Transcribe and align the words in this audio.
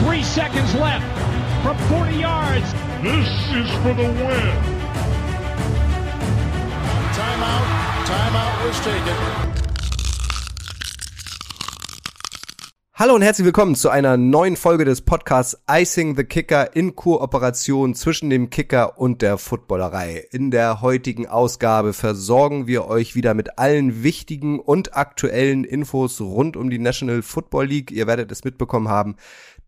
Three 0.00 0.22
seconds 0.22 0.74
left 0.76 1.04
from 1.62 1.76
40 1.88 2.16
yards. 2.16 2.72
This 3.02 3.28
is 3.52 3.70
for 3.82 3.92
the 3.92 4.08
win. 4.08 4.56
Timeout. 7.12 7.66
Timeout 8.06 8.64
was 8.64 8.80
taken. 8.80 9.50
Hallo 12.94 13.14
und 13.14 13.22
herzlich 13.22 13.46
willkommen 13.46 13.76
zu 13.76 13.88
einer 13.88 14.18
neuen 14.18 14.56
Folge 14.56 14.84
des 14.84 15.00
Podcasts 15.00 15.56
Icing 15.70 16.16
the 16.16 16.24
Kicker 16.24 16.76
in 16.76 16.96
Kooperation 16.96 17.94
zwischen 17.94 18.28
dem 18.28 18.50
Kicker 18.50 18.98
und 18.98 19.22
der 19.22 19.38
Footballerei. 19.38 20.26
In 20.32 20.50
der 20.50 20.82
heutigen 20.82 21.26
Ausgabe 21.26 21.94
versorgen 21.94 22.66
wir 22.66 22.88
euch 22.88 23.14
wieder 23.14 23.32
mit 23.32 23.58
allen 23.58 24.02
wichtigen 24.02 24.60
und 24.60 24.98
aktuellen 24.98 25.64
Infos 25.64 26.20
rund 26.20 26.58
um 26.58 26.68
die 26.68 26.78
National 26.78 27.22
Football 27.22 27.68
League. 27.68 27.90
Ihr 27.90 28.06
werdet 28.06 28.30
es 28.32 28.44
mitbekommen 28.44 28.88
haben. 28.88 29.16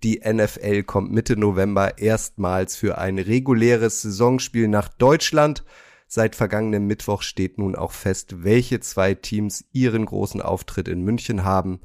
Die 0.02 0.20
NFL 0.26 0.82
kommt 0.82 1.12
Mitte 1.12 1.36
November 1.36 1.98
erstmals 1.98 2.74
für 2.74 2.98
ein 2.98 3.20
reguläres 3.20 4.02
Saisonspiel 4.02 4.66
nach 4.66 4.88
Deutschland. 4.88 5.64
Seit 6.08 6.34
vergangenem 6.34 6.88
Mittwoch 6.88 7.22
steht 7.22 7.56
nun 7.56 7.76
auch 7.76 7.92
fest, 7.92 8.42
welche 8.42 8.80
zwei 8.80 9.14
Teams 9.14 9.64
ihren 9.72 10.04
großen 10.04 10.42
Auftritt 10.42 10.88
in 10.88 11.02
München 11.02 11.44
haben. 11.44 11.80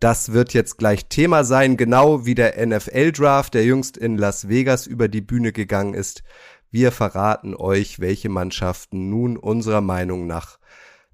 Das 0.00 0.32
wird 0.32 0.52
jetzt 0.52 0.78
gleich 0.78 1.06
Thema 1.06 1.44
sein, 1.44 1.76
genau 1.76 2.26
wie 2.26 2.34
der 2.34 2.66
NFL-Draft, 2.66 3.54
der 3.54 3.64
jüngst 3.64 3.96
in 3.96 4.18
Las 4.18 4.48
Vegas 4.48 4.88
über 4.88 5.06
die 5.06 5.20
Bühne 5.20 5.52
gegangen 5.52 5.94
ist. 5.94 6.24
Wir 6.72 6.90
verraten 6.90 7.54
euch, 7.54 8.00
welche 8.00 8.30
Mannschaften 8.30 9.10
nun 9.10 9.36
unserer 9.36 9.80
Meinung 9.80 10.26
nach 10.26 10.59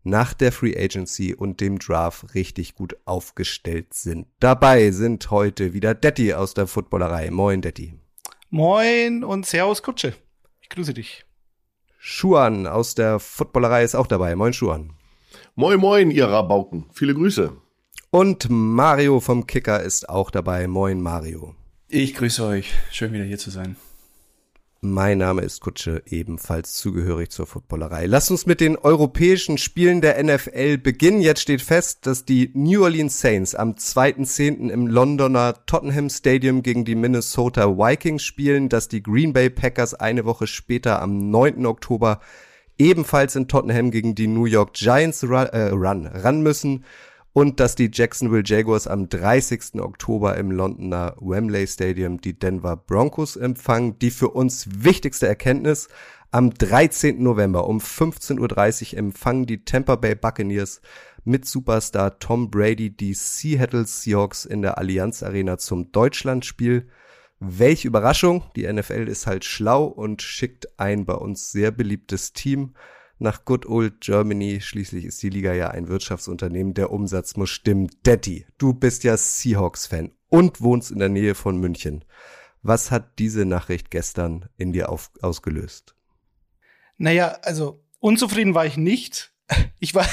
nach 0.06 0.32
der 0.32 0.52
Free 0.52 0.76
Agency 0.76 1.34
und 1.34 1.60
dem 1.60 1.78
Draft 1.78 2.34
richtig 2.34 2.74
gut 2.74 2.96
aufgestellt 3.04 3.92
sind. 3.92 4.26
Dabei 4.40 4.90
sind 4.92 5.30
heute 5.30 5.74
wieder 5.74 5.94
Detti 5.94 6.32
aus 6.32 6.54
der 6.54 6.66
Footballerei. 6.66 7.30
Moin, 7.30 7.60
Detti. 7.60 7.94
Moin 8.50 9.24
und 9.24 9.44
Servus 9.44 9.82
Kutsche. 9.82 10.14
Ich 10.62 10.68
grüße 10.68 10.94
dich. 10.94 11.24
Schuan 11.98 12.66
aus 12.66 12.94
der 12.94 13.18
Footballerei 13.18 13.82
ist 13.82 13.96
auch 13.96 14.06
dabei. 14.06 14.36
Moin, 14.36 14.52
Schuan. 14.52 14.92
Moin, 15.56 15.78
moin, 15.78 16.10
ihr 16.10 16.28
Rabauken. 16.28 16.86
Viele 16.92 17.14
Grüße. 17.14 17.52
Und 18.10 18.46
Mario 18.48 19.20
vom 19.20 19.46
Kicker 19.46 19.82
ist 19.82 20.08
auch 20.08 20.30
dabei. 20.30 20.68
Moin 20.68 21.00
Mario. 21.00 21.54
Ich 21.88 22.14
grüße 22.14 22.44
euch. 22.44 22.72
Schön 22.90 23.12
wieder 23.12 23.24
hier 23.24 23.38
zu 23.38 23.50
sein. 23.50 23.76
Mein 24.82 25.18
Name 25.18 25.40
ist 25.40 25.62
Kutsche, 25.62 26.02
ebenfalls 26.06 26.74
zugehörig 26.74 27.30
zur 27.30 27.46
Footballerei. 27.46 28.04
Lasst 28.04 28.30
uns 28.30 28.44
mit 28.44 28.60
den 28.60 28.76
europäischen 28.76 29.56
Spielen 29.56 30.02
der 30.02 30.22
NFL 30.22 30.76
beginnen. 30.76 31.22
Jetzt 31.22 31.40
steht 31.40 31.62
fest, 31.62 32.06
dass 32.06 32.26
die 32.26 32.50
New 32.52 32.82
Orleans 32.82 33.18
Saints 33.18 33.54
am 33.54 33.72
2.10. 33.72 34.68
im 34.68 34.86
Londoner 34.86 35.64
Tottenham 35.64 36.10
Stadium 36.10 36.62
gegen 36.62 36.84
die 36.84 36.94
Minnesota 36.94 37.78
Vikings 37.78 38.22
spielen, 38.22 38.68
dass 38.68 38.88
die 38.88 39.02
Green 39.02 39.32
Bay 39.32 39.48
Packers 39.48 39.94
eine 39.94 40.26
Woche 40.26 40.46
später 40.46 41.00
am 41.00 41.30
9. 41.30 41.64
Oktober 41.64 42.20
ebenfalls 42.76 43.34
in 43.34 43.48
Tottenham 43.48 43.90
gegen 43.90 44.14
die 44.14 44.26
New 44.26 44.44
York 44.44 44.74
Giants 44.74 45.24
run, 45.24 45.46
äh, 45.46 45.70
run, 45.70 46.06
ran 46.06 46.42
müssen 46.42 46.84
und 47.36 47.60
dass 47.60 47.74
die 47.74 47.90
Jacksonville 47.92 48.44
Jaguars 48.46 48.86
am 48.86 49.10
30. 49.10 49.78
Oktober 49.82 50.38
im 50.38 50.50
Londoner 50.50 51.14
Wembley 51.20 51.66
Stadium 51.66 52.18
die 52.18 52.38
Denver 52.38 52.78
Broncos 52.78 53.36
empfangen. 53.36 53.98
Die 53.98 54.10
für 54.10 54.30
uns 54.30 54.66
wichtigste 54.70 55.28
Erkenntnis, 55.28 55.88
am 56.30 56.54
13. 56.54 57.22
November 57.22 57.68
um 57.68 57.76
15.30 57.78 58.94
Uhr 58.94 58.98
empfangen 59.00 59.44
die 59.44 59.66
Tampa 59.66 59.96
Bay 59.96 60.14
Buccaneers 60.14 60.80
mit 61.24 61.44
Superstar 61.44 62.18
Tom 62.20 62.50
Brady 62.50 62.96
die 62.96 63.12
Seattle 63.12 63.84
Seahawks 63.84 64.46
in 64.46 64.62
der 64.62 64.78
Allianz 64.78 65.22
Arena 65.22 65.58
zum 65.58 65.92
Deutschlandspiel. 65.92 66.88
Welche 67.38 67.88
Überraschung, 67.88 68.44
die 68.56 68.66
NFL 68.66 69.08
ist 69.08 69.26
halt 69.26 69.44
schlau 69.44 69.84
und 69.84 70.22
schickt 70.22 70.80
ein 70.80 71.04
bei 71.04 71.16
uns 71.16 71.52
sehr 71.52 71.70
beliebtes 71.70 72.32
Team 72.32 72.72
nach 73.18 73.44
Good 73.44 73.66
Old 73.66 74.00
Germany. 74.00 74.60
Schließlich 74.60 75.04
ist 75.04 75.22
die 75.22 75.30
Liga 75.30 75.52
ja 75.52 75.70
ein 75.70 75.88
Wirtschaftsunternehmen. 75.88 76.74
Der 76.74 76.90
Umsatz 76.90 77.36
muss 77.36 77.50
stimmen. 77.50 77.90
Daddy, 78.02 78.46
du 78.58 78.74
bist 78.74 79.04
ja 79.04 79.16
Seahawks-Fan 79.16 80.12
und 80.28 80.60
wohnst 80.60 80.90
in 80.90 80.98
der 80.98 81.08
Nähe 81.08 81.34
von 81.34 81.58
München. 81.58 82.04
Was 82.62 82.90
hat 82.90 83.18
diese 83.18 83.44
Nachricht 83.44 83.90
gestern 83.90 84.48
in 84.56 84.72
dir 84.72 84.88
auf, 84.88 85.10
ausgelöst? 85.22 85.94
Naja, 86.98 87.38
also 87.42 87.84
unzufrieden 88.00 88.54
war 88.54 88.66
ich 88.66 88.76
nicht. 88.76 89.32
Ich 89.78 89.94
war, 89.94 90.06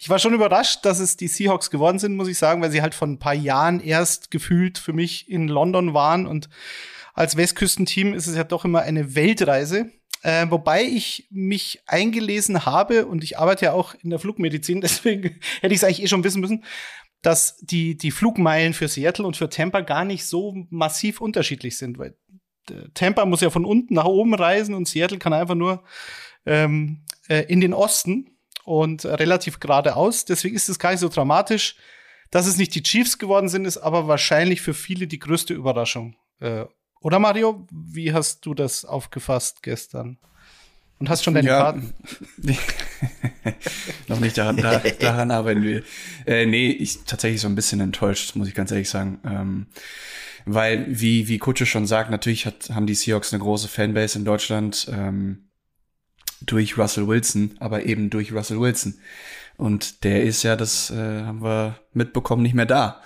ich 0.00 0.08
war 0.08 0.18
schon 0.18 0.34
überrascht, 0.34 0.84
dass 0.84 0.98
es 0.98 1.16
die 1.16 1.28
Seahawks 1.28 1.70
geworden 1.70 1.98
sind, 1.98 2.16
muss 2.16 2.26
ich 2.26 2.38
sagen, 2.38 2.62
weil 2.62 2.70
sie 2.70 2.80
halt 2.82 2.94
vor 2.94 3.06
ein 3.06 3.18
paar 3.18 3.34
Jahren 3.34 3.78
erst 3.78 4.30
gefühlt 4.30 4.78
für 4.78 4.94
mich 4.94 5.30
in 5.30 5.46
London 5.46 5.92
waren 5.92 6.26
und 6.26 6.48
als 7.14 7.36
Westküstenteam 7.36 8.14
ist 8.14 8.26
es 8.26 8.34
ja 8.34 8.44
doch 8.44 8.64
immer 8.64 8.80
eine 8.80 9.14
Weltreise. 9.14 9.92
Äh, 10.22 10.46
wobei 10.50 10.84
ich 10.84 11.26
mich 11.30 11.82
eingelesen 11.86 12.66
habe 12.66 13.06
und 13.06 13.24
ich 13.24 13.38
arbeite 13.38 13.66
ja 13.66 13.72
auch 13.72 13.94
in 13.94 14.10
der 14.10 14.18
Flugmedizin, 14.18 14.80
deswegen 14.82 15.40
hätte 15.60 15.74
ich 15.74 15.80
es 15.80 15.84
eigentlich 15.84 16.02
eh 16.02 16.08
schon 16.08 16.24
wissen 16.24 16.40
müssen, 16.40 16.64
dass 17.22 17.56
die, 17.58 17.96
die 17.96 18.10
Flugmeilen 18.10 18.72
für 18.74 18.88
Seattle 18.88 19.26
und 19.26 19.36
für 19.36 19.48
Tampa 19.48 19.80
gar 19.80 20.04
nicht 20.04 20.24
so 20.26 20.54
massiv 20.70 21.20
unterschiedlich 21.20 21.76
sind, 21.76 21.98
weil 21.98 22.16
äh, 22.70 22.88
Tampa 22.94 23.24
muss 23.24 23.40
ja 23.40 23.50
von 23.50 23.64
unten 23.64 23.94
nach 23.94 24.04
oben 24.04 24.34
reisen 24.34 24.74
und 24.74 24.88
Seattle 24.88 25.18
kann 25.18 25.32
einfach 25.32 25.54
nur 25.54 25.84
ähm, 26.46 27.04
äh, 27.28 27.44
in 27.44 27.60
den 27.60 27.74
Osten 27.74 28.36
und 28.64 29.04
relativ 29.04 29.60
geradeaus. 29.60 30.24
Deswegen 30.24 30.56
ist 30.56 30.68
es 30.68 30.78
gar 30.78 30.90
nicht 30.90 31.00
so 31.00 31.08
dramatisch. 31.08 31.76
Dass 32.30 32.46
es 32.46 32.58
nicht 32.58 32.74
die 32.76 32.84
Chiefs 32.84 33.18
geworden 33.18 33.48
sind, 33.48 33.64
ist 33.64 33.78
aber 33.78 34.06
wahrscheinlich 34.06 34.60
für 34.60 34.74
viele 34.74 35.08
die 35.08 35.18
größte 35.18 35.52
Überraschung. 35.52 36.14
Oder 37.00 37.18
Mario, 37.18 37.66
wie 37.70 38.12
hast 38.12 38.44
du 38.46 38.54
das 38.54 38.84
aufgefasst 38.84 39.62
gestern? 39.62 40.18
Und 40.98 41.08
hast 41.08 41.24
schon 41.24 41.32
deine 41.32 41.48
ja. 41.48 41.58
Karten? 41.58 41.94
Noch 44.08 44.20
nicht 44.20 44.36
daran, 44.36 44.58
da, 44.58 44.78
daran 44.78 45.30
arbeiten 45.30 45.62
wir. 45.62 45.82
Äh, 46.26 46.44
nee, 46.44 46.70
ich 46.70 47.04
tatsächlich 47.04 47.40
so 47.40 47.48
ein 47.48 47.54
bisschen 47.54 47.80
enttäuscht, 47.80 48.36
muss 48.36 48.48
ich 48.48 48.54
ganz 48.54 48.70
ehrlich 48.70 48.90
sagen. 48.90 49.18
Ähm, 49.24 49.66
weil, 50.44 50.86
wie, 50.88 51.26
wie 51.26 51.38
Kutsche 51.38 51.64
schon 51.64 51.86
sagt, 51.86 52.10
natürlich 52.10 52.44
hat, 52.44 52.68
haben 52.70 52.86
die 52.86 52.94
Seahawks 52.94 53.32
eine 53.32 53.42
große 53.42 53.68
Fanbase 53.68 54.18
in 54.18 54.26
Deutschland 54.26 54.90
ähm, 54.92 55.48
durch 56.42 56.76
Russell 56.76 57.08
Wilson, 57.08 57.56
aber 57.60 57.86
eben 57.86 58.10
durch 58.10 58.32
Russell 58.32 58.60
Wilson. 58.60 58.98
Und 59.56 60.04
der 60.04 60.22
ist 60.22 60.42
ja, 60.42 60.54
das 60.54 60.90
äh, 60.90 61.22
haben 61.22 61.42
wir 61.42 61.80
mitbekommen, 61.94 62.42
nicht 62.42 62.54
mehr 62.54 62.66
da. 62.66 63.00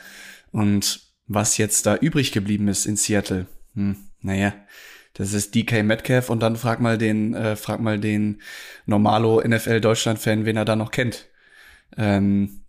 Und 0.51 1.01
was 1.27 1.59
jetzt 1.59 1.87
da 1.87 1.97
übrig 1.97 2.33
geblieben 2.33 2.67
ist 2.67 2.87
in 2.87 2.97
Seattle, 2.97 3.47
hm, 3.75 3.97
naja, 4.21 4.55
das 5.15 5.33
ist 5.33 5.55
DK 5.55 5.83
Metcalf 5.85 6.31
und 6.31 6.41
dann 6.41 6.57
frag 6.57 6.81
mal 6.81 6.99
den, 6.99 7.35
äh, 7.35 7.57
frag 7.57 7.81
mal 7.81 7.99
den 7.99 8.41
Normalo 8.87 9.41
NFL 9.47 9.81
Deutschland-Fan, 9.81 10.45
wen 10.45 10.57
er 10.57 10.65
da 10.65 10.77
noch 10.77 10.91
kennt. 10.91 11.29
Ähm, 11.97 12.65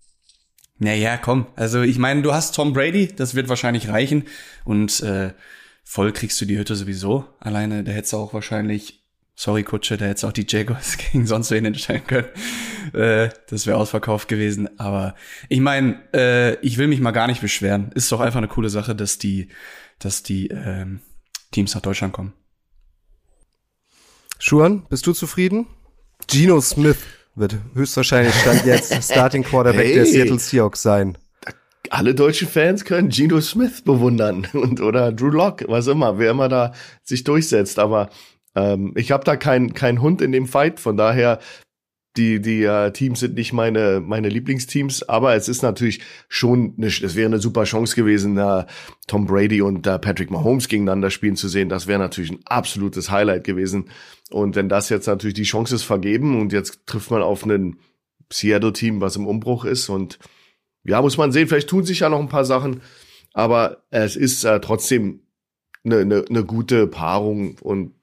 naja, 0.77 1.17
komm. 1.17 1.47
Also 1.55 1.81
ich 1.81 1.97
meine, 1.97 2.21
du 2.21 2.33
hast 2.33 2.53
Tom 2.53 2.73
Brady, 2.73 3.07
das 3.07 3.33
wird 3.33 3.49
wahrscheinlich 3.49 3.87
reichen. 3.89 4.25
Und 4.63 5.01
äh, 5.01 5.33
voll 5.83 6.11
kriegst 6.11 6.39
du 6.41 6.45
die 6.45 6.57
Hütte 6.57 6.75
sowieso. 6.75 7.25
Alleine, 7.39 7.83
da 7.83 7.91
hättest 7.91 8.13
du 8.13 8.17
auch 8.17 8.33
wahrscheinlich, 8.33 9.03
sorry 9.35 9.63
Kutsche, 9.63 9.97
da 9.97 10.05
hättest 10.05 10.23
du 10.23 10.27
auch 10.27 10.33
die 10.33 10.45
Jaguars 10.47 10.97
gegen 11.11 11.25
sonst 11.25 11.51
wen 11.51 11.65
entscheiden 11.65 12.05
können. 12.05 12.27
Äh, 12.93 13.29
das 13.49 13.67
wäre 13.67 13.77
ausverkauft 13.77 14.27
gewesen. 14.27 14.79
Aber 14.79 15.15
ich 15.49 15.59
meine, 15.59 15.99
äh, 16.13 16.55
ich 16.61 16.77
will 16.77 16.87
mich 16.87 16.99
mal 16.99 17.11
gar 17.11 17.27
nicht 17.27 17.41
beschweren. 17.41 17.91
Ist 17.95 18.11
doch 18.11 18.19
einfach 18.19 18.37
eine 18.37 18.47
coole 18.47 18.69
Sache, 18.69 18.95
dass 18.95 19.17
die 19.17 19.49
dass 19.99 20.23
die 20.23 20.47
ähm, 20.47 21.01
Teams 21.51 21.73
nach 21.73 21.81
Deutschland 21.81 22.13
kommen. 22.13 22.33
Schuan, 24.39 24.85
bist 24.89 25.07
du 25.07 25.13
zufrieden? 25.13 25.67
Geno 26.27 26.59
Smith 26.61 26.97
wird 27.35 27.57
höchstwahrscheinlich 27.73 28.33
stand 28.35 28.65
jetzt 28.65 29.03
Starting 29.03 29.43
Quarterback 29.43 29.87
hey. 29.87 29.95
der 29.95 30.05
Seattle 30.05 30.39
Seahawks 30.39 30.81
sein. 30.81 31.17
Alle 31.91 32.15
deutschen 32.15 32.47
Fans 32.47 32.83
können 32.83 33.09
Geno 33.09 33.39
Smith 33.41 33.83
bewundern 33.83 34.47
und 34.53 34.81
oder 34.81 35.11
Drew 35.11 35.29
Lock, 35.29 35.65
was 35.67 35.87
immer, 35.87 36.17
wer 36.17 36.31
immer 36.31 36.49
da 36.49 36.73
sich 37.03 37.23
durchsetzt. 37.23 37.79
Aber 37.79 38.09
ähm, 38.55 38.93
ich 38.95 39.11
habe 39.11 39.23
da 39.23 39.37
keinen 39.37 39.73
kein 39.73 40.01
Hund 40.01 40.21
in 40.21 40.31
dem 40.31 40.47
Fight, 40.47 40.79
von 40.79 40.97
daher 40.97 41.39
die 42.17 42.41
die 42.41 42.63
äh, 42.63 42.91
Teams 42.91 43.19
sind 43.19 43.35
nicht 43.35 43.53
meine 43.53 44.01
meine 44.05 44.29
Lieblingsteams, 44.29 45.03
aber 45.03 45.35
es 45.35 45.47
ist 45.47 45.61
natürlich 45.61 46.01
schon 46.29 46.73
eine, 46.77 46.87
es 46.87 47.15
wäre 47.15 47.27
eine 47.27 47.39
super 47.39 47.63
Chance 47.63 47.95
gewesen, 47.95 48.37
äh, 48.37 48.65
Tom 49.07 49.25
Brady 49.25 49.61
und 49.61 49.85
äh, 49.87 49.99
Patrick 49.99 50.31
Mahomes 50.31 50.67
gegeneinander 50.67 51.09
spielen 51.09 51.35
zu 51.35 51.47
sehen. 51.47 51.69
Das 51.69 51.87
wäre 51.87 51.99
natürlich 51.99 52.31
ein 52.31 52.39
absolutes 52.45 53.11
Highlight 53.11 53.43
gewesen. 53.43 53.89
Und 54.31 54.55
wenn 54.55 54.69
das 54.69 54.89
jetzt 54.89 55.07
natürlich 55.07 55.35
die 55.35 55.43
Chance 55.43 55.75
ist 55.75 55.83
vergeben 55.83 56.39
und 56.39 56.53
jetzt 56.53 56.85
trifft 56.85 57.11
man 57.11 57.21
auf 57.21 57.43
einen 57.43 57.79
Seattle-Team, 58.31 59.01
was 59.01 59.15
im 59.15 59.27
Umbruch 59.27 59.65
ist 59.65 59.89
und 59.89 60.19
ja, 60.83 61.01
muss 61.01 61.17
man 61.17 61.31
sehen, 61.31 61.47
vielleicht 61.47 61.69
tun 61.69 61.83
sich 61.83 62.01
ja 62.01 62.09
noch 62.09 62.19
ein 62.19 62.29
paar 62.29 62.45
Sachen, 62.45 62.81
aber 63.33 63.83
es 63.89 64.15
ist 64.15 64.43
äh, 64.43 64.59
trotzdem 64.59 65.21
eine, 65.83 65.99
eine, 65.99 66.25
eine 66.29 66.43
gute 66.43 66.87
Paarung 66.87 67.57
und 67.61 67.94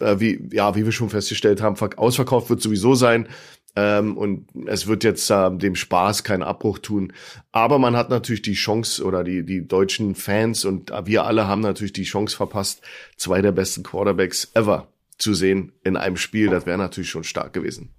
äh, 0.00 0.20
wie, 0.20 0.48
ja, 0.52 0.74
wie 0.74 0.84
wir 0.84 0.92
schon 0.92 1.10
festgestellt 1.10 1.62
haben, 1.62 1.76
ausverkauft 1.96 2.50
wird 2.50 2.62
sowieso 2.62 2.94
sein. 2.94 3.28
Ähm, 3.76 4.16
und 4.16 4.46
es 4.66 4.86
wird 4.86 5.04
jetzt 5.04 5.30
äh, 5.30 5.50
dem 5.56 5.74
Spaß 5.74 6.24
keinen 6.24 6.42
Abbruch 6.42 6.78
tun. 6.78 7.12
Aber 7.52 7.78
man 7.78 7.96
hat 7.96 8.10
natürlich 8.10 8.42
die 8.42 8.54
Chance 8.54 9.04
oder 9.04 9.22
die, 9.24 9.44
die 9.44 9.66
deutschen 9.66 10.14
Fans 10.14 10.64
und 10.64 10.92
wir 11.04 11.24
alle 11.24 11.46
haben 11.46 11.60
natürlich 11.60 11.92
die 11.92 12.04
Chance 12.04 12.36
verpasst, 12.36 12.82
zwei 13.16 13.40
der 13.42 13.52
besten 13.52 13.82
Quarterbacks 13.82 14.50
ever 14.54 14.88
zu 15.18 15.34
sehen 15.34 15.72
in 15.84 15.96
einem 15.96 16.16
Spiel. 16.16 16.48
Das 16.48 16.66
wäre 16.66 16.78
natürlich 16.78 17.10
schon 17.10 17.24
stark 17.24 17.52
gewesen. 17.52 17.90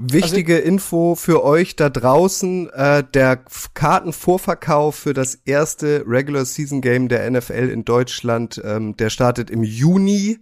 Wichtige 0.00 0.56
also, 0.56 0.68
Info 0.68 1.14
für 1.16 1.42
euch 1.42 1.74
da 1.74 1.90
draußen, 1.90 2.70
äh, 2.70 3.02
der 3.02 3.42
Kartenvorverkauf 3.74 4.94
für 4.94 5.12
das 5.12 5.34
erste 5.44 6.04
Regular 6.06 6.44
Season 6.44 6.80
Game 6.80 7.08
der 7.08 7.28
NFL 7.28 7.68
in 7.68 7.84
Deutschland, 7.84 8.62
ähm, 8.64 8.96
der 8.96 9.10
startet 9.10 9.50
im 9.50 9.64
Juni. 9.64 10.38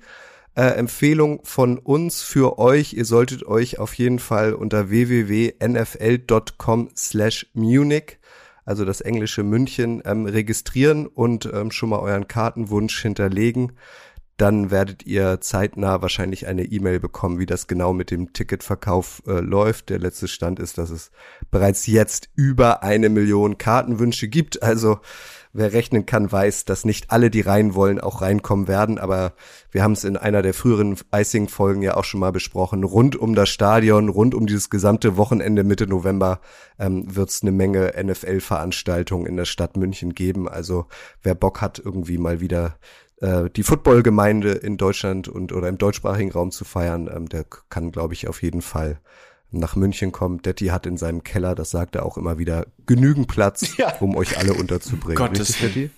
Äh, 0.56 0.69
Empfehlung 0.69 1.41
von 1.44 1.79
uns 1.79 2.23
für 2.23 2.58
euch, 2.58 2.94
ihr 2.94 3.05
solltet 3.05 3.47
euch 3.47 3.79
auf 3.79 3.93
jeden 3.93 4.19
Fall 4.19 4.55
unter 4.55 4.88
www.nfl.com 4.88 6.88
slash 6.97 7.47
Munich, 7.53 8.19
also 8.64 8.87
das 8.87 9.03
englische 9.03 9.43
München, 9.43 10.03
ähm, 10.06 10.25
registrieren 10.25 11.06
und 11.06 11.44
ähm, 11.53 11.70
schon 11.70 11.91
mal 11.91 12.00
euren 12.00 12.26
Kartenwunsch 12.26 13.03
hinterlegen 13.03 13.73
dann 14.37 14.70
werdet 14.70 15.06
ihr 15.06 15.41
zeitnah 15.41 16.03
wahrscheinlich 16.03 16.47
eine 16.47 16.64
E-Mail 16.64 17.00
bekommen, 17.00 17.38
wie 17.38 17.47
das 17.47 17.67
genau 17.67 17.94
mit 17.94 18.11
dem 18.11 18.35
Ticketverkauf 18.35 19.23
äh, 19.26 19.41
läuft. 19.41 19.88
Der 19.88 19.99
letzte 19.99 20.29
Stand 20.29 20.61
ist, 20.61 20.76
dass 20.76 20.91
es 20.91 21.11
bereits 21.50 21.87
jetzt 21.87 22.29
über 22.35 22.82
eine 22.82 23.09
Million 23.09 23.56
Kartenwünsche 23.56 24.29
gibt. 24.29 24.62
Also 24.62 25.00
wer 25.56 25.73
rechnen 25.73 26.06
kann, 26.06 26.31
weiß, 26.31 26.64
dass 26.64 26.85
nicht 26.85 27.11
alle, 27.11 27.31
die 27.31 27.41
rein 27.41 27.75
wollen, 27.75 28.00
auch 28.00 28.23
reinkommen 28.23 28.69
werden. 28.69 28.99
Aber 28.99 29.32
wir 29.70 29.82
haben 29.82 29.93
es 29.93 30.05
in 30.05 30.17
einer 30.17 30.43
der 30.43 30.55
früheren 30.55 30.97
Icing-Folgen 31.14 31.82
ja 31.82 31.97
auch 31.97 32.05
schon 32.05 32.20
mal 32.20 32.32
besprochen. 32.32 32.85
Rund 32.85 33.17
um 33.17 33.35
das 33.35 33.49
Stadion, 33.49 34.08
rund 34.08 34.35
um 34.35 34.47
dieses 34.47 34.70
gesamte 34.70 35.17
Wochenende 35.17 35.64
Mitte 35.64 35.87
November 35.87 36.41
ähm, 36.79 37.14
wird 37.14 37.31
es 37.31 37.43
eine 37.43 37.53
Menge 37.53 37.93
NFL-Veranstaltungen 38.00 39.26
in 39.26 39.37
der 39.37 39.44
Stadt 39.44 39.76
München 39.76 40.14
geben. 40.14 40.49
Also 40.49 40.87
wer 41.23 41.35
Bock 41.35 41.61
hat, 41.61 41.81
irgendwie 41.85 42.19
mal 42.19 42.41
wieder 42.41 42.76
äh, 43.20 43.49
die 43.50 43.62
Footballgemeinde 43.62 44.52
in 44.52 44.76
Deutschland 44.76 45.29
und 45.29 45.52
oder 45.52 45.69
im 45.69 45.79
deutschsprachigen 45.79 46.32
Raum 46.32 46.50
zu 46.50 46.64
feiern, 46.64 47.11
ähm, 47.14 47.29
der 47.29 47.44
kann, 47.70 47.93
glaube 47.93 48.14
ich, 48.14 48.29
auf 48.29 48.43
jeden 48.43 48.62
Fall 48.62 49.00
nach 49.50 49.76
München 49.76 50.12
kommen. 50.12 50.43
Detti 50.43 50.66
hat 50.66 50.87
in 50.87 50.96
seinem 50.96 51.22
Keller, 51.22 51.54
das 51.54 51.70
sagt 51.70 51.94
er 51.94 52.04
auch 52.04 52.16
immer 52.16 52.38
wieder, 52.38 52.66
genügend 52.87 53.28
Platz, 53.28 53.76
ja. 53.78 53.94
um 54.00 54.16
euch 54.16 54.38
alle 54.38 54.54
unterzubringen. 54.54 55.16
Gottes 55.16 55.62
Richtig, 55.62 55.90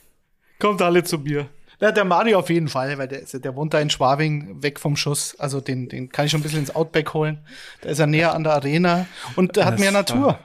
Kommt 0.59 0.83
alle 0.83 1.05
zu 1.05 1.19
mir. 1.19 1.49
Ja, 1.81 1.93
der 1.93 2.05
Mario 2.05 2.41
auf 2.41 2.51
jeden 2.51 2.67
Fall, 2.67 2.99
weil 2.99 3.07
der, 3.07 3.23
der 3.23 3.55
wohnt 3.55 3.73
da 3.73 3.81
in 3.81 3.89
Schwabing, 3.89 4.63
weg 4.63 4.81
vom 4.81 4.97
Schuss. 4.97 5.37
Also 5.39 5.61
den, 5.61 5.89
den 5.89 6.09
kann 6.09 6.27
ich 6.27 6.33
schon 6.33 6.41
ein 6.41 6.43
bisschen 6.43 6.59
ins 6.59 6.75
Outback 6.75 7.15
holen. 7.15 7.39
Da 7.83 7.91
ist 7.91 8.01
er 8.01 8.09
näher 8.09 8.35
an 8.35 8.43
der 8.43 8.55
Arena 8.55 9.07
und 9.37 9.55
der 9.55 9.67
hat 9.67 9.79
mehr 9.79 9.93
Natur. 9.93 10.41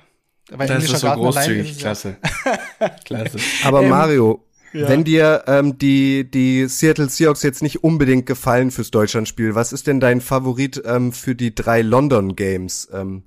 Weil 0.52 0.68
das 0.68 0.84
ist 0.84 1.00
so 1.00 1.08
Garten 1.08 1.22
großzügig, 1.22 1.80
klasse. 1.80 2.18
klasse. 3.06 3.38
Aber 3.64 3.82
ähm, 3.82 3.90
Mario, 3.90 4.44
ja. 4.74 4.90
Wenn 4.90 5.04
dir 5.04 5.44
ähm, 5.48 5.78
die, 5.78 6.30
die 6.30 6.68
Seattle 6.68 7.10
Seahawks 7.10 7.44
jetzt 7.44 7.62
nicht 7.62 7.84
unbedingt 7.84 8.26
gefallen 8.26 8.72
fürs 8.72 8.92
Deutschlandspiel, 8.92 9.56
was 9.56 9.72
ist 9.74 9.88
denn 9.88 10.00
dein 10.00 10.22
Favorit 10.22 10.82
ähm, 10.86 11.12
für 11.12 11.36
die 11.36 11.54
drei 11.54 11.82
London 11.82 12.36
Games? 12.36 12.90
Ähm, 12.92 13.24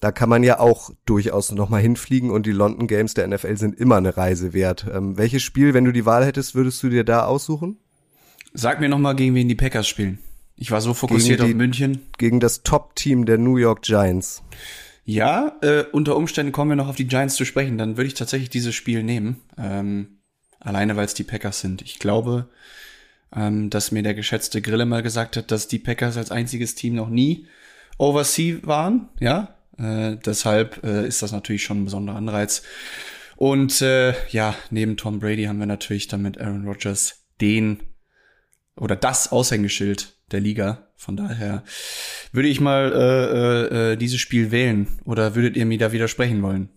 da 0.00 0.12
kann 0.12 0.28
man 0.28 0.42
ja 0.42 0.60
auch 0.60 0.90
durchaus 1.06 1.52
nochmal 1.52 1.82
hinfliegen 1.82 2.30
und 2.30 2.46
die 2.46 2.52
London 2.52 2.86
Games 2.86 3.14
der 3.14 3.26
NFL 3.26 3.56
sind 3.56 3.78
immer 3.78 3.96
eine 3.96 4.16
Reise 4.16 4.52
wert. 4.52 4.86
Ähm, 4.92 5.18
welches 5.18 5.42
Spiel, 5.42 5.74
wenn 5.74 5.84
du 5.84 5.92
die 5.92 6.06
Wahl 6.06 6.24
hättest, 6.24 6.54
würdest 6.54 6.82
du 6.82 6.88
dir 6.88 7.04
da 7.04 7.24
aussuchen? 7.24 7.78
Sag 8.54 8.80
mir 8.80 8.88
nochmal, 8.88 9.16
gegen 9.16 9.34
wen 9.34 9.48
die 9.48 9.54
Packers 9.54 9.88
spielen. 9.88 10.18
Ich 10.56 10.70
war 10.70 10.80
so 10.80 10.94
fokussiert 10.94 11.40
die, 11.40 11.44
auf 11.44 11.54
München. 11.54 12.02
Gegen 12.16 12.40
das 12.40 12.62
Top-Team 12.62 13.26
der 13.26 13.38
New 13.38 13.56
York 13.56 13.82
Giants. 13.82 14.42
Ja, 15.04 15.56
äh, 15.62 15.84
unter 15.92 16.16
Umständen 16.16 16.52
kommen 16.52 16.70
wir 16.70 16.76
noch 16.76 16.88
auf 16.88 16.96
die 16.96 17.06
Giants 17.06 17.36
zu 17.36 17.44
sprechen. 17.44 17.78
Dann 17.78 17.96
würde 17.96 18.08
ich 18.08 18.14
tatsächlich 18.14 18.50
dieses 18.50 18.74
Spiel 18.74 19.02
nehmen. 19.02 19.36
Ähm, 19.56 20.17
Alleine 20.60 20.96
weil 20.96 21.04
es 21.04 21.14
die 21.14 21.24
Packers 21.24 21.60
sind. 21.60 21.82
Ich 21.82 21.98
glaube, 21.98 22.48
ähm, 23.34 23.70
dass 23.70 23.92
mir 23.92 24.02
der 24.02 24.14
geschätzte 24.14 24.62
Grille 24.62 24.86
mal 24.86 25.02
gesagt 25.02 25.36
hat, 25.36 25.50
dass 25.50 25.68
die 25.68 25.78
Packers 25.78 26.16
als 26.16 26.30
einziges 26.30 26.74
Team 26.74 26.94
noch 26.94 27.08
nie 27.08 27.46
Oversea 27.98 28.58
waren. 28.62 29.08
Ja, 29.20 29.56
äh, 29.78 30.16
deshalb 30.16 30.82
äh, 30.84 31.06
ist 31.06 31.22
das 31.22 31.32
natürlich 31.32 31.62
schon 31.62 31.82
ein 31.82 31.84
besonderer 31.84 32.16
Anreiz. 32.16 32.62
Und 33.36 33.80
äh, 33.82 34.14
ja, 34.30 34.54
neben 34.70 34.96
Tom 34.96 35.20
Brady 35.20 35.44
haben 35.44 35.60
wir 35.60 35.66
natürlich 35.66 36.08
dann 36.08 36.22
mit 36.22 36.40
Aaron 36.40 36.66
Rodgers 36.66 37.24
den 37.40 37.80
oder 38.76 38.96
das 38.96 39.30
Aushängeschild 39.30 40.14
der 40.32 40.40
Liga. 40.40 40.88
Von 40.96 41.16
daher 41.16 41.62
würde 42.32 42.48
ich 42.48 42.60
mal 42.60 42.92
äh, 42.92 43.86
äh, 43.86 43.92
äh 43.92 43.96
dieses 43.96 44.20
Spiel 44.20 44.50
wählen. 44.50 45.00
Oder 45.04 45.36
würdet 45.36 45.56
ihr 45.56 45.66
mir 45.66 45.78
da 45.78 45.92
widersprechen 45.92 46.42
wollen? 46.42 46.70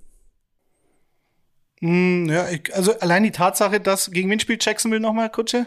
Mm, 1.81 2.29
ja, 2.29 2.47
ich, 2.49 2.73
also 2.73 2.97
allein 2.99 3.23
die 3.23 3.31
Tatsache, 3.31 3.79
dass 3.79 4.11
gegen 4.11 4.29
wen 4.29 4.39
spielt 4.39 4.63
Jacksonville 4.63 5.01
nochmal, 5.01 5.29
Kutsche? 5.29 5.65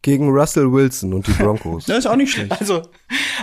Gegen 0.00 0.30
Russell 0.30 0.72
Wilson 0.72 1.12
und 1.12 1.26
die 1.26 1.32
Broncos. 1.38 1.86
das 1.86 1.98
ist 1.98 2.06
auch 2.06 2.16
nicht 2.16 2.32
schlecht. 2.32 2.52
Also 2.58 2.82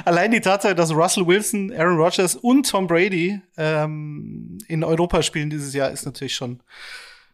allein 0.06 0.32
die 0.32 0.42
Tatsache, 0.42 0.76
dass 0.76 0.92
Russell 0.92 1.28
Wilson, 1.28 1.72
Aaron 1.72 1.98
Rodgers 1.98 2.36
und 2.36 2.70
Tom 2.70 2.88
Brady 2.88 3.42
ähm, 3.58 4.58
in 4.68 4.84
Europa 4.84 5.22
spielen 5.22 5.50
dieses 5.50 5.74
Jahr, 5.74 5.92
ist 5.92 6.06
natürlich 6.06 6.36
schon 6.36 6.62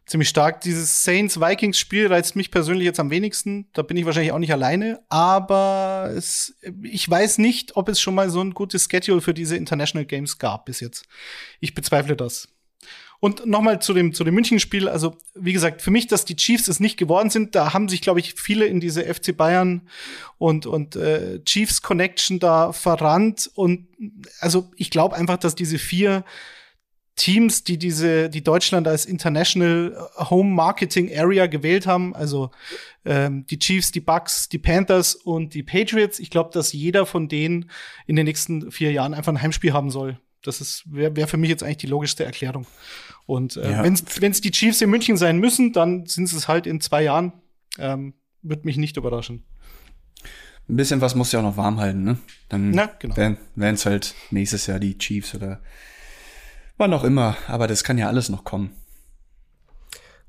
ziemlich 0.06 0.30
stark. 0.30 0.62
Dieses 0.62 1.04
Saints-Vikings-Spiel 1.04 2.08
reizt 2.08 2.36
mich 2.36 2.52
persönlich 2.52 2.86
jetzt 2.86 3.00
am 3.00 3.10
wenigsten. 3.10 3.68
Da 3.74 3.82
bin 3.82 3.98
ich 3.98 4.06
wahrscheinlich 4.06 4.32
auch 4.32 4.40
nicht 4.40 4.54
alleine. 4.54 5.02
Aber 5.10 6.12
es, 6.16 6.58
ich 6.84 7.10
weiß 7.10 7.40
nicht, 7.40 7.76
ob 7.76 7.90
es 7.90 8.00
schon 8.00 8.16
mal 8.16 8.30
so 8.30 8.42
ein 8.42 8.54
gutes 8.54 8.88
Schedule 8.90 9.22
für 9.22 9.34
diese 9.34 9.58
International 9.58 10.06
Games 10.06 10.38
gab 10.38 10.66
bis 10.66 10.80
jetzt. 10.80 11.06
Ich 11.60 11.74
bezweifle 11.74 12.16
das. 12.16 12.48
Und 13.20 13.46
nochmal 13.46 13.82
zu 13.82 13.94
dem, 13.94 14.14
zu 14.14 14.24
dem 14.24 14.36
München-Spiel. 14.36 14.88
Also, 14.88 15.16
wie 15.34 15.54
gesagt, 15.54 15.82
für 15.82 15.92
mich, 15.92 16.08
dass 16.08 16.26
die 16.26 16.36
Chiefs 16.36 16.68
es 16.68 16.80
nicht 16.80 16.98
geworden 16.98 17.30
sind, 17.30 17.56
da 17.56 17.74
haben 17.74 17.90
sich, 17.90 18.02
glaube 18.02 18.20
ich, 18.20 18.34
viele 18.34 18.66
in 18.66 18.80
diese 18.80 19.04
FC 19.04 19.36
Bayern 19.36 19.88
und, 20.38 20.66
und 20.66 20.96
äh, 20.96 21.44
Chiefs 21.44 21.82
Connection 21.82 22.40
da 22.40 22.72
verrannt. 22.72 23.50
Und 23.56 23.88
also, 24.40 24.72
ich 24.76 24.90
glaube 24.90 25.16
einfach, 25.16 25.38
dass 25.38 25.56
diese 25.56 25.80
vier 25.80 26.24
Teams, 27.16 27.64
die 27.64 27.78
diese, 27.78 28.30
die 28.30 28.44
Deutschland 28.44 28.88
als 28.88 29.06
International 29.06 30.10
Home 30.18 30.54
Marketing 30.54 31.10
Area 31.18 31.48
gewählt 31.48 31.88
haben, 31.88 32.14
also 32.14 32.52
ähm, 33.06 33.46
die 33.48 33.58
Chiefs, 33.58 33.92
die 33.92 34.02
Bucks, 34.02 34.50
die 34.50 34.58
Panthers 34.58 35.16
und 35.16 35.54
die 35.54 35.64
Patriots. 35.64 36.20
Ich 36.20 36.30
glaube, 36.30 36.50
dass 36.52 36.74
jeder 36.74 37.06
von 37.06 37.30
denen 37.30 37.72
in 38.06 38.18
den 38.18 38.26
nächsten 38.26 38.70
vier 38.70 38.92
Jahren 38.92 39.14
einfach 39.14 39.32
ein 39.32 39.42
Heimspiel 39.42 39.72
haben 39.72 39.92
soll. 39.92 40.20
Das 40.48 40.84
wäre 40.86 41.16
wär 41.16 41.28
für 41.28 41.38
mich 41.38 41.50
jetzt 41.50 41.64
eigentlich 41.64 41.78
die 41.78 41.88
logischste 41.88 42.26
Erklärung. 42.26 42.66
Und 43.26 43.58
äh, 43.58 43.72
ja. 43.72 43.84
wenn 43.84 44.32
es 44.32 44.42
die 44.42 44.52
Chiefs 44.52 44.82
in 44.82 44.90
München 44.90 45.18
sein 45.18 45.40
müssen, 45.40 45.74
dann 45.74 46.06
sind 46.06 46.32
es 46.32 46.48
halt 46.48 46.68
in 46.68 46.82
zwei 46.82 47.04
Jahren. 47.04 47.34
Ähm, 47.78 48.14
Wird 48.42 48.66
mich 48.66 48.78
nicht 48.78 48.98
überraschen. 48.98 49.44
Ein 50.68 50.78
bisschen 50.78 51.02
was 51.02 51.16
muss 51.16 51.32
ja 51.32 51.40
auch 51.40 51.44
noch 51.44 51.58
warm 51.58 51.80
halten, 51.80 52.04
ne? 52.04 52.18
Dann 52.50 52.72
Na, 52.72 52.90
genau. 53.00 53.16
wären 53.16 53.38
es 53.76 53.86
halt 53.86 54.16
nächstes 54.32 54.66
Jahr 54.66 54.80
die 54.80 54.98
Chiefs 54.98 55.36
oder 55.36 55.62
wann 56.78 56.94
auch 56.94 57.04
immer. 57.04 57.38
Aber 57.48 57.68
das 57.68 57.84
kann 57.84 57.98
ja 57.98 58.08
alles 58.08 58.30
noch 58.30 58.44
kommen. 58.44 58.72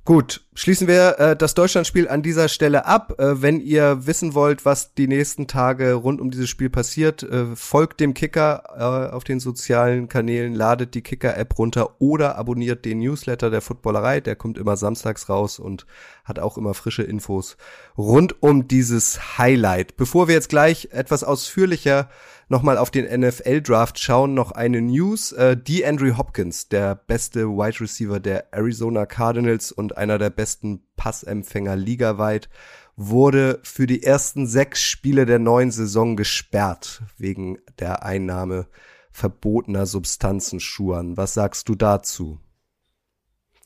Gut, 0.07 0.43
schließen 0.55 0.87
wir 0.87 1.19
äh, 1.19 1.37
das 1.37 1.55
Deutschlandspiel 1.55 2.07
an 2.07 2.23
dieser 2.23 2.47
Stelle 2.47 2.87
ab. 2.87 3.19
Äh, 3.19 3.43
wenn 3.43 3.61
ihr 3.61 4.07
wissen 4.07 4.35
wollt, 4.35 4.65
was 4.65 4.95
die 4.95 5.09
nächsten 5.09 5.49
Tage 5.49 5.95
rund 5.95 6.21
um 6.21 6.31
dieses 6.31 6.49
Spiel 6.49 6.71
passiert, 6.71 7.25
äh, 7.25 7.57
folgt 7.57 7.99
dem 7.99 8.15
Kicker 8.15 8.63
äh, 8.79 9.13
auf 9.13 9.25
den 9.25 9.41
sozialen 9.41 10.09
Kanälen, 10.09 10.55
ladet 10.55 10.95
die 10.95 11.03
Kicker-App 11.03 11.59
runter 11.59 12.01
oder 12.01 12.39
abonniert 12.39 12.85
den 12.85 13.01
Newsletter 13.01 13.51
der 13.51 13.63
Footballerei. 13.63 14.21
Der 14.21 14.37
kommt 14.37 14.59
immer 14.59 14.77
samstags 14.77 15.29
raus 15.29 15.59
und 15.59 15.87
hat 16.25 16.39
auch 16.39 16.57
immer 16.57 16.75
frische 16.75 17.03
Infos 17.03 17.57
rund 17.99 18.41
um 18.45 18.69
dieses 18.69 19.39
Highlight. 19.39 19.97
Bevor 19.97 20.29
wir 20.29 20.37
jetzt 20.37 20.51
gleich 20.51 20.91
etwas 20.93 21.25
ausführlicher 21.25 22.09
nochmal 22.49 22.79
auf 22.79 22.91
den 22.91 23.05
NFL-Draft 23.05 23.99
schauen, 23.99 24.35
noch 24.35 24.53
eine 24.53 24.81
News. 24.81 25.33
Äh, 25.33 25.57
die 25.57 25.85
Andrew 25.85 26.17
Hopkins, 26.17 26.69
der 26.69 26.95
beste 26.95 27.47
Wide 27.49 27.81
Receiver 27.81 28.21
der 28.21 28.53
Arizona 28.53 29.07
Cardinals 29.07 29.73
und 29.73 29.97
einer 29.97 30.19
der 30.19 30.31
besten 30.31 30.83
Passempfänger 30.97 31.77
ligaweit, 31.77 32.49
wurde 32.97 33.61
für 33.63 33.87
die 33.87 34.03
ersten 34.03 34.47
sechs 34.47 34.83
Spiele 34.83 35.27
der 35.27 35.39
neuen 35.39 35.71
Saison 35.71 36.17
gesperrt 36.17 37.03
wegen 37.19 37.59
der 37.79 38.03
Einnahme 38.05 38.67
verbotener 39.11 39.87
Substanzenschuhen. 39.87 41.17
Was 41.17 41.35
sagst 41.35 41.69
du 41.69 41.75
dazu? 41.75 42.39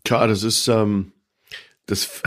Tja, 0.04 0.26
das 0.26 0.42
ist 0.42 0.68
ähm, 0.68 1.12
das, 1.90 2.22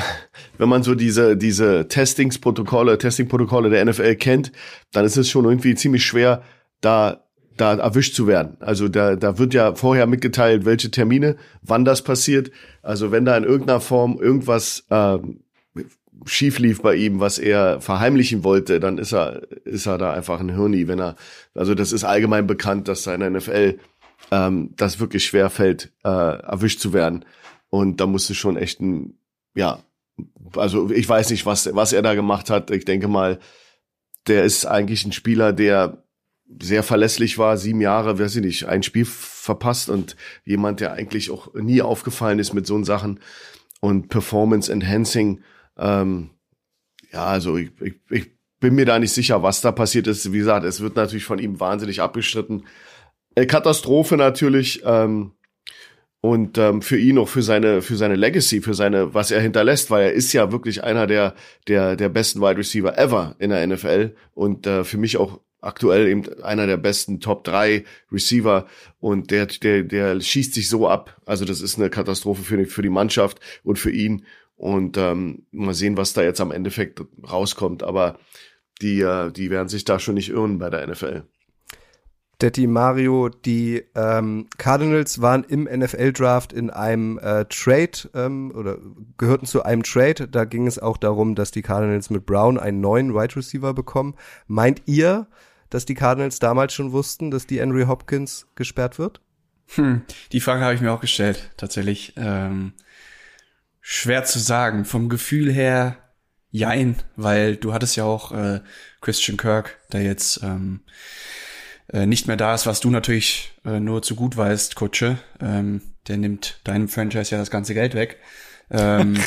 wenn 0.58 0.70
man 0.70 0.84
so 0.84 0.96
diese, 0.96 1.38
diese 1.38 1.88
Testingsprotokolle, 1.88 2.98
Testingprotokolle 2.98 3.70
der 3.70 3.86
NFL 3.86 4.16
kennt, 4.16 4.52
dann 4.92 5.06
ist 5.06 5.18
es 5.18 5.30
schon 5.30 5.46
irgendwie 5.46 5.76
ziemlich 5.76 6.06
schwer, 6.06 6.44
da, 6.82 7.24
da 7.58 7.76
erwischt 7.76 8.16
zu 8.16 8.28
werden. 8.28 8.58
Also 8.60 8.88
da, 8.88 9.16
da 9.16 9.38
wird 9.38 9.54
ja 9.54 9.76
vorher 9.76 10.08
mitgeteilt, 10.08 10.66
welche 10.66 10.92
Termine, 10.92 11.38
wann 11.62 11.86
das 11.86 12.04
passiert. 12.04 12.52
Also 12.82 13.12
wenn 13.12 13.26
da 13.26 13.38
in 13.38 13.44
irgendeiner 13.44 13.80
Form 13.80 14.20
irgendwas 14.20 14.86
äh, 14.90 15.18
schief 16.26 16.60
lief 16.60 16.82
bei 16.82 16.96
ihm, 16.96 17.20
was 17.20 17.40
er 17.40 17.82
verheimlichen 17.82 18.44
wollte, 18.44 18.80
dann 18.80 18.98
ist 18.98 19.14
er, 19.14 19.42
ist 19.66 19.86
er 19.86 19.98
da 19.98 20.14
einfach 20.14 20.40
ein 20.40 20.54
Hirni, 20.54 20.88
wenn 20.88 21.00
er, 21.00 21.16
also 21.54 21.76
das 21.76 21.92
ist 21.92 22.04
allgemein 22.04 22.48
bekannt, 22.48 22.88
dass 22.88 23.04
da 23.04 23.18
NFL 23.18 23.80
ähm, 24.32 24.72
das 24.76 25.00
wirklich 25.00 25.26
schwer 25.26 25.50
fällt, 25.50 25.92
äh, 26.04 26.10
erwischt 26.10 26.80
zu 26.80 26.94
werden. 26.94 27.26
Und 27.70 28.00
da 28.00 28.06
musste 28.06 28.36
schon 28.36 28.58
echt 28.58 28.82
ein, 28.82 29.18
ja, 29.56 29.80
also 30.56 30.92
ich 30.92 31.08
weiß 31.08 31.30
nicht, 31.32 31.46
was, 31.46 31.74
was 31.74 31.94
er 31.94 32.02
da 32.02 32.14
gemacht 32.16 32.50
hat. 32.50 32.72
Ich 32.72 32.86
denke 32.86 33.08
mal, 33.08 33.40
der 34.28 34.44
ist 34.44 34.66
eigentlich 34.66 35.06
ein 35.06 35.12
Spieler, 35.12 35.54
der 35.54 36.04
sehr 36.62 36.84
verlässlich 36.84 37.38
war, 37.38 37.58
sieben 37.58 37.82
Jahre, 37.82 38.20
weiß 38.20 38.36
ich 38.36 38.44
nicht, 38.44 38.66
ein 38.66 38.84
Spiel 38.84 39.06
verpasst 39.06 39.90
und 39.90 40.16
jemand, 40.46 40.80
der 40.80 40.94
eigentlich 40.94 41.32
auch 41.32 41.54
nie 41.56 41.82
aufgefallen 41.82 42.40
ist 42.40 42.54
mit 42.54 42.68
so 42.68 42.82
Sachen 42.84 43.20
und 43.82 44.10
Performance 44.10 44.72
Enhancing. 44.72 45.42
Ähm, 45.78 46.30
ja, 47.12 47.26
also 47.26 47.58
ich, 47.58 47.72
ich, 47.82 47.96
ich 48.10 48.32
bin 48.60 48.76
mir 48.76 48.86
da 48.86 49.00
nicht 49.00 49.12
sicher, 49.12 49.44
was 49.44 49.62
da 49.62 49.72
passiert 49.72 50.08
ist. 50.08 50.32
Wie 50.32 50.38
gesagt, 50.38 50.66
es 50.66 50.80
wird 50.80 50.96
natürlich 50.96 51.26
von 51.26 51.40
ihm 51.40 51.60
wahnsinnig 51.60 52.02
abgestritten. 52.02 52.66
Äh, 53.36 53.46
Katastrophe 53.46 54.16
natürlich. 54.16 54.84
Ähm, 54.86 55.32
und 56.24 56.58
ähm, 56.58 56.82
für 56.82 56.98
ihn 56.98 57.18
auch 57.18 57.28
für 57.28 57.42
seine 57.42 57.82
für 57.82 57.98
seine 57.98 58.16
Legacy, 58.16 58.62
für 58.62 58.74
seine 58.74 59.14
was 59.14 59.30
er 59.30 59.42
hinterlässt, 59.42 59.92
weil 59.92 60.06
er 60.06 60.14
ist 60.14 60.32
ja 60.32 60.54
wirklich 60.54 60.82
einer 60.82 61.06
der 61.06 61.36
der 61.68 61.98
der 61.98 62.08
besten 62.08 62.40
Wide 62.40 62.58
Receiver 62.58 62.98
ever 62.98 63.36
in 63.40 63.50
der 63.50 63.68
NFL 63.68 64.16
und 64.34 64.66
äh, 64.66 64.86
für 64.86 64.98
mich 64.98 65.18
auch 65.18 65.42
aktuell 65.60 66.08
eben 66.08 66.42
einer 66.42 66.66
der 66.66 66.78
besten 66.78 67.20
Top 67.20 67.44
3 67.44 67.84
Receiver 68.10 68.68
und 69.02 69.32
der 69.32 69.48
der 69.48 69.84
der 69.84 70.22
schießt 70.22 70.54
sich 70.54 70.70
so 70.70 70.88
ab. 70.88 71.22
Also 71.26 71.44
das 71.44 71.60
ist 71.60 71.78
eine 71.78 71.90
Katastrophe 71.90 72.44
für 72.44 72.56
die, 72.56 72.66
für 72.66 72.82
die 72.82 72.90
Mannschaft 72.90 73.42
und 73.66 73.78
für 73.78 73.92
ihn 73.92 74.26
und 74.56 74.96
ähm, 74.98 75.46
mal 75.52 75.74
sehen, 75.74 75.98
was 75.98 76.14
da 76.14 76.24
jetzt 76.24 76.40
am 76.40 76.52
Endeffekt 76.52 77.02
rauskommt, 77.30 77.84
aber 77.84 78.18
die 78.82 79.02
äh, 79.02 79.30
die 79.30 79.50
werden 79.50 79.68
sich 79.68 79.84
da 79.84 80.00
schon 80.00 80.16
nicht 80.16 80.30
irren 80.30 80.58
bei 80.58 80.70
der 80.70 80.88
NFL. 80.88 81.24
Detti 82.42 82.68
Mario, 82.68 83.30
die 83.30 83.84
ähm, 83.96 84.48
Cardinals 84.58 85.22
waren 85.22 85.44
im 85.44 85.64
NFL-Draft 85.64 86.52
in 86.52 86.70
einem 86.70 87.18
äh, 87.20 87.46
Trade 87.46 88.10
ähm, 88.14 88.52
oder 88.56 88.78
gehörten 89.18 89.46
zu 89.46 89.64
einem 89.64 89.84
Trade. 89.84 90.28
Da 90.28 90.46
ging 90.46 90.68
es 90.68 90.80
auch 90.80 90.98
darum, 90.98 91.36
dass 91.36 91.52
die 91.52 91.62
Cardinals 91.62 92.10
mit 92.10 92.26
Brown 92.26 92.60
einen 92.60 92.82
neuen 92.82 93.14
Wide 93.14 93.36
Receiver 93.36 93.74
bekommen. 93.74 94.16
Meint 94.48 94.82
ihr, 94.86 95.28
dass 95.70 95.86
die 95.86 95.96
Cardinals 95.96 96.40
damals 96.40 96.74
schon 96.74 96.92
wussten, 96.92 97.32
dass 97.32 97.48
die 97.48 97.60
Henry 97.60 97.86
Hopkins 97.86 98.48
gesperrt 98.56 99.00
wird? 99.00 99.22
Hm, 99.76 100.02
die 100.32 100.42
Frage 100.42 100.64
habe 100.64 100.76
ich 100.76 100.82
mir 100.82 100.92
auch 100.92 101.02
gestellt, 101.02 101.52
tatsächlich. 101.58 102.14
Ähm, 102.18 102.74
schwer 103.80 104.24
zu 104.24 104.40
sagen. 104.40 104.86
Vom 104.86 105.10
Gefühl 105.10 105.52
her, 105.52 105.98
jein, 106.52 106.98
weil 107.16 107.56
du 107.56 107.74
hattest 107.74 107.96
ja 107.96 108.04
auch 108.04 108.32
äh, 108.32 108.62
Christian 109.02 109.38
Kirk, 109.38 109.80
der 109.92 110.04
jetzt 110.04 110.42
ähm, 110.44 110.82
äh, 111.92 112.06
nicht 112.06 112.28
mehr 112.28 112.38
da 112.38 112.54
ist, 112.54 112.66
was 112.66 112.80
du 112.80 112.90
natürlich 112.90 113.54
äh, 113.66 113.80
nur 113.80 114.02
zu 114.02 114.16
gut 114.16 114.38
weißt, 114.38 114.76
Kutsche. 114.76 115.18
Ähm, 115.42 115.82
der 116.08 116.18
nimmt 116.18 116.60
deinem 116.64 116.88
Franchise 116.88 117.32
ja 117.32 117.38
das 117.38 117.52
ganze 117.52 117.74
Geld 117.74 117.96
weg. 117.96 118.18
Ähm, 118.72 119.18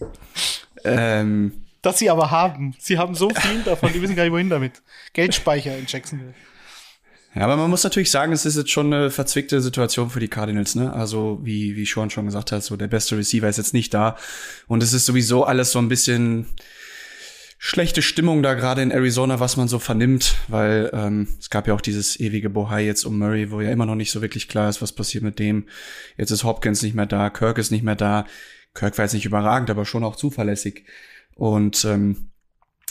ähm, 0.84 1.52
das 1.82 1.98
sie 1.98 2.10
aber 2.10 2.30
haben. 2.30 2.74
Sie 2.78 2.98
haben 2.98 3.14
so 3.14 3.30
viel 3.30 3.62
davon, 3.64 3.92
die 3.92 4.00
wissen 4.00 4.14
gar 4.14 4.22
nicht 4.22 4.32
wohin 4.32 4.48
damit. 4.48 4.82
Geldspeicher 5.12 5.76
in 5.76 5.86
Jacksonville. 5.86 6.34
Ja, 7.34 7.42
aber 7.42 7.56
man 7.56 7.70
muss 7.70 7.82
natürlich 7.82 8.10
sagen, 8.10 8.32
es 8.32 8.44
ist 8.44 8.56
jetzt 8.56 8.70
schon 8.70 8.92
eine 8.92 9.10
verzwickte 9.10 9.60
Situation 9.62 10.10
für 10.10 10.20
die 10.20 10.28
Cardinals, 10.28 10.74
ne? 10.74 10.92
Also, 10.92 11.40
wie, 11.42 11.76
wie 11.76 11.86
Sean 11.86 12.10
schon 12.10 12.26
gesagt 12.26 12.52
hat, 12.52 12.62
so 12.62 12.76
der 12.76 12.88
beste 12.88 13.16
Receiver 13.16 13.48
ist 13.48 13.56
jetzt 13.56 13.72
nicht 13.72 13.94
da. 13.94 14.16
Und 14.68 14.82
es 14.82 14.92
ist 14.92 15.06
sowieso 15.06 15.44
alles 15.44 15.72
so 15.72 15.78
ein 15.78 15.88
bisschen, 15.88 16.46
schlechte 17.64 18.02
Stimmung 18.02 18.42
da 18.42 18.54
gerade 18.54 18.82
in 18.82 18.90
Arizona, 18.90 19.38
was 19.38 19.56
man 19.56 19.68
so 19.68 19.78
vernimmt, 19.78 20.34
weil 20.48 20.90
ähm, 20.92 21.28
es 21.38 21.48
gab 21.48 21.68
ja 21.68 21.74
auch 21.74 21.80
dieses 21.80 22.18
ewige 22.18 22.50
Bohai 22.50 22.84
jetzt 22.84 23.04
um 23.04 23.20
Murray, 23.20 23.52
wo 23.52 23.60
ja 23.60 23.70
immer 23.70 23.86
noch 23.86 23.94
nicht 23.94 24.10
so 24.10 24.20
wirklich 24.20 24.48
klar 24.48 24.68
ist, 24.68 24.82
was 24.82 24.90
passiert 24.90 25.22
mit 25.22 25.38
dem. 25.38 25.68
Jetzt 26.16 26.32
ist 26.32 26.42
Hopkins 26.42 26.82
nicht 26.82 26.96
mehr 26.96 27.06
da, 27.06 27.30
Kirk 27.30 27.58
ist 27.58 27.70
nicht 27.70 27.84
mehr 27.84 27.94
da. 27.94 28.26
Kirk 28.74 28.98
war 28.98 29.04
jetzt 29.04 29.12
nicht 29.12 29.26
überragend, 29.26 29.70
aber 29.70 29.84
schon 29.84 30.02
auch 30.02 30.16
zuverlässig. 30.16 30.86
Und 31.36 31.84
ähm, 31.84 32.32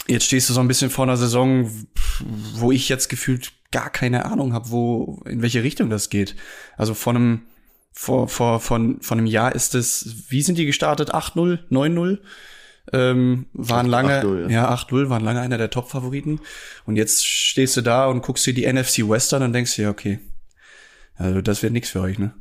jetzt 0.07 0.27
stehst 0.27 0.49
du 0.49 0.53
so 0.53 0.61
ein 0.61 0.69
bisschen 0.69 0.89
vor 0.89 1.03
einer 1.03 1.17
Saison, 1.17 1.69
wo 2.53 2.71
ich 2.71 2.87
jetzt 2.87 3.09
gefühlt 3.09 3.51
gar 3.73 3.89
keine 3.89 4.23
Ahnung 4.23 4.53
habe, 4.53 4.71
wo 4.71 5.21
in 5.25 5.41
welche 5.41 5.63
Richtung 5.63 5.89
das 5.89 6.09
geht. 6.09 6.37
Also 6.77 6.93
von 6.93 7.17
einem 7.17 7.41
vor 7.91 8.29
vor 8.29 8.61
von 8.61 9.01
von 9.01 9.17
einem 9.17 9.27
Jahr 9.27 9.53
ist 9.53 9.75
es, 9.75 10.29
wie 10.29 10.43
sind 10.43 10.57
die 10.57 10.65
gestartet? 10.65 11.13
8-0, 11.13 11.67
9-0? 11.69 12.19
Ähm, 12.93 13.47
waren 13.53 13.87
lange, 13.87 14.21
8-0, 14.21 14.49
ja, 14.49 14.63
ja 14.63 14.73
8-0, 14.73 15.09
waren 15.09 15.23
lange 15.23 15.41
einer 15.41 15.57
der 15.57 15.69
Top-Favoriten. 15.69 16.39
Und 16.85 16.95
jetzt 16.95 17.25
stehst 17.25 17.77
du 17.77 17.81
da 17.81 18.07
und 18.07 18.21
guckst 18.21 18.45
dir 18.45 18.53
die 18.53 18.71
NFC 18.71 19.07
Western 19.07 19.43
und 19.43 19.53
denkst 19.53 19.75
dir, 19.75 19.89
okay, 19.89 20.19
also 21.15 21.41
das 21.41 21.61
wird 21.63 21.73
nichts 21.73 21.89
für 21.89 22.01
euch, 22.01 22.17
ne? 22.19 22.33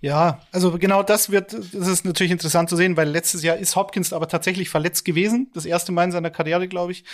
Ja, 0.00 0.42
also 0.52 0.78
genau 0.78 1.02
das 1.02 1.30
wird, 1.30 1.52
das 1.52 1.88
ist 1.88 2.04
natürlich 2.04 2.30
interessant 2.30 2.70
zu 2.70 2.76
sehen, 2.76 2.96
weil 2.96 3.08
letztes 3.08 3.42
Jahr 3.42 3.56
ist 3.56 3.74
Hopkins 3.74 4.12
aber 4.12 4.28
tatsächlich 4.28 4.68
verletzt 4.68 5.04
gewesen, 5.04 5.50
das 5.54 5.66
erste 5.66 5.90
Mal 5.90 6.04
in 6.04 6.12
seiner 6.12 6.30
Karriere, 6.30 6.68
glaube 6.68 6.92
ich 6.92 7.04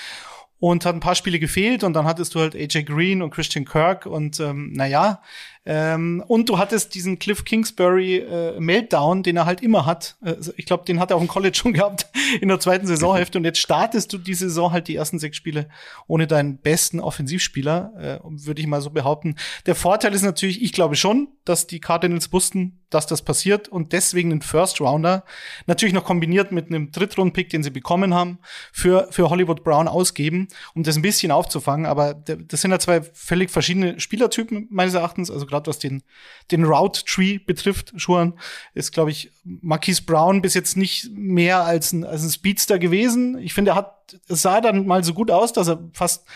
und 0.58 0.86
hat 0.86 0.94
ein 0.94 1.00
paar 1.00 1.14
Spiele 1.14 1.38
gefehlt 1.38 1.84
und 1.84 1.92
dann 1.92 2.06
hattest 2.06 2.34
du 2.34 2.40
halt 2.40 2.54
AJ 2.54 2.84
Green 2.84 3.20
und 3.20 3.30
Christian 3.30 3.66
Kirk 3.66 4.06
und 4.06 4.40
ähm, 4.40 4.72
naja, 4.72 5.20
ähm, 5.66 6.22
und 6.26 6.48
du 6.48 6.58
hattest 6.58 6.94
diesen 6.94 7.18
Cliff 7.18 7.44
Kingsbury 7.44 8.18
äh, 8.18 8.60
Meltdown, 8.60 9.22
den 9.22 9.36
er 9.36 9.46
halt 9.46 9.62
immer 9.62 9.86
hat. 9.86 10.16
Also 10.20 10.52
ich 10.56 10.66
glaube, 10.66 10.84
den 10.84 11.00
hat 11.00 11.10
er 11.10 11.16
auch 11.16 11.22
im 11.22 11.28
College 11.28 11.56
schon 11.56 11.72
gehabt 11.74 12.06
in 12.40 12.48
der 12.48 12.60
zweiten 12.60 12.86
Saisonhälfte 12.86 13.38
und 13.38 13.44
jetzt 13.44 13.58
startest 13.58 14.12
du 14.12 14.18
die 14.18 14.34
Saison 14.34 14.72
halt 14.72 14.88
die 14.88 14.96
ersten 14.96 15.18
sechs 15.18 15.36
Spiele 15.36 15.68
ohne 16.06 16.26
deinen 16.26 16.58
besten 16.58 17.00
Offensivspieler, 17.00 18.20
äh, 18.22 18.28
würde 18.46 18.60
ich 18.60 18.66
mal 18.66 18.80
so 18.80 18.90
behaupten. 18.90 19.36
Der 19.66 19.74
Vorteil 19.74 20.14
ist 20.14 20.22
natürlich, 20.22 20.62
ich 20.62 20.72
glaube 20.72 20.96
schon, 20.96 21.28
dass 21.44 21.66
die 21.66 21.80
Cardinals 21.80 22.32
wussten, 22.32 22.80
dass 22.90 23.06
das 23.06 23.22
passiert 23.22 23.68
und 23.68 23.92
deswegen 23.92 24.30
den 24.30 24.40
First 24.40 24.80
Rounder 24.80 25.24
natürlich 25.66 25.94
noch 25.94 26.04
kombiniert 26.04 26.52
mit 26.52 26.68
einem 26.68 26.92
Drittrundpick, 26.92 27.50
den 27.50 27.62
sie 27.62 27.70
bekommen 27.70 28.14
haben, 28.14 28.38
für, 28.72 29.08
für 29.10 29.30
Hollywood 29.30 29.64
Brown 29.64 29.88
ausgeben, 29.88 30.48
um 30.74 30.84
das 30.84 30.96
ein 30.96 31.02
bisschen 31.02 31.32
aufzufangen. 31.32 31.86
Aber 31.86 32.14
das 32.14 32.60
sind 32.60 32.70
ja 32.70 32.78
zwei 32.78 33.02
völlig 33.02 33.50
verschiedene 33.50 33.98
Spielertypen 34.00 34.68
meines 34.70 34.94
Erachtens. 34.94 35.30
Also 35.30 35.46
gerade 35.54 35.68
was 35.68 35.78
den, 35.78 36.02
den 36.50 36.64
Route 36.64 37.04
Tree 37.04 37.38
betrifft, 37.38 37.92
Schuhan, 37.96 38.34
ist, 38.74 38.92
glaube 38.92 39.10
ich, 39.10 39.30
Marquise 39.44 40.02
Brown 40.02 40.42
bis 40.42 40.54
jetzt 40.54 40.76
nicht 40.76 41.10
mehr 41.12 41.64
als 41.64 41.92
ein, 41.92 42.04
als 42.04 42.22
ein 42.24 42.30
Speedster 42.30 42.78
gewesen. 42.78 43.38
Ich 43.38 43.54
finde, 43.54 43.72
er 43.72 43.76
hat, 43.76 44.16
es 44.28 44.42
sah 44.42 44.60
dann 44.60 44.86
mal 44.86 45.04
so 45.04 45.14
gut 45.14 45.30
aus, 45.30 45.52
dass 45.52 45.68
er 45.68 45.82
fast 45.92 46.26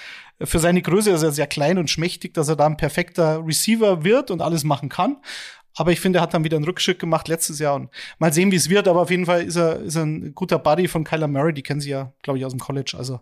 für 0.40 0.60
seine 0.60 0.82
Größe 0.82 1.10
ist 1.10 1.24
er 1.24 1.32
sehr 1.32 1.48
klein 1.48 1.78
und 1.78 1.90
schmächtig, 1.90 2.32
dass 2.32 2.48
er 2.48 2.54
da 2.54 2.66
ein 2.66 2.76
perfekter 2.76 3.44
Receiver 3.44 4.04
wird 4.04 4.30
und 4.30 4.40
alles 4.40 4.62
machen 4.62 4.88
kann. 4.88 5.16
Aber 5.78 5.92
ich 5.92 6.00
finde, 6.00 6.18
er 6.18 6.22
hat 6.22 6.34
dann 6.34 6.42
wieder 6.42 6.56
einen 6.56 6.64
Rückschritt 6.64 6.98
gemacht 6.98 7.28
letztes 7.28 7.60
Jahr 7.60 7.76
und 7.76 7.90
mal 8.18 8.32
sehen, 8.32 8.50
wie 8.50 8.56
es 8.56 8.68
wird. 8.68 8.88
Aber 8.88 9.00
auf 9.00 9.10
jeden 9.10 9.26
Fall 9.26 9.44
ist 9.44 9.54
er, 9.54 9.78
ist 9.78 9.94
er 9.94 10.04
ein 10.04 10.34
guter 10.34 10.58
Buddy 10.58 10.88
von 10.88 11.04
Kyler 11.04 11.28
Murray. 11.28 11.54
Die 11.54 11.62
kennen 11.62 11.80
sie 11.80 11.90
ja, 11.90 12.12
glaube 12.22 12.38
ich, 12.38 12.44
aus 12.44 12.52
dem 12.52 12.58
College. 12.58 12.96
Also 12.98 13.20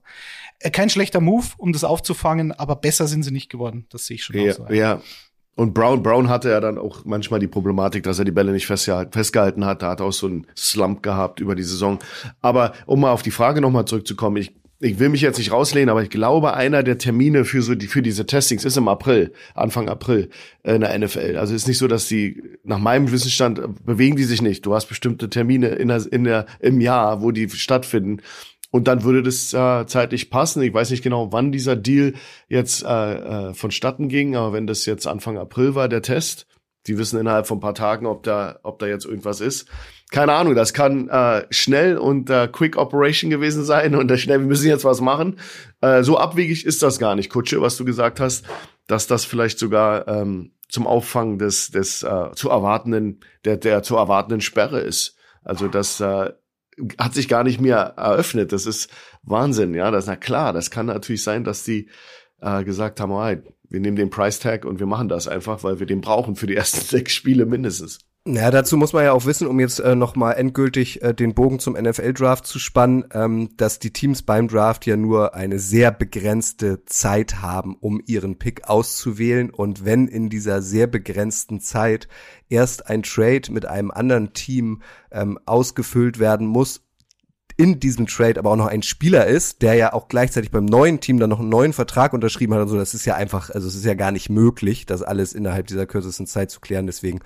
äh, 0.61 0.71
kein 0.71 0.89
schlechter 0.89 1.21
Move, 1.21 1.47
um 1.59 1.75
das 1.75 1.85
aufzufangen, 1.85 2.53
aber 2.53 2.77
besser 2.77 3.09
sind 3.09 3.25
sie 3.25 3.31
nicht 3.31 3.51
geworden. 3.51 3.87
Das 3.91 4.07
sehe 4.07 4.15
ich 4.15 4.25
schon. 4.25 4.37
Ja, 4.37 4.55
so. 4.55 4.67
ja. 4.69 5.03
Und 5.57 5.73
Brown, 5.73 6.03
Brown 6.03 6.29
hatte 6.29 6.51
ja 6.51 6.61
dann 6.61 6.77
auch 6.79 7.05
manchmal 7.05 7.41
die 7.41 7.49
Problematik, 7.49 8.03
dass 8.03 8.19
er 8.19 8.27
die 8.27 8.31
Bälle 8.31 8.53
nicht 8.53 8.67
festgehalten 8.67 9.65
hat. 9.65 9.83
Da 9.83 9.91
hat 9.91 10.01
er 10.01 10.07
auch 10.07 10.13
so 10.13 10.27
einen 10.27 10.47
Slump 10.55 11.03
gehabt 11.03 11.41
über 11.41 11.55
die 11.55 11.63
Saison. 11.63 11.99
Aber 12.43 12.75
um 12.85 13.01
mal 13.01 13.11
auf 13.11 13.23
die 13.23 13.31
Frage 13.31 13.63
nochmal 13.63 13.87
zurückzukommen, 13.87 14.37
ich 14.37 14.53
ich 14.79 14.99
will 14.99 15.09
mich 15.09 15.23
jetzt 15.23 15.39
nicht 15.39 15.53
rauslehnen, 15.53 15.89
aber 15.89 16.03
ich 16.03 16.11
glaube, 16.11 16.55
einer 16.55 16.83
der 16.83 16.99
Termine 16.99 17.45
für 17.45 17.63
so 17.63 17.75
die, 17.75 17.87
für 17.87 18.03
diese 18.03 18.27
Testings 18.27 18.65
ist 18.65 18.77
im 18.77 18.89
April, 18.89 19.33
Anfang 19.55 19.89
April 19.89 20.29
äh, 20.65 20.75
in 20.75 20.83
der 20.83 20.99
NFL. 20.99 21.37
Also 21.39 21.55
ist 21.55 21.67
nicht 21.67 21.79
so, 21.79 21.89
dass 21.89 22.09
die 22.09 22.43
nach 22.63 22.79
meinem 22.79 23.11
Wissensstand 23.11 23.59
äh, 23.59 23.69
bewegen 23.85 24.17
die 24.17 24.25
sich 24.25 24.43
nicht. 24.43 24.67
Du 24.67 24.75
hast 24.75 24.87
bestimmte 24.87 25.31
Termine 25.31 25.69
in 25.69 25.89
der, 25.89 26.13
in 26.13 26.25
der 26.25 26.47
im 26.61 26.81
Jahr, 26.81 27.23
wo 27.23 27.31
die 27.31 27.49
stattfinden. 27.49 28.21
Und 28.71 28.89
dann 28.89 29.05
würde 29.05 29.23
das 29.23 29.53
äh, 29.55 29.87
zeitlich 29.87 30.31
passen. 30.31 30.63
Ich 30.63 30.75
weiß 30.75 30.91
nicht 30.91 31.03
genau, 31.03 31.33
wann 31.33 31.53
dieser 31.53 31.77
Deal 31.77 32.15
jetzt 32.49 32.85
äh, 32.85 33.49
äh, 33.49 33.55
vonstatten 33.55 34.09
ging, 34.09 34.37
aber 34.37 34.53
wenn 34.53 34.67
das 34.67 34.87
jetzt 34.87 35.07
Anfang 35.07 35.39
April 35.39 35.75
war, 35.75 35.89
der 35.89 36.03
Test, 36.03 36.47
die 36.87 36.99
wissen 36.99 37.19
innerhalb 37.19 37.47
von 37.47 37.59
ein 37.59 37.63
paar 37.63 37.75
Tagen, 37.75 38.07
ob 38.07 38.23
da, 38.23 38.59
ob 38.63 38.79
da 38.79 38.87
jetzt 38.87 39.07
irgendwas 39.07 39.41
ist 39.41 39.67
keine 40.11 40.35
Ahnung, 40.35 40.55
das 40.55 40.73
kann 40.73 41.09
äh, 41.09 41.47
schnell 41.51 41.99
und 41.99 42.31
äh, 42.31 42.49
Quick 42.51 42.77
Operation 42.77 43.31
gewesen 43.31 43.65
sein 43.65 43.95
und 43.97 44.11
äh, 44.11 44.19
schnell, 44.19 44.41
wir 44.41 44.47
müssen 44.47 44.69
jetzt 44.69 44.85
was 44.85 45.01
machen. 45.01 45.39
Äh, 45.81 46.05
so 46.05 46.17
abwegig 46.19 46.65
ist 46.65 46.83
das 46.83 46.99
gar 46.99 47.17
nicht, 47.17 47.31
Kutsche, 47.31 47.61
was 47.61 47.77
du 47.77 47.85
gesagt 47.85 48.21
hast, 48.21 48.47
dass 48.87 49.09
das 49.09 49.25
vielleicht 49.25 49.59
sogar 49.59 50.07
ähm, 50.07 50.53
zum 50.69 50.87
Auffangen 50.87 51.39
des, 51.39 51.71
des 51.71 52.03
äh, 52.05 52.31
zu 52.35 52.51
erwartenden, 52.51 53.21
der, 53.45 53.57
der 53.57 53.83
zu 53.83 53.97
erwartenden 53.97 54.41
Sperre 54.41 54.81
ist. 54.81 55.17
Also 55.43 55.67
das 55.67 56.01
äh, 56.01 56.33
hat 56.99 57.15
sich 57.15 57.29
gar 57.29 57.45
nicht 57.45 57.61
mehr 57.61 57.95
eröffnet. 57.97 58.53
Das 58.53 58.67
ist 58.67 58.91
Wahnsinn, 59.23 59.75
ja. 59.75 59.91
Das 59.91 60.07
na 60.07 60.17
klar, 60.17 60.53
das 60.53 60.71
kann 60.71 60.87
natürlich 60.87 61.23
sein, 61.23 61.45
dass 61.45 61.65
die 61.65 61.89
äh, 62.41 62.65
gesagt 62.65 63.01
haben, 63.01 63.13
oh, 63.13 63.51
wir 63.69 63.81
nehmen 63.81 63.97
den 63.97 64.11
Price 64.11 64.39
Tag 64.39 64.65
und 64.65 64.79
wir 64.79 64.87
machen 64.87 65.09
das 65.09 65.29
einfach, 65.29 65.65
weil 65.65 65.81
wir 65.81 65.87
den 65.87 66.01
brauchen 66.01 66.37
für 66.37 66.47
die 66.47 66.57
ersten 66.57 66.81
sechs 66.87 67.13
Spiele 67.13 67.47
mindestens. 67.47 67.99
Ja, 68.29 68.51
dazu 68.51 68.77
muss 68.77 68.93
man 68.93 69.05
ja 69.05 69.13
auch 69.13 69.25
wissen, 69.25 69.47
um 69.47 69.61
jetzt 69.61 69.79
äh, 69.79 69.95
nochmal 69.95 70.35
endgültig 70.35 71.01
äh, 71.01 71.15
den 71.15 71.33
Bogen 71.33 71.61
zum 71.61 71.75
NFL-Draft 71.75 72.45
zu 72.45 72.59
spannen, 72.59 73.05
ähm, 73.13 73.51
dass 73.57 73.79
die 73.79 73.93
Teams 73.93 74.23
beim 74.23 74.49
Draft 74.49 74.85
ja 74.85 74.97
nur 74.97 75.37
eine 75.37 75.61
sehr 75.61 75.93
begrenzte 75.93 76.85
Zeit 76.87 77.41
haben, 77.41 77.77
um 77.77 78.03
ihren 78.05 78.37
Pick 78.37 78.69
auszuwählen. 78.69 79.51
Und 79.51 79.85
wenn 79.85 80.09
in 80.09 80.29
dieser 80.29 80.61
sehr 80.61 80.89
begrenzten 80.89 81.61
Zeit 81.61 82.09
erst 82.49 82.89
ein 82.89 83.05
Trade 83.05 83.53
mit 83.53 83.65
einem 83.65 83.93
anderen 83.93 84.33
Team 84.33 84.83
ähm, 85.13 85.39
ausgefüllt 85.47 86.19
werden 86.19 86.49
muss, 86.49 86.83
in 87.57 87.79
diesem 87.79 88.09
Trade 88.09 88.41
aber 88.41 88.51
auch 88.51 88.57
noch 88.57 88.67
ein 88.67 88.83
Spieler 88.83 89.29
ist, 89.29 89.63
der 89.63 89.75
ja 89.75 89.93
auch 89.93 90.09
gleichzeitig 90.09 90.51
beim 90.51 90.65
neuen 90.65 90.99
Team 90.99 91.21
dann 91.21 91.31
noch 91.31 91.39
einen 91.39 91.49
neuen 91.49 91.73
Vertrag 91.73 92.13
unterschrieben 92.13 92.55
hat 92.55 92.63
und 92.63 92.69
so, 92.69 92.77
das 92.77 92.93
ist 92.93 93.07
ja 93.07 93.15
einfach, 93.15 93.51
also 93.51 93.69
es 93.69 93.77
ist 93.77 93.85
ja 93.85 93.95
gar 93.95 94.11
nicht 94.11 94.31
möglich, 94.31 94.85
das 94.85 95.03
alles 95.03 95.33
innerhalb 95.33 95.69
dieser 95.69 95.87
kürzesten 95.87 96.27
Zeit 96.27 96.51
zu 96.51 96.59
klären. 96.59 96.87
Deswegen 96.87 97.21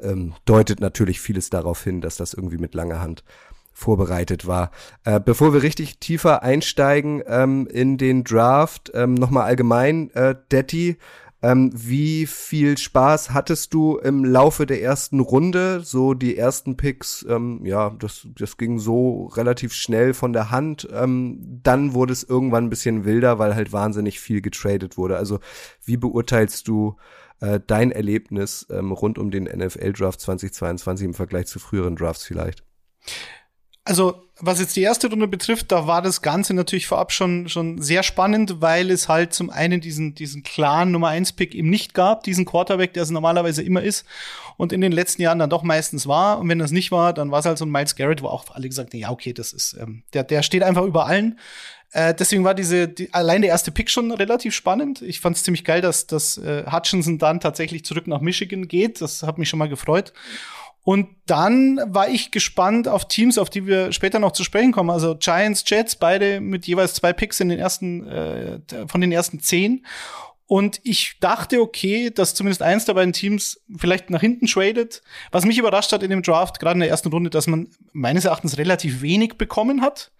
ähm, 0.00 0.34
deutet 0.44 0.80
natürlich 0.80 1.20
vieles 1.20 1.50
darauf 1.50 1.82
hin, 1.82 2.00
dass 2.00 2.16
das 2.16 2.34
irgendwie 2.34 2.58
mit 2.58 2.74
langer 2.74 3.00
Hand 3.00 3.24
vorbereitet 3.72 4.46
war. 4.46 4.70
Äh, 5.04 5.20
bevor 5.20 5.52
wir 5.52 5.62
richtig 5.62 5.98
tiefer 5.98 6.42
einsteigen 6.42 7.22
ähm, 7.26 7.66
in 7.66 7.98
den 7.98 8.24
Draft, 8.24 8.92
ähm, 8.94 9.14
nochmal 9.14 9.44
allgemein, 9.44 10.10
äh, 10.14 10.36
Detti, 10.52 10.96
ähm, 11.44 11.70
wie 11.74 12.24
viel 12.24 12.78
Spaß 12.78 13.34
hattest 13.34 13.74
du 13.74 13.98
im 13.98 14.24
Laufe 14.24 14.64
der 14.64 14.80
ersten 14.80 15.20
Runde? 15.20 15.82
So 15.84 16.14
die 16.14 16.38
ersten 16.38 16.78
Picks, 16.78 17.26
ähm, 17.28 17.60
ja, 17.66 17.90
das, 17.90 18.26
das 18.34 18.56
ging 18.56 18.78
so 18.78 19.26
relativ 19.26 19.74
schnell 19.74 20.14
von 20.14 20.32
der 20.32 20.50
Hand. 20.50 20.88
Ähm, 20.90 21.60
dann 21.62 21.92
wurde 21.92 22.14
es 22.14 22.22
irgendwann 22.22 22.64
ein 22.64 22.70
bisschen 22.70 23.04
wilder, 23.04 23.38
weil 23.38 23.54
halt 23.54 23.74
wahnsinnig 23.74 24.20
viel 24.20 24.40
getradet 24.40 24.96
wurde. 24.96 25.18
Also 25.18 25.38
wie 25.84 25.98
beurteilst 25.98 26.66
du 26.66 26.96
äh, 27.44 27.60
dein 27.66 27.90
Erlebnis 27.90 28.66
ähm, 28.70 28.92
rund 28.92 29.18
um 29.18 29.30
den 29.30 29.44
NFL-Draft 29.44 30.20
2022 30.20 31.04
im 31.04 31.14
Vergleich 31.14 31.46
zu 31.46 31.58
früheren 31.58 31.96
Drafts 31.96 32.24
vielleicht? 32.24 32.64
Also, 33.86 34.22
was 34.40 34.60
jetzt 34.60 34.76
die 34.76 34.80
erste 34.80 35.10
Runde 35.10 35.28
betrifft, 35.28 35.70
da 35.70 35.86
war 35.86 36.00
das 36.00 36.22
Ganze 36.22 36.54
natürlich 36.54 36.86
vorab 36.86 37.12
schon, 37.12 37.48
schon 37.50 37.82
sehr 37.82 38.02
spannend, 38.02 38.62
weil 38.62 38.90
es 38.90 39.10
halt 39.10 39.34
zum 39.34 39.50
einen 39.50 39.82
diesen, 39.82 40.14
diesen 40.14 40.42
klaren 40.42 40.90
Nummer 40.90 41.08
1 41.08 41.32
Pick 41.32 41.54
eben 41.54 41.68
nicht 41.68 41.92
gab, 41.92 42.24
diesen 42.24 42.46
Quarterback, 42.46 42.94
der 42.94 43.02
es 43.02 43.10
normalerweise 43.10 43.62
immer 43.62 43.82
ist 43.82 44.06
und 44.56 44.72
in 44.72 44.80
den 44.80 44.90
letzten 44.90 45.20
Jahren 45.20 45.38
dann 45.38 45.50
doch 45.50 45.62
meistens 45.62 46.06
war. 46.06 46.38
Und 46.38 46.48
wenn 46.48 46.58
das 46.58 46.70
nicht 46.70 46.92
war, 46.92 47.12
dann 47.12 47.30
war 47.30 47.40
es 47.40 47.44
halt 47.46 47.58
so 47.58 47.66
ein 47.66 47.70
Miles 47.70 47.94
Garrett, 47.94 48.22
wo 48.22 48.28
auch 48.28 48.46
alle 48.54 48.68
gesagt 48.68 48.94
haben, 48.94 49.00
ja, 49.00 49.10
okay, 49.10 49.34
das 49.34 49.52
ist, 49.52 49.76
ähm, 49.78 50.02
der, 50.14 50.24
der 50.24 50.42
steht 50.42 50.62
einfach 50.62 50.84
über 50.84 51.06
allen. 51.06 51.38
Äh, 51.94 52.12
deswegen 52.12 52.42
war 52.42 52.54
diese, 52.54 52.88
die, 52.88 53.14
allein 53.14 53.40
der 53.40 53.52
erste 53.52 53.70
Pick 53.70 53.88
schon 53.88 54.10
relativ 54.10 54.52
spannend. 54.52 55.00
Ich 55.00 55.20
fand 55.20 55.36
es 55.36 55.44
ziemlich 55.44 55.64
geil, 55.64 55.80
dass, 55.80 56.08
dass 56.08 56.36
äh, 56.38 56.64
Hutchinson 56.70 57.18
dann 57.18 57.38
tatsächlich 57.38 57.84
zurück 57.84 58.08
nach 58.08 58.20
Michigan 58.20 58.66
geht. 58.66 59.00
Das 59.00 59.22
hat 59.22 59.38
mich 59.38 59.48
schon 59.48 59.60
mal 59.60 59.68
gefreut. 59.68 60.12
Und 60.82 61.08
dann 61.26 61.80
war 61.86 62.08
ich 62.08 62.32
gespannt 62.32 62.88
auf 62.88 63.06
Teams, 63.06 63.38
auf 63.38 63.48
die 63.48 63.68
wir 63.68 63.92
später 63.92 64.18
noch 64.18 64.32
zu 64.32 64.42
sprechen 64.42 64.72
kommen. 64.72 64.90
Also 64.90 65.14
Giants, 65.14 65.62
Jets, 65.66 65.94
beide 65.94 66.40
mit 66.40 66.66
jeweils 66.66 66.94
zwei 66.94 67.12
Picks 67.12 67.38
in 67.38 67.48
den 67.48 67.60
ersten, 67.60 68.08
äh, 68.08 68.58
von 68.88 69.00
den 69.00 69.12
ersten 69.12 69.38
zehn. 69.38 69.86
Und 70.46 70.80
ich 70.82 71.18
dachte, 71.20 71.60
okay, 71.60 72.10
dass 72.10 72.34
zumindest 72.34 72.60
eins 72.60 72.86
der 72.86 72.94
beiden 72.94 73.12
Teams 73.12 73.62
vielleicht 73.78 74.10
nach 74.10 74.20
hinten 74.20 74.46
tradet. 74.46 75.02
Was 75.30 75.44
mich 75.44 75.58
überrascht 75.58 75.92
hat 75.92 76.02
in 76.02 76.10
dem 76.10 76.22
Draft, 76.22 76.58
gerade 76.58 76.74
in 76.74 76.80
der 76.80 76.90
ersten 76.90 77.08
Runde, 77.10 77.30
dass 77.30 77.46
man 77.46 77.68
meines 77.92 78.24
Erachtens 78.24 78.58
relativ 78.58 79.00
wenig 79.00 79.38
bekommen 79.38 79.80
hat 79.80 80.10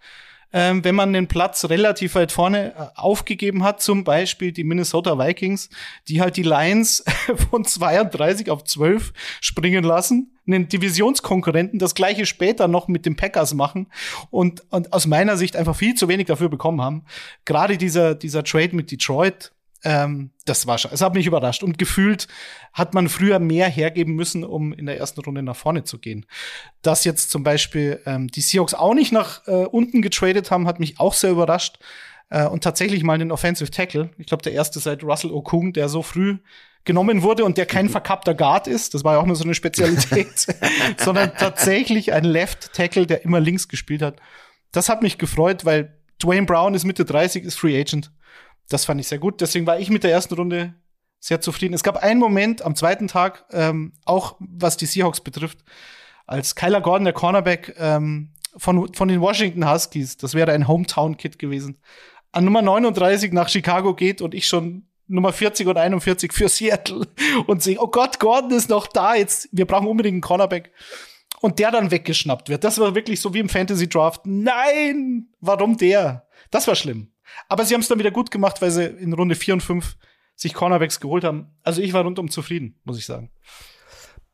ähm, 0.53 0.83
wenn 0.83 0.95
man 0.95 1.13
den 1.13 1.27
Platz 1.27 1.65
relativ 1.65 2.15
weit 2.15 2.31
vorne 2.31 2.73
äh, 2.73 2.87
aufgegeben 2.95 3.63
hat, 3.63 3.81
zum 3.81 4.03
Beispiel 4.03 4.51
die 4.51 4.63
Minnesota 4.63 5.17
Vikings, 5.17 5.69
die 6.07 6.21
halt 6.21 6.37
die 6.37 6.43
Lions 6.43 7.03
von 7.49 7.65
32 7.65 8.49
auf 8.49 8.63
12 8.63 9.13
springen 9.41 9.83
lassen, 9.83 10.31
einen 10.47 10.67
Divisionskonkurrenten 10.67 11.79
das 11.79 11.95
gleiche 11.95 12.25
später 12.25 12.67
noch 12.67 12.87
mit 12.87 13.05
den 13.05 13.15
Packers 13.15 13.53
machen 13.53 13.87
und, 14.29 14.63
und 14.69 14.93
aus 14.93 15.07
meiner 15.07 15.37
Sicht 15.37 15.55
einfach 15.55 15.75
viel 15.75 15.95
zu 15.95 16.07
wenig 16.07 16.27
dafür 16.27 16.49
bekommen 16.49 16.81
haben. 16.81 17.03
Gerade 17.45 17.77
dieser, 17.77 18.15
dieser 18.15 18.43
Trade 18.43 18.75
mit 18.75 18.91
Detroit, 18.91 19.51
ähm, 19.85 20.31
das 20.45 20.67
war 20.67 20.77
schon, 20.77 20.91
es 20.91 21.01
hat 21.01 21.13
mich 21.13 21.27
überrascht. 21.27 21.63
Und 21.63 21.77
gefühlt 21.77 22.27
hat 22.73 22.93
man 22.93 23.07
früher 23.07 23.39
mehr 23.39 23.69
hergeben 23.69 24.15
müssen, 24.15 24.43
um 24.43 24.73
in 24.73 24.87
der 24.87 24.97
ersten 24.97 25.21
Runde 25.21 25.43
nach 25.43 25.55
vorne 25.55 25.83
zu 25.83 25.99
gehen. 25.99 26.25
Dass 26.81 27.05
jetzt 27.05 27.29
zum 27.29 27.43
Beispiel 27.43 28.01
ähm, 28.05 28.27
die 28.27 28.41
Seahawks 28.41 28.73
auch 28.73 28.95
nicht 28.95 29.13
nach 29.13 29.47
äh, 29.47 29.65
unten 29.65 30.01
getradet 30.01 30.51
haben, 30.51 30.67
hat 30.67 30.79
mich 30.79 30.99
auch 30.99 31.13
sehr 31.13 31.31
überrascht. 31.31 31.77
Äh, 32.29 32.47
und 32.47 32.63
tatsächlich 32.63 33.03
mal 33.03 33.19
den 33.19 33.31
Offensive 33.31 33.69
Tackle, 33.69 34.09
ich 34.17 34.25
glaube, 34.25 34.43
der 34.43 34.53
erste 34.53 34.79
seit 34.79 35.03
Russell 35.03 35.31
Okung, 35.31 35.71
der 35.71 35.87
so 35.87 36.01
früh 36.01 36.39
genommen 36.83 37.21
wurde 37.21 37.45
und 37.45 37.57
der 37.57 37.65
kein 37.65 37.89
verkappter 37.89 38.33
Guard 38.35 38.67
ist, 38.67 38.93
das 38.93 39.03
war 39.03 39.13
ja 39.13 39.19
auch 39.19 39.25
nur 39.25 39.35
so 39.35 39.43
eine 39.43 39.55
Spezialität, 39.55 40.47
sondern 40.97 41.31
tatsächlich 41.35 42.13
ein 42.13 42.23
Left 42.23 42.73
Tackle, 42.73 43.07
der 43.07 43.23
immer 43.23 43.39
links 43.39 43.67
gespielt 43.67 44.01
hat. 44.01 44.17
Das 44.71 44.89
hat 44.89 45.01
mich 45.01 45.17
gefreut, 45.17 45.65
weil 45.65 45.97
Dwayne 46.21 46.45
Brown 46.45 46.73
ist 46.73 46.85
Mitte 46.85 47.05
30, 47.05 47.43
ist 47.43 47.57
Free 47.57 47.79
Agent. 47.79 48.11
Das 48.69 48.85
fand 48.85 48.99
ich 48.99 49.07
sehr 49.07 49.19
gut. 49.19 49.41
Deswegen 49.41 49.67
war 49.67 49.79
ich 49.79 49.89
mit 49.89 50.03
der 50.03 50.11
ersten 50.11 50.33
Runde 50.35 50.73
sehr 51.19 51.41
zufrieden. 51.41 51.73
Es 51.73 51.83
gab 51.83 51.97
einen 51.97 52.19
Moment 52.19 52.61
am 52.61 52.75
zweiten 52.75 53.07
Tag, 53.07 53.45
ähm, 53.51 53.93
auch 54.05 54.35
was 54.39 54.77
die 54.77 54.85
Seahawks 54.85 55.21
betrifft, 55.21 55.59
als 56.27 56.55
Kyler 56.55 56.81
Gordon, 56.81 57.05
der 57.05 57.13
Cornerback 57.13 57.75
ähm, 57.77 58.33
von, 58.57 58.93
von 58.93 59.07
den 59.07 59.21
Washington 59.21 59.69
Huskies, 59.69 60.17
das 60.17 60.33
wäre 60.33 60.51
ein 60.51 60.67
Hometown-Kit 60.67 61.39
gewesen, 61.39 61.77
an 62.31 62.45
Nummer 62.45 62.61
39 62.61 63.31
nach 63.31 63.49
Chicago 63.49 63.95
geht 63.95 64.21
und 64.21 64.33
ich 64.33 64.47
schon 64.47 64.87
Nummer 65.07 65.33
40 65.33 65.67
und 65.67 65.77
41 65.77 66.33
für 66.33 66.49
Seattle 66.49 67.07
und 67.47 67.63
sehe, 67.63 67.79
oh 67.79 67.87
Gott, 67.87 68.19
Gordon 68.19 68.51
ist 68.51 68.69
noch 68.69 68.87
da, 68.87 69.15
jetzt, 69.15 69.49
wir 69.51 69.65
brauchen 69.65 69.87
unbedingt 69.87 70.15
einen 70.15 70.21
Cornerback. 70.21 70.71
Und 71.41 71.59
der 71.59 71.69
dann 71.69 71.91
weggeschnappt 71.91 72.49
wird. 72.49 72.63
Das 72.63 72.79
war 72.79 72.95
wirklich 72.95 73.19
so 73.19 73.33
wie 73.33 73.39
im 73.39 73.49
Fantasy 73.49 73.87
Draft. 73.87 74.21
Nein! 74.25 75.27
Warum 75.41 75.77
der? 75.77 76.27
Das 76.49 76.65
war 76.67 76.75
schlimm. 76.75 77.11
Aber 77.49 77.65
sie 77.65 77.73
haben 77.73 77.81
es 77.81 77.87
dann 77.87 77.99
wieder 77.99 78.11
gut 78.11 78.31
gemacht, 78.31 78.61
weil 78.61 78.71
sie 78.71 78.85
in 78.85 79.13
Runde 79.13 79.35
4 79.35 79.55
und 79.55 79.61
5 79.61 79.95
sich 80.35 80.53
Cornerbacks 80.53 80.99
geholt 80.99 81.23
haben. 81.23 81.47
Also 81.63 81.81
ich 81.81 81.93
war 81.93 82.03
rundum 82.03 82.29
zufrieden, 82.29 82.79
muss 82.83 82.97
ich 82.97 83.05
sagen. 83.05 83.31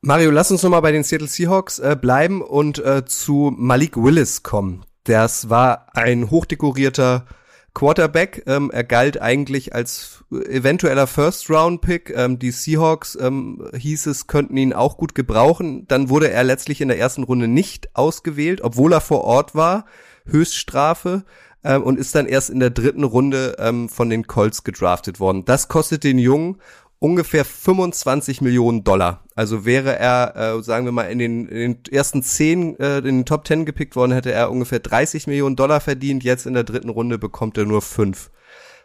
Mario, 0.01 0.31
lass 0.31 0.49
uns 0.49 0.63
noch 0.63 0.71
mal 0.71 0.79
bei 0.79 0.91
den 0.91 1.03
Seattle 1.03 1.27
Seahawks 1.27 1.77
äh, 1.77 1.95
bleiben 1.99 2.41
und 2.41 2.79
äh, 2.79 3.05
zu 3.05 3.53
Malik 3.55 3.97
Willis 3.97 4.41
kommen. 4.41 4.83
Das 5.03 5.49
war 5.49 5.95
ein 5.95 6.31
hochdekorierter 6.31 7.27
Quarterback. 7.73 8.43
Ähm, 8.47 8.71
er 8.71 8.83
galt 8.83 9.21
eigentlich 9.21 9.75
als 9.75 10.23
eventueller 10.31 11.07
First-Round-Pick. 11.07 12.11
Ähm, 12.15 12.39
die 12.39 12.51
Seahawks, 12.51 13.17
ähm, 13.19 13.69
hieß 13.75 14.07
es, 14.07 14.27
könnten 14.27 14.57
ihn 14.57 14.73
auch 14.73 14.97
gut 14.97 15.15
gebrauchen. 15.15 15.87
Dann 15.87 16.09
wurde 16.09 16.31
er 16.31 16.43
letztlich 16.43 16.81
in 16.81 16.87
der 16.87 16.97
ersten 16.99 17.23
Runde 17.23 17.47
nicht 17.47 17.95
ausgewählt, 17.95 18.61
obwohl 18.61 18.93
er 18.93 19.01
vor 19.01 19.23
Ort 19.23 19.55
war. 19.55 19.85
Höchststrafe 20.25 21.25
ähm, 21.63 21.83
und 21.83 21.99
ist 21.99 22.15
dann 22.15 22.25
erst 22.25 22.49
in 22.49 22.59
der 22.59 22.69
dritten 22.69 23.03
Runde 23.03 23.55
ähm, 23.59 23.89
von 23.89 24.09
den 24.09 24.27
Colts 24.27 24.63
gedraftet 24.63 25.19
worden. 25.19 25.45
Das 25.45 25.67
kostet 25.67 26.03
den 26.03 26.19
Jungen 26.19 26.57
ungefähr 26.99 27.43
25 27.43 28.41
Millionen 28.41 28.83
Dollar. 28.83 29.23
Also 29.35 29.65
wäre 29.65 29.97
er, 29.97 30.35
äh, 30.35 30.63
sagen 30.63 30.85
wir 30.85 30.91
mal, 30.91 31.05
in 31.05 31.17
den, 31.17 31.47
in 31.47 31.73
den 31.73 31.93
ersten 31.93 32.21
zehn, 32.21 32.79
äh, 32.79 32.99
in 32.99 33.05
den 33.05 33.25
Top 33.25 33.43
Ten 33.43 33.65
gepickt 33.65 33.95
worden, 33.95 34.11
hätte 34.11 34.31
er 34.31 34.51
ungefähr 34.51 34.79
30 34.79 35.25
Millionen 35.25 35.55
Dollar 35.55 35.81
verdient. 35.81 36.23
Jetzt 36.23 36.45
in 36.45 36.53
der 36.53 36.63
dritten 36.63 36.89
Runde 36.89 37.17
bekommt 37.17 37.57
er 37.57 37.65
nur 37.65 37.81
fünf. 37.81 38.29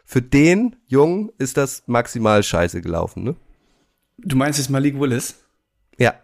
Für 0.03 0.21
den 0.21 0.77
Jungen 0.87 1.31
ist 1.37 1.57
das 1.57 1.83
maximal 1.85 2.41
scheiße 2.41 2.81
gelaufen, 2.81 3.23
ne? 3.23 3.35
Du 4.17 4.35
meinst 4.35 4.57
jetzt 4.57 4.69
Malik 4.69 4.99
Willis? 4.99 5.35
Ja. 5.97 6.15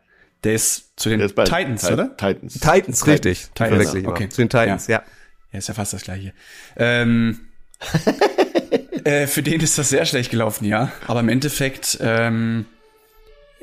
Der 0.43 0.55
ist 0.55 0.93
zu 0.95 1.09
den 1.09 1.19
ist 1.19 1.35
Titans, 1.35 1.85
Ti- 1.85 1.93
oder? 1.93 2.17
Titans. 2.17 2.53
Titans, 2.53 3.07
richtig. 3.07 3.49
Titans, 3.53 3.93
okay. 3.93 4.29
Zu 4.29 4.41
den 4.41 4.49
Titans, 4.49 4.87
ja. 4.87 4.97
Ja, 4.97 5.03
ist 5.59 5.67
ja 5.67 5.73
fast 5.73 5.93
das 5.93 6.03
gleiche. 6.03 6.33
Ähm, 6.75 7.39
äh, 9.03 9.27
für 9.27 9.43
den 9.43 9.61
ist 9.61 9.77
das 9.77 9.89
sehr 9.89 10.05
schlecht 10.05 10.31
gelaufen, 10.31 10.65
ja. 10.65 10.91
Aber 11.07 11.19
im 11.19 11.29
Endeffekt, 11.29 11.97
ähm, 12.01 12.65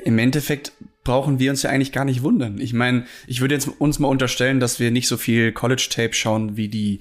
im 0.03 0.17
Endeffekt 0.17 0.71
brauchen 1.03 1.39
wir 1.39 1.51
uns 1.51 1.63
ja 1.63 1.69
eigentlich 1.69 1.91
gar 1.91 2.05
nicht 2.05 2.21
wundern. 2.21 2.59
Ich 2.59 2.73
meine, 2.73 3.05
ich 3.27 3.41
würde 3.41 3.55
jetzt 3.55 3.67
uns 3.67 3.99
mal 3.99 4.07
unterstellen, 4.07 4.59
dass 4.59 4.79
wir 4.79 4.91
nicht 4.91 5.07
so 5.07 5.17
viel 5.17 5.51
College-Tape 5.51 6.13
schauen 6.13 6.57
wie 6.57 6.69
die 6.69 6.99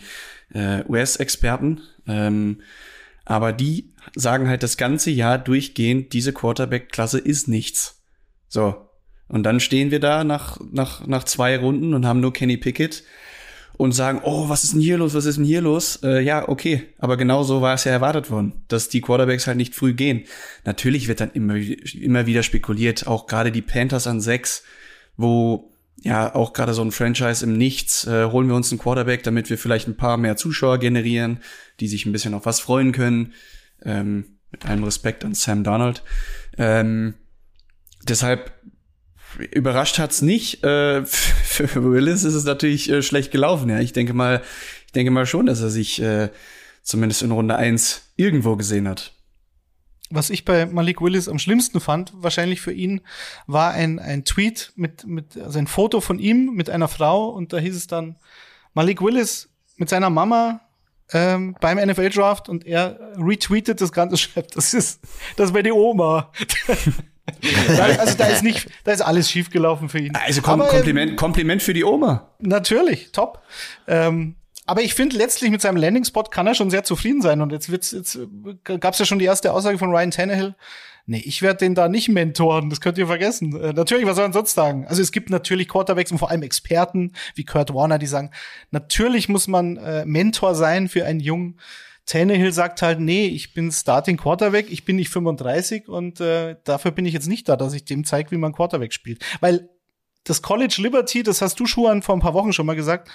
äh, 0.54 0.82
US-Experten. 0.88 1.82
Ähm, 2.06 2.62
aber 3.24 3.52
die 3.52 3.92
sagen 4.14 4.48
halt 4.48 4.62
das 4.62 4.76
ganze 4.76 5.10
Jahr 5.10 5.38
durchgehend, 5.38 6.12
diese 6.12 6.32
Quarterback-Klasse 6.32 7.18
ist 7.18 7.48
nichts. 7.48 8.02
So. 8.48 8.88
Und 9.28 9.44
dann 9.44 9.60
stehen 9.60 9.92
wir 9.92 10.00
da 10.00 10.24
nach, 10.24 10.58
nach, 10.72 11.06
nach 11.06 11.24
zwei 11.24 11.56
Runden 11.56 11.94
und 11.94 12.06
haben 12.06 12.20
nur 12.20 12.32
Kenny 12.32 12.56
Pickett 12.56 13.04
und 13.80 13.92
sagen, 13.92 14.20
oh, 14.24 14.50
was 14.50 14.62
ist 14.62 14.74
denn 14.74 14.80
hier 14.82 14.98
los, 14.98 15.14
was 15.14 15.24
ist 15.24 15.36
denn 15.36 15.44
hier 15.46 15.62
los? 15.62 16.00
Äh, 16.02 16.20
ja, 16.20 16.46
okay, 16.46 16.88
aber 16.98 17.16
genau 17.16 17.44
so 17.44 17.62
war 17.62 17.72
es 17.72 17.84
ja 17.84 17.92
erwartet 17.92 18.30
worden, 18.30 18.62
dass 18.68 18.90
die 18.90 19.00
Quarterbacks 19.00 19.46
halt 19.46 19.56
nicht 19.56 19.74
früh 19.74 19.94
gehen. 19.94 20.24
Natürlich 20.66 21.08
wird 21.08 21.22
dann 21.22 21.30
immer, 21.30 21.54
immer 21.54 22.26
wieder 22.26 22.42
spekuliert, 22.42 23.06
auch 23.06 23.26
gerade 23.26 23.50
die 23.50 23.62
Panthers 23.62 24.06
an 24.06 24.20
sechs, 24.20 24.64
wo 25.16 25.72
ja 25.96 26.34
auch 26.34 26.52
gerade 26.52 26.74
so 26.74 26.82
ein 26.82 26.92
Franchise 26.92 27.42
im 27.42 27.56
Nichts, 27.56 28.06
äh, 28.06 28.26
holen 28.26 28.48
wir 28.48 28.54
uns 28.54 28.70
einen 28.70 28.78
Quarterback, 28.78 29.22
damit 29.22 29.48
wir 29.48 29.56
vielleicht 29.56 29.88
ein 29.88 29.96
paar 29.96 30.18
mehr 30.18 30.36
Zuschauer 30.36 30.76
generieren, 30.76 31.38
die 31.80 31.88
sich 31.88 32.04
ein 32.04 32.12
bisschen 32.12 32.34
auf 32.34 32.44
was 32.44 32.60
freuen 32.60 32.92
können. 32.92 33.32
Ähm, 33.82 34.36
mit 34.50 34.66
allem 34.66 34.84
Respekt 34.84 35.24
an 35.24 35.32
Sam 35.32 35.64
Donald. 35.64 36.02
Ähm, 36.58 37.14
deshalb 38.06 38.52
überrascht 39.38 39.98
hat's 39.98 40.22
nicht. 40.22 40.64
Äh, 40.64 41.04
für 41.06 41.84
Willis 41.84 42.24
ist 42.24 42.34
es 42.34 42.44
natürlich 42.44 42.90
äh, 42.90 43.02
schlecht 43.02 43.30
gelaufen. 43.30 43.68
Ja, 43.68 43.80
ich 43.80 43.92
denke 43.92 44.14
mal, 44.14 44.42
ich 44.86 44.92
denke 44.92 45.10
mal 45.10 45.26
schon, 45.26 45.46
dass 45.46 45.60
er 45.60 45.70
sich 45.70 46.00
äh, 46.00 46.30
zumindest 46.82 47.22
in 47.22 47.30
Runde 47.30 47.56
eins 47.56 48.12
irgendwo 48.16 48.56
gesehen 48.56 48.88
hat. 48.88 49.12
Was 50.12 50.28
ich 50.30 50.44
bei 50.44 50.66
Malik 50.66 51.00
Willis 51.00 51.28
am 51.28 51.38
schlimmsten 51.38 51.78
fand, 51.78 52.12
wahrscheinlich 52.16 52.60
für 52.60 52.72
ihn, 52.72 53.00
war 53.46 53.72
ein, 53.72 54.00
ein 54.00 54.24
Tweet 54.24 54.72
mit, 54.74 55.06
mit, 55.06 55.36
also 55.36 55.58
ein 55.60 55.68
Foto 55.68 56.00
von 56.00 56.18
ihm 56.18 56.52
mit 56.54 56.68
einer 56.68 56.88
Frau 56.88 57.28
und 57.28 57.52
da 57.52 57.58
hieß 57.58 57.76
es 57.76 57.86
dann, 57.86 58.16
Malik 58.74 59.00
Willis 59.00 59.48
mit 59.76 59.88
seiner 59.88 60.10
Mama 60.10 60.62
ähm, 61.12 61.56
beim 61.60 61.78
NFL-Draft 61.78 62.48
und 62.48 62.66
er 62.66 62.98
retweetet 63.16 63.80
das 63.80 63.92
ganze 63.92 64.16
schreibt, 64.16 64.56
das 64.56 64.74
ist, 64.74 65.00
das 65.36 65.52
wäre 65.54 65.62
die 65.62 65.72
Oma. 65.72 66.32
also 67.78 68.16
da 68.16 68.26
ist 68.26 68.42
nicht, 68.42 68.68
da 68.84 68.92
ist 68.92 69.00
alles 69.00 69.30
schiefgelaufen 69.30 69.88
für 69.88 69.98
ihn. 69.98 70.14
Also 70.14 70.42
kom 70.42 70.60
Aber, 70.60 70.70
Kompliment, 70.70 71.16
Kompliment 71.16 71.62
für 71.62 71.74
die 71.74 71.84
Oma. 71.84 72.30
Natürlich, 72.38 73.12
top. 73.12 73.42
Ähm, 73.86 74.36
aber 74.66 74.82
ich 74.82 74.94
finde, 74.94 75.16
letztlich 75.16 75.50
mit 75.50 75.60
seinem 75.60 75.76
Landing-Spot 75.76 76.24
kann 76.24 76.46
er 76.46 76.54
schon 76.54 76.70
sehr 76.70 76.84
zufrieden 76.84 77.22
sein. 77.22 77.40
Und 77.40 77.50
jetzt 77.50 77.70
wird's, 77.70 77.90
jetzt 77.90 78.18
gab's 78.62 78.98
ja 78.98 79.04
schon 79.04 79.18
die 79.18 79.24
erste 79.24 79.52
Aussage 79.52 79.78
von 79.78 79.90
Ryan 79.90 80.10
Tannehill. 80.12 80.54
Nee, 81.06 81.22
ich 81.24 81.42
werde 81.42 81.58
den 81.58 81.74
da 81.74 81.88
nicht 81.88 82.08
mentoren, 82.08 82.70
das 82.70 82.80
könnt 82.80 82.96
ihr 82.96 83.08
vergessen. 83.08 83.60
Äh, 83.60 83.72
natürlich, 83.72 84.06
was 84.06 84.14
soll 84.14 84.26
man 84.26 84.32
sonst 84.32 84.54
sagen? 84.54 84.86
Also 84.86 85.02
es 85.02 85.10
gibt 85.10 85.28
natürlich 85.28 85.68
Quarterbacks 85.68 86.12
und 86.12 86.18
vor 86.18 86.30
allem 86.30 86.42
Experten 86.42 87.14
wie 87.34 87.44
Kurt 87.44 87.74
Warner, 87.74 87.98
die 87.98 88.06
sagen, 88.06 88.30
natürlich 88.70 89.28
muss 89.28 89.48
man 89.48 89.76
äh, 89.76 90.04
Mentor 90.04 90.54
sein 90.54 90.88
für 90.88 91.04
einen 91.04 91.18
jungen. 91.18 91.58
Tannehill 92.06 92.52
sagt 92.52 92.82
halt, 92.82 93.00
nee, 93.00 93.26
ich 93.26 93.54
bin 93.54 93.70
Starting 93.70 94.16
Quarterback, 94.16 94.70
ich 94.70 94.84
bin 94.84 94.96
nicht 94.96 95.10
35 95.10 95.88
und 95.88 96.20
äh, 96.20 96.56
dafür 96.64 96.90
bin 96.90 97.04
ich 97.04 97.14
jetzt 97.14 97.28
nicht 97.28 97.48
da, 97.48 97.56
dass 97.56 97.72
ich 97.72 97.84
dem 97.84 98.04
zeige, 98.04 98.30
wie 98.32 98.36
man 98.36 98.52
Quarterback 98.52 98.92
spielt. 98.92 99.24
Weil 99.40 99.68
das 100.24 100.42
College 100.42 100.76
Liberty, 100.78 101.22
das 101.22 101.40
hast 101.42 101.58
du 101.60 101.66
schon 101.66 102.02
vor 102.02 102.16
ein 102.16 102.20
paar 102.20 102.34
Wochen 102.34 102.52
schon 102.52 102.66
mal 102.66 102.76
gesagt, 102.76 103.10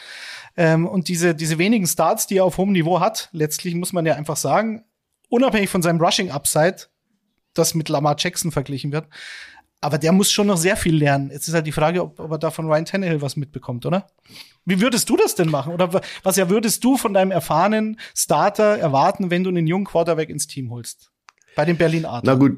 ähm, 0.57 0.87
und 0.87 1.09
diese, 1.09 1.35
diese 1.35 1.57
wenigen 1.57 1.85
Starts, 1.85 2.27
die 2.27 2.37
er 2.37 2.45
auf 2.45 2.57
hohem 2.57 2.71
Niveau 2.71 2.99
hat, 2.99 3.29
letztlich 3.31 3.75
muss 3.75 3.93
man 3.93 4.05
ja 4.05 4.15
einfach 4.15 4.37
sagen, 4.37 4.85
unabhängig 5.29 5.69
von 5.69 5.81
seinem 5.81 5.99
Rushing 5.99 6.31
Upside, 6.31 6.87
das 7.53 7.73
mit 7.73 7.89
Lamar 7.89 8.15
Jackson 8.17 8.51
verglichen 8.51 8.91
wird, 8.91 9.07
aber 9.85 9.99
der 9.99 10.11
muss 10.11 10.31
schon 10.31 10.47
noch 10.47 10.57
sehr 10.57 10.77
viel 10.77 10.95
lernen. 10.95 11.29
Jetzt 11.31 11.47
ist 11.47 11.53
halt 11.53 11.67
die 11.67 11.71
Frage, 11.71 12.01
ob, 12.01 12.19
ob 12.19 12.31
er 12.31 12.39
da 12.39 12.49
von 12.49 12.65
Ryan 12.65 12.85
Tannehill 12.85 13.21
was 13.21 13.35
mitbekommt, 13.35 13.85
oder? 13.85 14.07
Wie 14.65 14.81
würdest 14.81 15.07
du 15.11 15.15
das 15.15 15.35
denn 15.35 15.51
machen? 15.51 15.73
Oder 15.73 16.01
was 16.23 16.35
ja 16.37 16.49
würdest 16.49 16.83
du 16.83 16.97
von 16.97 17.13
deinem 17.13 17.29
erfahrenen 17.29 17.99
Starter 18.15 18.79
erwarten, 18.79 19.29
wenn 19.29 19.43
du 19.43 19.51
einen 19.51 19.67
jungen 19.67 19.85
Quarterback 19.85 20.29
ins 20.29 20.47
Team 20.47 20.71
holst? 20.71 21.11
Bei 21.55 21.65
den 21.65 21.77
Berlin 21.77 22.05
Adler. 22.05 22.33
Na 22.33 22.39
gut, 22.39 22.57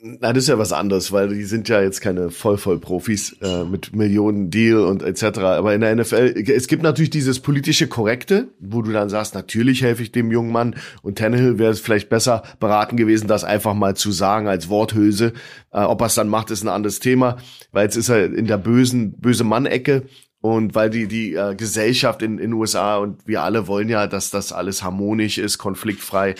na, 0.00 0.32
das 0.32 0.44
ist 0.44 0.48
ja 0.48 0.58
was 0.58 0.72
anderes, 0.72 1.12
weil 1.12 1.28
die 1.28 1.44
sind 1.44 1.68
ja 1.68 1.80
jetzt 1.80 2.00
keine 2.00 2.30
Voll-Voll-Profis 2.30 3.36
äh, 3.42 3.64
mit 3.64 3.94
Millionen 3.94 4.50
Deal 4.50 4.78
und 4.78 5.02
etc. 5.02 5.38
Aber 5.38 5.74
in 5.74 5.80
der 5.80 5.94
NFL, 5.94 6.44
es 6.48 6.66
gibt 6.66 6.82
natürlich 6.82 7.10
dieses 7.10 7.40
politische 7.40 7.86
Korrekte, 7.86 8.48
wo 8.58 8.82
du 8.82 8.92
dann 8.92 9.08
sagst, 9.08 9.34
natürlich 9.34 9.82
helfe 9.82 10.02
ich 10.02 10.12
dem 10.12 10.30
jungen 10.30 10.52
Mann 10.52 10.76
und 11.02 11.18
Tannehill 11.18 11.58
wäre 11.58 11.72
es 11.72 11.80
vielleicht 11.80 12.08
besser 12.08 12.42
beraten 12.58 12.96
gewesen, 12.96 13.28
das 13.28 13.44
einfach 13.44 13.74
mal 13.74 13.96
zu 13.96 14.12
sagen 14.12 14.48
als 14.48 14.68
Worthülse. 14.68 15.32
Äh, 15.72 15.80
ob 15.80 16.00
er 16.00 16.06
es 16.06 16.14
dann 16.14 16.28
macht, 16.28 16.50
ist 16.50 16.62
ein 16.62 16.68
anderes 16.68 17.00
Thema, 17.00 17.36
weil 17.72 17.84
jetzt 17.84 17.96
ist 17.96 18.08
er 18.08 18.24
in 18.24 18.46
der 18.46 18.58
bösen, 18.58 19.12
böse 19.18 19.44
Mann-Ecke 19.44 20.04
und 20.40 20.74
weil 20.74 20.88
die, 20.88 21.06
die 21.06 21.34
äh, 21.34 21.54
Gesellschaft 21.54 22.22
in 22.22 22.38
den 22.38 22.52
USA 22.54 22.96
und 22.96 23.26
wir 23.26 23.42
alle 23.42 23.66
wollen 23.66 23.88
ja, 23.88 24.06
dass 24.06 24.30
das 24.30 24.52
alles 24.52 24.82
harmonisch 24.82 25.38
ist, 25.38 25.58
konfliktfrei. 25.58 26.34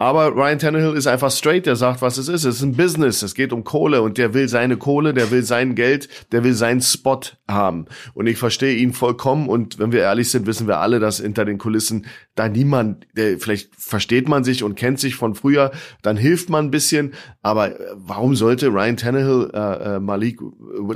Aber 0.00 0.34
Ryan 0.34 0.58
Tannehill 0.58 0.96
ist 0.96 1.06
einfach 1.06 1.30
straight, 1.30 1.66
der 1.66 1.76
sagt, 1.76 2.00
was 2.00 2.16
es 2.16 2.28
ist. 2.28 2.44
Es 2.44 2.56
ist 2.56 2.62
ein 2.62 2.74
Business, 2.74 3.20
es 3.20 3.34
geht 3.34 3.52
um 3.52 3.64
Kohle 3.64 4.00
und 4.00 4.16
der 4.16 4.32
will 4.32 4.48
seine 4.48 4.78
Kohle, 4.78 5.12
der 5.12 5.30
will 5.30 5.42
sein 5.42 5.74
Geld, 5.74 6.08
der 6.32 6.42
will 6.42 6.54
seinen 6.54 6.80
Spot 6.80 7.20
haben. 7.46 7.84
Und 8.14 8.26
ich 8.26 8.38
verstehe 8.38 8.76
ihn 8.76 8.94
vollkommen 8.94 9.46
und 9.46 9.78
wenn 9.78 9.92
wir 9.92 10.00
ehrlich 10.00 10.30
sind, 10.30 10.46
wissen 10.46 10.66
wir 10.66 10.78
alle, 10.78 11.00
dass 11.00 11.20
hinter 11.20 11.44
den 11.44 11.58
Kulissen 11.58 12.06
da 12.34 12.48
niemand, 12.48 13.06
der 13.14 13.38
vielleicht 13.38 13.76
versteht 13.76 14.26
man 14.26 14.42
sich 14.42 14.62
und 14.62 14.74
kennt 14.74 14.98
sich 14.98 15.16
von 15.16 15.34
früher, 15.34 15.70
dann 16.00 16.16
hilft 16.16 16.48
man 16.48 16.66
ein 16.66 16.70
bisschen, 16.70 17.12
aber 17.42 17.78
äh, 17.78 17.84
warum 17.94 18.36
sollte 18.36 18.68
Ryan 18.68 18.96
Tannehill 18.96 19.50
äh, 19.52 19.96
äh, 19.96 20.00
Malik 20.00 20.40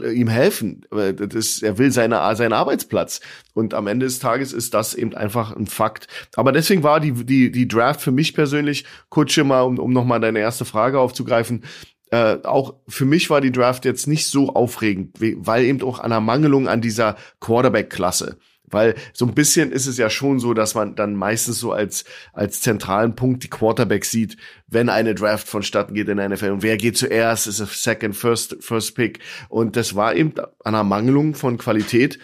äh, 0.02 0.12
ihm 0.12 0.28
helfen? 0.28 0.86
Das 0.90 1.34
ist, 1.34 1.62
er 1.62 1.76
will 1.76 1.92
seine, 1.92 2.34
seinen 2.36 2.54
Arbeitsplatz. 2.54 3.20
Und 3.54 3.72
am 3.72 3.86
Ende 3.86 4.06
des 4.06 4.18
Tages 4.18 4.52
ist 4.52 4.74
das 4.74 4.94
eben 4.94 5.14
einfach 5.14 5.56
ein 5.56 5.66
Fakt. 5.66 6.08
Aber 6.34 6.52
deswegen 6.52 6.82
war 6.82 7.00
die, 7.00 7.12
die, 7.12 7.50
die 7.50 7.68
Draft 7.68 8.00
für 8.00 8.12
mich 8.12 8.34
persönlich 8.34 8.84
Kutsche 9.08 9.44
mal, 9.44 9.62
um, 9.62 9.78
um 9.78 9.92
nochmal 9.92 10.20
deine 10.20 10.40
erste 10.40 10.64
Frage 10.64 10.98
aufzugreifen. 10.98 11.62
Äh, 12.10 12.38
auch 12.44 12.74
für 12.88 13.04
mich 13.04 13.30
war 13.30 13.40
die 13.40 13.52
Draft 13.52 13.84
jetzt 13.84 14.06
nicht 14.06 14.26
so 14.26 14.54
aufregend, 14.54 15.16
weil 15.18 15.64
eben 15.64 15.82
auch 15.82 16.00
an 16.00 16.10
der 16.10 16.20
Mangelung 16.20 16.68
an 16.68 16.80
dieser 16.80 17.16
Quarterback-Klasse. 17.40 18.36
Weil 18.66 18.94
so 19.12 19.26
ein 19.26 19.34
bisschen 19.34 19.70
ist 19.70 19.86
es 19.86 19.98
ja 19.98 20.10
schon 20.10 20.40
so, 20.40 20.52
dass 20.52 20.74
man 20.74 20.96
dann 20.96 21.14
meistens 21.14 21.60
so 21.60 21.72
als, 21.72 22.04
als 22.32 22.60
zentralen 22.60 23.14
Punkt 23.14 23.44
die 23.44 23.50
Quarterback 23.50 24.04
sieht, 24.04 24.36
wenn 24.66 24.88
eine 24.88 25.14
Draft 25.14 25.46
vonstatten 25.46 25.94
geht 25.94 26.08
in 26.08 26.16
der 26.16 26.28
NFL. 26.28 26.50
Und 26.50 26.62
wer 26.62 26.76
geht 26.76 26.96
zuerst? 26.96 27.46
Ist 27.46 27.60
es 27.60 27.82
Second, 27.82 28.16
First, 28.16 28.56
First 28.60 28.96
Pick? 28.96 29.20
Und 29.48 29.76
das 29.76 29.94
war 29.94 30.16
eben 30.16 30.34
an 30.64 30.72
der 30.72 30.82
Mangelung 30.82 31.34
von 31.34 31.58
Qualität 31.58 32.18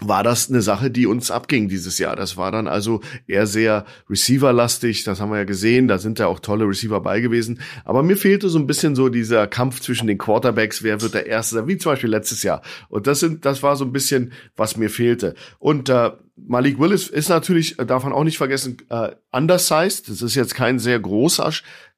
war 0.00 0.22
das 0.22 0.48
eine 0.48 0.62
Sache, 0.62 0.90
die 0.90 1.06
uns 1.06 1.30
abging 1.30 1.68
dieses 1.68 1.98
Jahr. 1.98 2.14
Das 2.14 2.36
war 2.36 2.52
dann 2.52 2.68
also 2.68 3.00
eher 3.26 3.46
sehr 3.46 3.84
Receiver-lastig, 4.08 5.04
das 5.04 5.20
haben 5.20 5.30
wir 5.30 5.38
ja 5.38 5.44
gesehen, 5.44 5.88
da 5.88 5.98
sind 5.98 6.18
ja 6.18 6.26
auch 6.26 6.40
tolle 6.40 6.66
Receiver 6.66 7.00
bei 7.00 7.20
gewesen. 7.20 7.60
Aber 7.84 8.02
mir 8.02 8.16
fehlte 8.16 8.48
so 8.48 8.58
ein 8.58 8.66
bisschen 8.66 8.94
so 8.94 9.08
dieser 9.08 9.46
Kampf 9.46 9.80
zwischen 9.80 10.06
den 10.06 10.18
Quarterbacks, 10.18 10.82
wer 10.82 11.00
wird 11.02 11.14
der 11.14 11.26
Erste 11.26 11.56
sein, 11.56 11.68
wie 11.68 11.78
zum 11.78 11.92
Beispiel 11.92 12.10
letztes 12.10 12.42
Jahr. 12.42 12.62
Und 12.88 13.06
das 13.06 13.20
sind, 13.20 13.44
das 13.44 13.62
war 13.62 13.76
so 13.76 13.84
ein 13.84 13.92
bisschen, 13.92 14.32
was 14.56 14.76
mir 14.76 14.90
fehlte. 14.90 15.34
Und 15.58 15.88
äh, 15.88 16.10
Malik 16.46 16.78
Willis 16.78 17.08
ist 17.08 17.28
natürlich, 17.28 17.78
äh, 17.78 17.86
darf 17.86 18.04
man 18.04 18.12
auch 18.12 18.24
nicht 18.24 18.38
vergessen, 18.38 18.76
äh, 18.90 19.10
undersized. 19.32 20.08
Das 20.08 20.22
ist 20.22 20.34
jetzt 20.34 20.54
kein 20.54 20.78
sehr 20.78 20.98
großer 20.98 21.52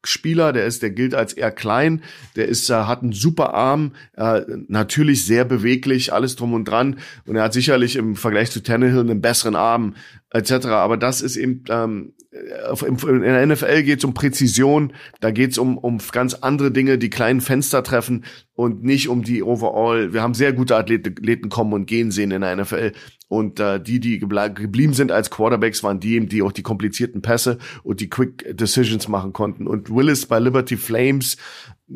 Spieler, 0.04 0.52
der 0.52 0.66
ist, 0.66 0.82
der 0.82 0.90
gilt 0.90 1.14
als 1.14 1.34
eher 1.34 1.50
klein, 1.50 2.02
der 2.36 2.48
ist, 2.48 2.70
äh, 2.70 2.74
hat 2.74 3.02
einen 3.02 3.12
super 3.12 3.52
Arm, 3.54 3.92
äh, 4.16 4.42
natürlich 4.68 5.26
sehr 5.26 5.44
beweglich, 5.44 6.12
alles 6.12 6.36
drum 6.36 6.54
und 6.54 6.64
dran. 6.64 6.98
Und 7.26 7.36
er 7.36 7.44
hat 7.44 7.52
sicherlich 7.52 7.96
im 7.96 8.16
Vergleich 8.16 8.50
zu 8.50 8.62
Tannehill 8.62 9.00
einen 9.00 9.20
besseren 9.20 9.56
Arm 9.56 9.94
etc. 10.30 10.66
Aber 10.66 10.96
das 10.96 11.20
ist 11.20 11.36
eben 11.36 11.64
ähm, 11.68 12.14
in 12.32 13.22
der 13.22 13.44
NFL 13.44 13.82
geht 13.82 13.98
es 13.98 14.04
um 14.04 14.14
Präzision, 14.14 14.92
da 15.18 15.32
geht 15.32 15.50
es 15.50 15.58
um, 15.58 15.76
um 15.76 15.98
ganz 16.12 16.34
andere 16.34 16.70
Dinge, 16.70 16.96
die 16.96 17.10
kleinen 17.10 17.40
Fenster 17.40 17.82
treffen 17.82 18.24
und 18.60 18.84
nicht 18.84 19.08
um 19.08 19.22
die 19.22 19.42
Overall. 19.42 20.12
Wir 20.12 20.20
haben 20.20 20.34
sehr 20.34 20.52
gute 20.52 20.76
Athleten 20.76 21.48
kommen 21.48 21.72
und 21.72 21.86
gehen 21.86 22.10
sehen 22.10 22.30
in 22.30 22.42
der 22.42 22.54
NFL. 22.54 22.92
Und 23.26 23.58
äh, 23.58 23.80
die, 23.80 24.00
die 24.00 24.18
geblieben 24.18 24.92
sind 24.92 25.10
als 25.10 25.30
Quarterbacks, 25.30 25.82
waren 25.82 25.98
die, 25.98 26.26
die 26.26 26.42
auch 26.42 26.52
die 26.52 26.62
komplizierten 26.62 27.22
Pässe 27.22 27.56
und 27.84 28.00
die 28.00 28.10
Quick 28.10 28.54
Decisions 28.54 29.08
machen 29.08 29.32
konnten. 29.32 29.66
Und 29.66 29.88
Willis 29.88 30.26
bei 30.26 30.38
Liberty 30.38 30.76
Flames 30.76 31.38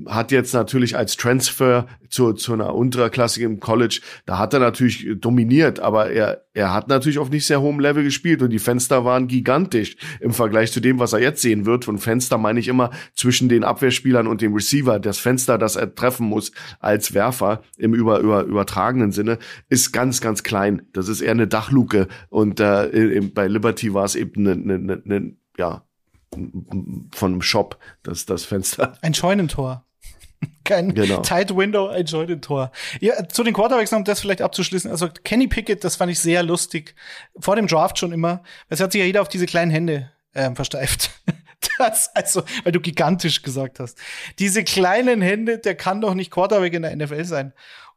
hat 0.07 0.33
jetzt 0.33 0.55
natürlich 0.55 0.97
als 0.97 1.17
Transfer 1.17 1.87
zu, 2.09 2.33
zu 2.33 2.53
einer 2.53 2.75
Unterklasse 2.75 3.43
im 3.43 3.61
College, 3.61 4.01
da 4.27 4.39
hat 4.39 4.53
er 4.53 4.61
natürlich 4.61 5.09
dominiert, 5.17 5.81
aber 5.81 6.11
er, 6.11 6.45
er 6.53 6.73
hat 6.73 6.89
natürlich 6.89 7.19
auf 7.19 7.31
nicht 7.31 7.47
sehr 7.47 7.61
hohem 7.61 7.79
Level 7.79 8.03
gespielt 8.03 8.43
und 8.43 8.51
die 8.51 8.59
Fenster 8.59 9.05
waren 9.05 9.29
gigantisch 9.29 9.97
im 10.21 10.33
Vergleich 10.33 10.73
zu 10.73 10.81
dem, 10.81 10.99
was 10.99 11.13
er 11.13 11.21
jetzt 11.21 11.43
sehen 11.43 11.65
wird. 11.67 11.85
Von 11.85 11.99
Fenster 11.99 12.39
meine 12.39 12.61
ich 12.61 12.69
immer 12.69 12.91
zwischen 13.15 13.49
den 13.49 13.65
Abwehrspielern 13.65 14.27
und 14.27 14.41
dem 14.41 14.55
Receiver. 14.55 14.99
Das 14.99 15.19
Fenster, 15.19 15.59
das 15.59 15.77
er 15.77 15.95
treffen 15.95 16.27
muss 16.27 16.53
als 16.81 17.15
Werfer 17.15 17.63
im 17.77 17.95
über, 17.95 18.21
über, 18.21 18.43
übertragenen 18.43 19.13
Sinne, 19.13 19.39
ist 19.69 19.93
ganz, 19.93 20.21
ganz 20.21 20.43
klein. 20.43 20.83
Das 20.93 21.09
ist 21.09 21.21
eher 21.21 21.33
eine 21.33 21.47
Dachluke 21.47 22.09
und 22.29 22.61
äh, 22.61 23.21
bei 23.35 23.47
Liberty 23.47 23.95
war 23.95 24.05
es 24.05 24.15
eben 24.15 24.47
eine, 24.47 24.75
eine, 24.75 25.03
eine 25.05 25.37
ja, 25.59 25.85
von 26.31 27.33
einem 27.33 27.43
Shop, 27.43 27.79
das, 28.03 28.27
das 28.27 28.45
Fenster. 28.45 28.99
Ein 29.03 29.15
Scheunentor. 29.15 29.85
Kein 30.65 30.95
genau. 30.95 31.21
Tight 31.23 31.57
Window, 31.57 31.89
ein 31.89 32.07
Scheunentor. 32.07 32.73
Ja, 33.01 33.29
zu 33.29 33.45
den 33.45 33.55
Quarterbacks 33.55 33.93
noch, 33.93 33.99
um 33.99 34.05
das 34.05 34.21
vielleicht 34.21 34.43
abzuschließen. 34.43 34.91
Also 34.91 35.09
Kenny 35.09 35.47
Pickett, 35.47 35.85
das 35.85 35.97
fand 35.97 36.11
ich 36.11 36.19
sehr 36.19 36.43
lustig. 36.43 36.95
Vor 37.39 37.57
dem 37.57 37.67
Draft 37.67 37.99
schon 37.99 38.13
immer. 38.13 38.43
Es 38.69 38.81
hat 38.81 38.93
sich 38.93 39.01
ja 39.01 39.07
jeder 39.07 39.23
auf 39.23 39.29
diese 39.29 39.47
kleinen 39.47 39.71
Hände 39.71 40.11
ähm, 40.35 40.57
versteift. 40.57 41.11
Das, 41.79 42.15
also, 42.15 42.45
weil 42.63 42.73
du 42.73 42.81
gigantisch 42.81 43.43
gesagt 43.43 43.81
hast. 43.81 43.99
Diese 44.39 44.63
kleinen 44.63 45.23
Hände, 45.23 45.59
der 45.59 45.75
kann 45.75 46.01
doch 46.01 46.15
nicht 46.15 46.31
Quarterback 46.31 46.75
in 46.75 46.83
der 46.83 46.95
NFL 46.95 47.25
sein. 47.25 47.53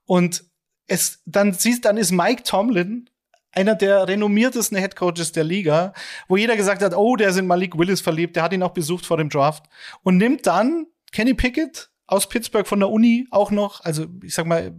Und 0.06 0.46
es, 0.88 1.22
dann 1.26 1.54
siehst, 1.54 1.86
dann 1.86 1.98
ist 1.98 2.12
Mike 2.12 2.44
Tomlin 2.44 3.10
einer 3.52 3.76
der 3.76 4.08
renommiertesten 4.08 4.78
Headcoaches 4.78 5.32
der 5.32 5.44
Liga, 5.44 5.94
wo 6.28 6.38
jeder 6.38 6.56
gesagt 6.56 6.82
hat, 6.82 6.96
oh, 6.96 7.16
der 7.16 7.30
ist 7.30 7.38
in 7.38 7.48
Malik 7.48 7.78
Willis 7.78 8.02
verliebt, 8.02 8.36
der 8.36 8.44
hat 8.44 8.54
ihn 8.54 8.64
auch 8.64 8.74
besucht 8.74 9.06
vor 9.06 9.18
dem 9.18 9.30
Draft 9.30 9.66
und 10.04 10.18
nimmt 10.18 10.46
dann 10.46 10.88
Kenny 11.12 11.34
Pickett 11.34 11.90
aus 12.06 12.30
Pittsburgh 12.30 12.68
von 12.68 12.80
der 12.80 12.90
Uni 12.90 13.28
auch 13.32 13.52
noch, 13.52 13.84
also 13.84 14.06
ich 14.24 14.34
sag 14.34 14.46
mal, 14.46 14.72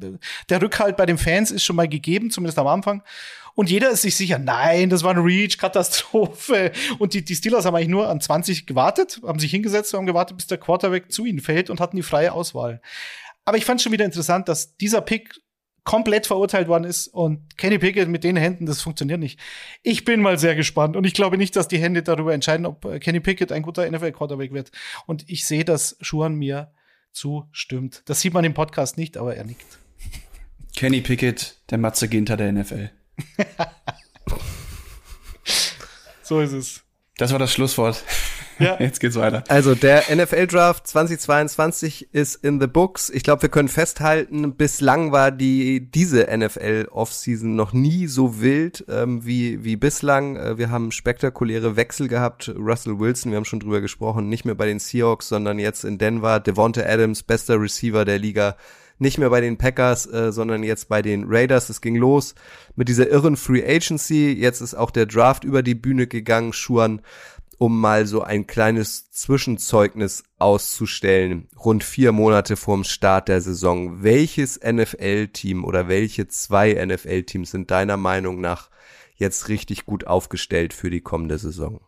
der 0.48 0.62
Rückhalt 0.62 0.96
bei 0.96 1.06
den 1.06 1.18
Fans 1.18 1.50
ist 1.50 1.64
schon 1.64 1.76
mal 1.76 1.88
gegeben, 1.88 2.30
zumindest 2.30 2.58
am 2.58 2.66
Anfang. 2.66 3.02
Und 3.58 3.70
jeder 3.70 3.90
ist 3.90 4.02
sich 4.02 4.14
sicher, 4.14 4.38
nein, 4.38 4.88
das 4.88 5.02
war 5.02 5.12
ein 5.12 5.18
Reach, 5.18 5.58
Katastrophe. 5.58 6.70
Und 7.00 7.12
die, 7.12 7.24
die 7.24 7.34
Steelers 7.34 7.64
haben 7.64 7.74
eigentlich 7.74 7.88
nur 7.88 8.08
an 8.08 8.20
20 8.20 8.68
gewartet, 8.68 9.20
haben 9.26 9.40
sich 9.40 9.50
hingesetzt 9.50 9.92
haben 9.94 10.06
gewartet, 10.06 10.36
bis 10.36 10.46
der 10.46 10.58
Quarterback 10.58 11.10
zu 11.10 11.24
ihnen 11.24 11.40
fällt 11.40 11.68
und 11.68 11.80
hatten 11.80 11.96
die 11.96 12.04
freie 12.04 12.34
Auswahl. 12.34 12.80
Aber 13.44 13.58
ich 13.58 13.64
fand 13.64 13.82
schon 13.82 13.90
wieder 13.90 14.04
interessant, 14.04 14.48
dass 14.48 14.76
dieser 14.76 15.00
Pick 15.00 15.40
komplett 15.82 16.28
verurteilt 16.28 16.68
worden 16.68 16.84
ist 16.84 17.08
und 17.08 17.58
Kenny 17.58 17.80
Pickett 17.80 18.08
mit 18.08 18.22
den 18.22 18.36
Händen, 18.36 18.64
das 18.64 18.80
funktioniert 18.80 19.18
nicht. 19.18 19.40
Ich 19.82 20.04
bin 20.04 20.20
mal 20.20 20.38
sehr 20.38 20.54
gespannt 20.54 20.94
und 20.94 21.04
ich 21.04 21.12
glaube 21.12 21.36
nicht, 21.36 21.56
dass 21.56 21.66
die 21.66 21.78
Hände 21.78 22.04
darüber 22.04 22.34
entscheiden, 22.34 22.64
ob 22.64 22.84
äh, 22.84 23.00
Kenny 23.00 23.18
Pickett 23.18 23.50
ein 23.50 23.62
guter 23.62 23.90
NFL-Quarterback 23.90 24.52
wird. 24.52 24.70
Und 25.06 25.28
ich 25.28 25.44
sehe, 25.44 25.64
dass 25.64 25.96
Schuhan 26.00 26.36
mir 26.36 26.70
zustimmt. 27.10 28.04
Das 28.04 28.20
sieht 28.20 28.34
man 28.34 28.44
im 28.44 28.54
Podcast 28.54 28.96
nicht, 28.98 29.16
aber 29.16 29.34
er 29.34 29.42
nickt. 29.42 29.80
Kenny 30.76 31.00
Pickett, 31.00 31.56
der 31.70 31.78
Matze 31.78 32.06
Ginter 32.06 32.36
der 32.36 32.52
NFL. 32.52 32.90
So 36.22 36.40
ist 36.40 36.52
es. 36.52 36.82
Das 37.18 37.32
war 37.32 37.38
das 37.40 37.52
Schlusswort. 37.52 38.04
Ja. 38.60 38.76
Jetzt 38.80 39.00
geht's 39.00 39.16
weiter. 39.16 39.42
Also 39.48 39.74
der 39.74 40.04
NFL 40.14 40.46
Draft 40.46 40.86
2022 40.86 42.14
ist 42.14 42.36
in 42.36 42.60
the 42.60 42.66
books. 42.66 43.10
Ich 43.10 43.22
glaube, 43.24 43.42
wir 43.42 43.48
können 43.48 43.68
festhalten, 43.68 44.54
bislang 44.54 45.12
war 45.12 45.30
die 45.30 45.90
diese 45.90 46.28
NFL 46.36 46.88
Offseason 46.90 47.56
noch 47.56 47.72
nie 47.72 48.06
so 48.06 48.40
wild 48.40 48.84
ähm, 48.88 49.24
wie 49.24 49.64
wie 49.64 49.76
bislang. 49.76 50.36
Äh, 50.36 50.58
wir 50.58 50.70
haben 50.70 50.92
spektakuläre 50.92 51.76
Wechsel 51.76 52.08
gehabt. 52.08 52.52
Russell 52.56 52.98
Wilson, 52.98 53.32
wir 53.32 53.36
haben 53.36 53.44
schon 53.44 53.60
drüber 53.60 53.80
gesprochen, 53.80 54.28
nicht 54.28 54.44
mehr 54.44 54.54
bei 54.54 54.66
den 54.66 54.78
Seahawks, 54.78 55.28
sondern 55.28 55.58
jetzt 55.58 55.84
in 55.84 55.98
Denver. 55.98 56.40
Devonta 56.40 56.82
Adams, 56.82 57.22
bester 57.22 57.60
Receiver 57.60 58.04
der 58.04 58.18
Liga 58.18 58.56
nicht 58.98 59.18
mehr 59.18 59.30
bei 59.30 59.40
den 59.40 59.58
Packers, 59.58 60.06
äh, 60.06 60.32
sondern 60.32 60.62
jetzt 60.62 60.88
bei 60.88 61.02
den 61.02 61.24
Raiders. 61.26 61.68
Es 61.68 61.80
ging 61.80 61.96
los 61.96 62.34
mit 62.76 62.88
dieser 62.88 63.08
irren 63.08 63.36
Free 63.36 63.64
Agency. 63.64 64.32
Jetzt 64.32 64.60
ist 64.60 64.74
auch 64.74 64.90
der 64.90 65.06
Draft 65.06 65.44
über 65.44 65.62
die 65.62 65.74
Bühne 65.74 66.06
gegangen. 66.06 66.52
Schuan 66.52 67.02
um 67.58 67.80
mal 67.80 68.06
so 68.06 68.22
ein 68.22 68.46
kleines 68.46 69.10
Zwischenzeugnis 69.10 70.22
auszustellen, 70.38 71.48
rund 71.58 71.82
vier 71.82 72.12
Monate 72.12 72.56
vorm 72.56 72.84
Start 72.84 73.28
der 73.28 73.40
Saison. 73.40 74.02
Welches 74.02 74.60
NFL-Team 74.64 75.64
oder 75.64 75.88
welche 75.88 76.28
zwei 76.28 76.72
NFL-Teams 76.72 77.50
sind 77.50 77.70
deiner 77.70 77.96
Meinung 77.96 78.40
nach 78.40 78.70
jetzt 79.16 79.48
richtig 79.48 79.84
gut 79.84 80.06
aufgestellt 80.06 80.72
für 80.72 80.88
die 80.88 81.00
kommende 81.00 81.36
Saison? 81.38 81.80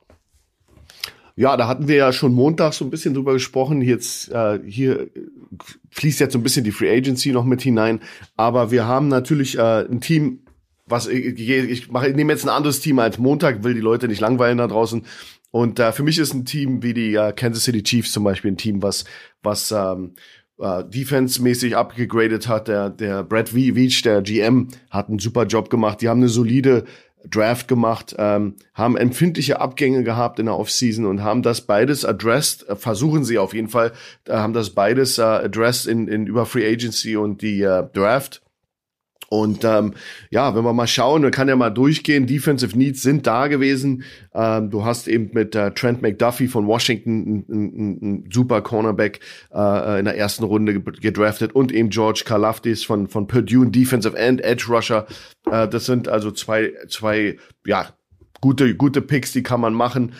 Ja, 1.40 1.56
da 1.56 1.66
hatten 1.68 1.88
wir 1.88 1.96
ja 1.96 2.12
schon 2.12 2.34
Montag 2.34 2.74
so 2.74 2.84
ein 2.84 2.90
bisschen 2.90 3.14
drüber 3.14 3.32
gesprochen. 3.32 3.80
Jetzt 3.80 4.30
äh, 4.30 4.60
hier 4.62 5.08
fließt 5.88 6.20
jetzt 6.20 6.34
so 6.34 6.38
ein 6.38 6.42
bisschen 6.42 6.64
die 6.64 6.70
Free 6.70 6.94
Agency 6.94 7.32
noch 7.32 7.46
mit 7.46 7.62
hinein, 7.62 8.00
aber 8.36 8.70
wir 8.70 8.86
haben 8.86 9.08
natürlich 9.08 9.56
äh, 9.56 9.86
ein 9.90 10.02
Team, 10.02 10.40
was 10.84 11.06
ich, 11.06 11.40
ich 11.40 11.90
mache, 11.90 12.08
ich 12.08 12.14
nehme 12.14 12.30
jetzt 12.30 12.44
ein 12.44 12.50
anderes 12.50 12.80
Team 12.80 12.98
als 12.98 13.16
Montag, 13.16 13.64
will 13.64 13.72
die 13.72 13.80
Leute 13.80 14.06
nicht 14.06 14.20
langweilen 14.20 14.58
da 14.58 14.66
draußen. 14.66 15.06
Und 15.50 15.78
äh, 15.78 15.92
für 15.92 16.02
mich 16.02 16.18
ist 16.18 16.34
ein 16.34 16.44
Team 16.44 16.82
wie 16.82 16.92
die 16.92 17.14
äh, 17.14 17.32
Kansas 17.32 17.64
City 17.64 17.82
Chiefs 17.82 18.12
zum 18.12 18.22
Beispiel 18.22 18.50
ein 18.50 18.58
Team, 18.58 18.82
was, 18.82 19.06
was 19.42 19.72
ähm, 19.72 20.16
äh, 20.58 20.84
defense-mäßig 20.84 21.74
abgegradet 21.74 22.48
hat. 22.48 22.68
Der, 22.68 22.90
der 22.90 23.24
Brad 23.24 23.54
Veach, 23.54 24.02
der 24.02 24.20
GM, 24.20 24.68
hat 24.90 25.08
einen 25.08 25.18
super 25.18 25.46
Job 25.46 25.70
gemacht. 25.70 26.02
Die 26.02 26.10
haben 26.10 26.20
eine 26.20 26.28
solide 26.28 26.84
Draft 27.28 27.68
gemacht, 27.68 28.14
ähm, 28.18 28.56
haben 28.74 28.96
empfindliche 28.96 29.60
Abgänge 29.60 30.04
gehabt 30.04 30.38
in 30.38 30.46
der 30.46 30.56
Offseason 30.56 31.06
und 31.06 31.22
haben 31.22 31.42
das 31.42 31.62
beides 31.62 32.04
addressed, 32.04 32.68
äh, 32.68 32.76
versuchen 32.76 33.24
sie 33.24 33.38
auf 33.38 33.54
jeden 33.54 33.68
Fall, 33.68 33.92
äh, 34.26 34.32
haben 34.32 34.52
das 34.52 34.70
beides 34.70 35.18
äh, 35.18 35.22
addressed 35.22 35.86
in, 35.86 36.08
in 36.08 36.26
über 36.26 36.46
Free 36.46 36.66
Agency 36.66 37.16
und 37.16 37.42
die 37.42 37.62
äh, 37.62 37.84
Draft 37.92 38.42
und 39.30 39.64
ähm, 39.64 39.94
ja, 40.30 40.56
wenn 40.56 40.64
wir 40.64 40.72
mal 40.72 40.88
schauen, 40.88 41.22
man 41.22 41.30
kann 41.30 41.46
ja 41.46 41.54
mal 41.54 41.70
durchgehen, 41.70 42.26
Defensive 42.26 42.76
Needs 42.76 43.00
sind 43.00 43.28
da 43.28 43.46
gewesen. 43.46 44.02
Ähm, 44.34 44.70
du 44.70 44.84
hast 44.84 45.06
eben 45.06 45.30
mit 45.32 45.54
äh, 45.54 45.70
Trent 45.70 46.02
McDuffie 46.02 46.48
von 46.48 46.66
Washington 46.66 47.44
einen 47.48 48.28
super 48.32 48.60
Cornerback 48.60 49.20
äh, 49.54 50.00
in 50.00 50.04
der 50.04 50.16
ersten 50.16 50.42
Runde 50.42 50.80
gedraftet 50.80 51.54
und 51.54 51.70
eben 51.70 51.90
George 51.90 52.24
Kalafdis 52.26 52.82
von, 52.82 53.06
von 53.06 53.28
Purdue, 53.28 53.66
ein 53.66 53.70
Defensive 53.70 54.18
End, 54.18 54.42
Edge 54.42 54.64
Rusher. 54.68 55.06
Äh, 55.48 55.68
das 55.68 55.86
sind 55.86 56.08
also 56.08 56.32
zwei, 56.32 56.72
zwei 56.88 57.36
ja, 57.64 57.86
gute, 58.40 58.74
gute 58.74 59.00
Picks, 59.00 59.30
die 59.30 59.44
kann 59.44 59.60
man 59.60 59.74
machen. 59.74 60.12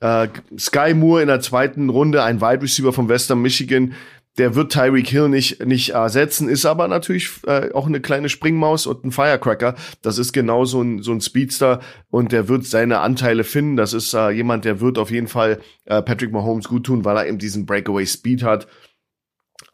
Äh, 0.00 0.28
Sky 0.58 0.94
Moore 0.94 1.22
in 1.22 1.28
der 1.28 1.40
zweiten 1.40 1.88
Runde, 1.88 2.22
ein 2.22 2.40
Wide 2.40 2.62
Receiver 2.62 2.92
von 2.92 3.08
Western 3.08 3.40
Michigan, 3.40 3.94
der 4.38 4.54
wird 4.54 4.72
Tyreek 4.72 5.08
Hill 5.08 5.28
nicht, 5.28 5.64
nicht 5.64 5.90
ersetzen, 5.90 6.48
ist 6.48 6.66
aber 6.66 6.88
natürlich 6.88 7.30
äh, 7.46 7.72
auch 7.72 7.86
eine 7.86 8.00
kleine 8.00 8.28
Springmaus 8.28 8.86
und 8.86 9.04
ein 9.04 9.12
Firecracker. 9.12 9.76
Das 10.02 10.18
ist 10.18 10.32
genau 10.32 10.64
so 10.64 10.82
ein, 10.82 11.02
so 11.02 11.12
ein 11.12 11.20
Speedster 11.20 11.80
und 12.10 12.32
der 12.32 12.48
wird 12.48 12.66
seine 12.66 12.98
Anteile 12.98 13.44
finden. 13.44 13.76
Das 13.76 13.92
ist 13.92 14.12
äh, 14.12 14.30
jemand, 14.30 14.64
der 14.64 14.80
wird 14.80 14.98
auf 14.98 15.10
jeden 15.10 15.28
Fall 15.28 15.60
äh, 15.84 16.02
Patrick 16.02 16.32
Mahomes 16.32 16.68
gut 16.68 16.86
tun, 16.86 17.04
weil 17.04 17.16
er 17.16 17.28
eben 17.28 17.38
diesen 17.38 17.64
Breakaway 17.64 18.06
Speed 18.06 18.42
hat. 18.42 18.66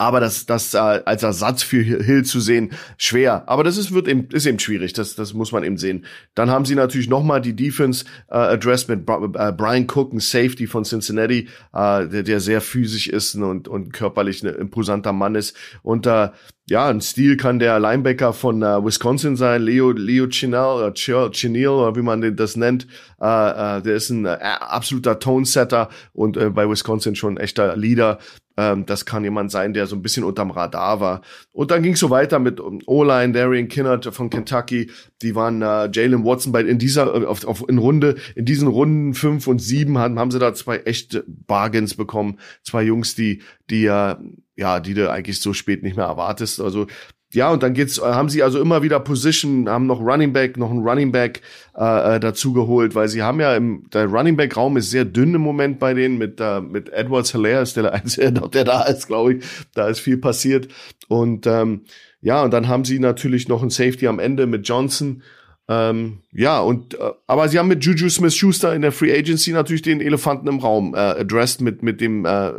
Aber 0.00 0.18
das, 0.18 0.46
das 0.46 0.72
äh, 0.72 0.78
als 0.78 1.22
Ersatz 1.22 1.62
für 1.62 1.82
Hill 1.82 2.24
zu 2.24 2.40
sehen, 2.40 2.70
schwer. 2.96 3.46
Aber 3.46 3.64
das 3.64 3.76
ist, 3.76 3.92
wird 3.92 4.08
eben, 4.08 4.28
ist 4.32 4.46
eben 4.46 4.58
schwierig. 4.58 4.94
Das, 4.94 5.14
das 5.14 5.34
muss 5.34 5.52
man 5.52 5.62
eben 5.62 5.76
sehen. 5.76 6.06
Dann 6.34 6.48
haben 6.48 6.64
sie 6.64 6.74
natürlich 6.74 7.10
nochmal 7.10 7.42
die 7.42 7.54
Defense 7.54 8.06
äh, 8.30 8.36
addressed 8.36 8.88
mit 8.88 9.00
äh, 9.00 9.52
Brian 9.52 9.86
Cook, 9.94 10.14
ein 10.14 10.20
Safety 10.20 10.66
von 10.66 10.84
Cincinnati, 10.84 11.48
äh, 11.74 12.08
der, 12.08 12.22
der 12.22 12.40
sehr 12.40 12.62
physisch 12.62 13.08
ist 13.08 13.34
und, 13.34 13.68
und 13.68 13.92
körperlich 13.92 14.42
ein 14.42 14.54
imposanter 14.54 15.12
Mann 15.12 15.34
ist. 15.34 15.54
Und 15.82 16.06
äh, 16.06 16.30
ja, 16.70 16.88
ein 16.88 17.00
Stil 17.00 17.36
kann 17.36 17.58
der 17.58 17.80
Linebacker 17.80 18.32
von 18.32 18.62
äh, 18.62 18.82
Wisconsin 18.82 19.36
sein, 19.36 19.60
Leo, 19.60 19.90
Leo 19.90 20.28
Chinell, 20.28 20.94
äh, 20.94 21.30
Chinell, 21.30 21.68
oder 21.68 21.96
wie 21.96 22.02
man 22.02 22.36
das 22.36 22.56
nennt. 22.56 22.86
Äh, 23.20 23.78
äh, 23.78 23.82
der 23.82 23.96
ist 23.96 24.08
ein 24.08 24.24
äh, 24.24 24.38
absoluter 24.38 25.18
Tonesetter 25.18 25.88
und 26.12 26.36
äh, 26.36 26.48
bei 26.48 26.70
Wisconsin 26.70 27.16
schon 27.16 27.34
ein 27.34 27.38
echter 27.38 27.76
Leader. 27.76 28.18
Ähm, 28.60 28.84
das 28.84 29.06
kann 29.06 29.24
jemand 29.24 29.50
sein, 29.50 29.72
der 29.72 29.86
so 29.86 29.96
ein 29.96 30.02
bisschen 30.02 30.22
unterm 30.22 30.50
Radar 30.50 31.00
war. 31.00 31.22
Und 31.50 31.70
dann 31.70 31.82
ging 31.82 31.94
es 31.94 31.98
so 32.00 32.10
weiter 32.10 32.38
mit 32.38 32.60
O-Line, 32.60 33.32
Darian 33.32 33.68
Kinnert 33.68 34.14
von 34.14 34.28
Kentucky. 34.28 34.90
Die 35.22 35.34
waren 35.34 35.62
äh, 35.62 35.88
Jalen 35.90 36.24
Watson 36.24 36.52
bei 36.52 36.60
in 36.60 36.78
dieser 36.78 37.22
äh, 37.22 37.24
auf, 37.24 37.46
auf 37.46 37.66
in 37.66 37.78
Runde 37.78 38.16
in 38.34 38.44
diesen 38.44 38.68
Runden 38.68 39.14
fünf 39.14 39.46
und 39.46 39.60
sieben 39.60 39.96
haben 39.96 40.18
haben 40.18 40.30
sie 40.30 40.38
da 40.38 40.52
zwei 40.52 40.78
echte 40.80 41.24
Bargains 41.26 41.94
bekommen, 41.94 42.38
zwei 42.62 42.82
Jungs, 42.82 43.14
die 43.14 43.40
die 43.70 43.86
äh, 43.86 44.16
ja 44.56 44.80
die 44.80 44.92
du 44.92 45.10
eigentlich 45.10 45.40
so 45.40 45.54
spät 45.54 45.82
nicht 45.82 45.96
mehr 45.96 46.06
erwartest. 46.06 46.60
Also 46.60 46.86
ja, 47.32 47.50
und 47.50 47.62
dann 47.62 47.74
geht's, 47.74 47.98
äh, 47.98 48.02
haben 48.02 48.28
sie 48.28 48.42
also 48.42 48.60
immer 48.60 48.82
wieder 48.82 48.98
Position, 48.98 49.68
haben 49.68 49.86
noch 49.86 50.00
Running 50.00 50.32
Back, 50.32 50.56
noch 50.56 50.70
einen 50.70 50.86
Running 50.86 51.12
Back 51.12 51.42
äh, 51.76 52.16
äh, 52.16 52.20
dazu 52.20 52.52
geholt, 52.52 52.94
weil 52.94 53.08
sie 53.08 53.22
haben 53.22 53.40
ja 53.40 53.54
im, 53.54 53.88
der 53.92 54.06
Running 54.06 54.36
Back 54.36 54.56
Raum 54.56 54.76
ist 54.76 54.90
sehr 54.90 55.04
dünn 55.04 55.34
im 55.34 55.40
Moment 55.40 55.78
bei 55.78 55.94
denen 55.94 56.18
mit 56.18 56.40
äh, 56.40 56.60
mit 56.60 56.92
Edwards 56.92 57.32
Hilaire 57.32 57.62
ist 57.62 57.76
der 57.76 57.92
einzige, 57.92 58.32
der 58.52 58.64
da 58.64 58.82
ist, 58.82 59.06
glaube 59.06 59.34
ich. 59.34 59.44
Da 59.74 59.88
ist 59.88 60.00
viel 60.00 60.18
passiert 60.18 60.68
und 61.08 61.46
ähm, 61.46 61.82
ja, 62.22 62.42
und 62.42 62.50
dann 62.52 62.68
haben 62.68 62.84
sie 62.84 62.98
natürlich 62.98 63.48
noch 63.48 63.62
einen 63.62 63.70
Safety 63.70 64.06
am 64.06 64.18
Ende 64.18 64.46
mit 64.46 64.68
Johnson 64.68 65.22
ähm, 65.70 66.18
ja, 66.32 66.58
und 66.58 66.94
äh, 66.94 67.12
aber 67.28 67.48
sie 67.48 67.56
haben 67.56 67.68
mit 67.68 67.84
Juju 67.84 68.08
Smith-Schuster 68.08 68.74
in 68.74 68.82
der 68.82 68.90
Free 68.90 69.16
Agency 69.16 69.52
natürlich 69.52 69.82
den 69.82 70.00
Elefanten 70.00 70.48
im 70.48 70.58
Raum 70.58 70.96
äh, 70.96 70.98
addressed 70.98 71.60
mit 71.60 71.84
mit 71.84 72.00
dem 72.00 72.24
äh, 72.24 72.54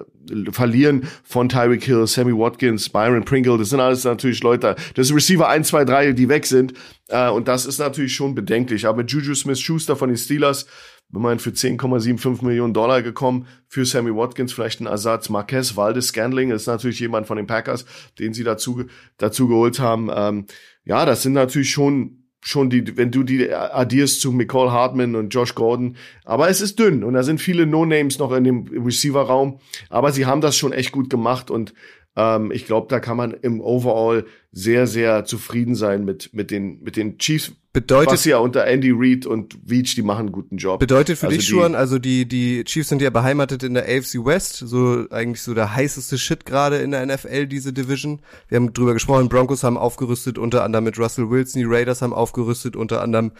Verlieren 0.51 1.09
von 1.25 1.49
Tyreek 1.49 1.83
Hill, 1.83 2.07
Sammy 2.07 2.31
Watkins, 2.31 2.87
Byron 2.87 3.25
Pringle. 3.25 3.57
Das 3.57 3.71
sind 3.71 3.81
alles 3.81 4.05
natürlich 4.05 4.41
Leute. 4.43 4.77
Das 4.95 5.09
ist 5.09 5.15
Receiver 5.15 5.49
1, 5.49 5.67
2, 5.67 5.83
3, 5.83 6.11
die 6.13 6.29
weg 6.29 6.45
sind. 6.45 6.73
Äh, 7.09 7.29
und 7.29 7.49
das 7.49 7.65
ist 7.65 7.79
natürlich 7.79 8.15
schon 8.15 8.33
bedenklich. 8.33 8.87
Aber 8.87 8.99
mit 8.99 9.11
Juju 9.11 9.35
Smith-Schuster 9.35 9.97
von 9.97 10.07
den 10.07 10.17
Steelers, 10.17 10.65
wenn 11.09 11.21
man 11.21 11.39
für 11.39 11.49
10,75 11.49 12.45
Millionen 12.45 12.73
Dollar 12.73 13.01
gekommen, 13.01 13.45
für 13.67 13.83
Sammy 13.83 14.15
Watkins 14.15 14.53
vielleicht 14.53 14.79
ein 14.79 14.85
Ersatz. 14.85 15.27
Marquez 15.27 15.75
Valdes 15.75 16.07
Scandling 16.07 16.51
ist 16.51 16.67
natürlich 16.67 17.01
jemand 17.01 17.27
von 17.27 17.35
den 17.35 17.47
Packers, 17.47 17.85
den 18.19 18.33
sie 18.33 18.45
dazu, 18.45 18.85
dazu 19.17 19.49
geholt 19.49 19.81
haben. 19.81 20.09
Ähm, 20.15 20.45
ja, 20.85 21.05
das 21.05 21.23
sind 21.23 21.33
natürlich 21.33 21.71
schon 21.71 22.20
schon 22.41 22.69
die, 22.69 22.97
wenn 22.97 23.11
du 23.11 23.23
die 23.23 23.53
addierst 23.53 24.19
zu 24.19 24.31
McCall 24.31 24.71
Hartman 24.71 25.15
und 25.15 25.29
Josh 25.29 25.55
Gordon. 25.55 25.95
Aber 26.25 26.49
es 26.49 26.59
ist 26.59 26.79
dünn 26.79 27.03
und 27.03 27.13
da 27.13 27.23
sind 27.23 27.39
viele 27.39 27.65
No-Names 27.65 28.19
noch 28.19 28.31
in 28.31 28.43
dem 28.43 28.65
Receiver-Raum. 28.67 29.59
Aber 29.89 30.11
sie 30.11 30.25
haben 30.25 30.41
das 30.41 30.57
schon 30.57 30.73
echt 30.73 30.91
gut 30.91 31.09
gemacht 31.09 31.51
und 31.51 31.73
ähm, 32.15 32.51
ich 32.51 32.65
glaube, 32.65 32.87
da 32.89 32.99
kann 32.99 33.17
man 33.17 33.31
im 33.31 33.61
Overall 33.61 34.25
sehr, 34.51 34.85
sehr 34.85 35.23
zufrieden 35.25 35.75
sein 35.75 36.03
mit, 36.03 36.33
mit 36.33 36.51
den, 36.51 36.81
mit 36.81 36.97
den 36.97 37.17
Chiefs. 37.17 37.53
Bedeutet, 37.73 38.11
was 38.11 38.25
ja 38.25 38.37
unter 38.37 38.67
Andy 38.67 38.91
Reid 38.93 39.25
und 39.25 39.57
Veach, 39.63 39.95
die 39.95 40.01
machen 40.01 40.19
einen 40.19 40.31
guten 40.33 40.57
Job. 40.57 40.81
Bedeutet 40.81 41.17
für 41.17 41.27
also 41.27 41.37
dich 41.37 41.47
schon, 41.47 41.73
also 41.73 41.99
die, 41.99 42.27
die 42.27 42.65
Chiefs 42.65 42.89
sind 42.89 43.01
ja 43.01 43.09
beheimatet 43.09 43.63
in 43.63 43.75
der 43.75 43.83
AFC 43.83 44.25
West, 44.25 44.57
so 44.57 45.05
eigentlich 45.09 45.41
so 45.41 45.53
der 45.53 45.73
heißeste 45.73 46.17
Shit 46.17 46.45
gerade 46.45 46.79
in 46.79 46.91
der 46.91 47.05
NFL, 47.05 47.47
diese 47.47 47.71
Division. 47.71 48.19
Wir 48.49 48.57
haben 48.57 48.73
drüber 48.73 48.91
gesprochen, 48.91 49.29
Broncos 49.29 49.63
haben 49.63 49.77
aufgerüstet, 49.77 50.37
unter 50.37 50.65
anderem 50.65 50.83
mit 50.83 50.99
Russell 50.99 51.29
Wilson, 51.29 51.61
die 51.61 51.65
Raiders 51.65 52.01
haben 52.01 52.11
aufgerüstet, 52.11 52.75
unter 52.75 53.01
anderem 53.01 53.31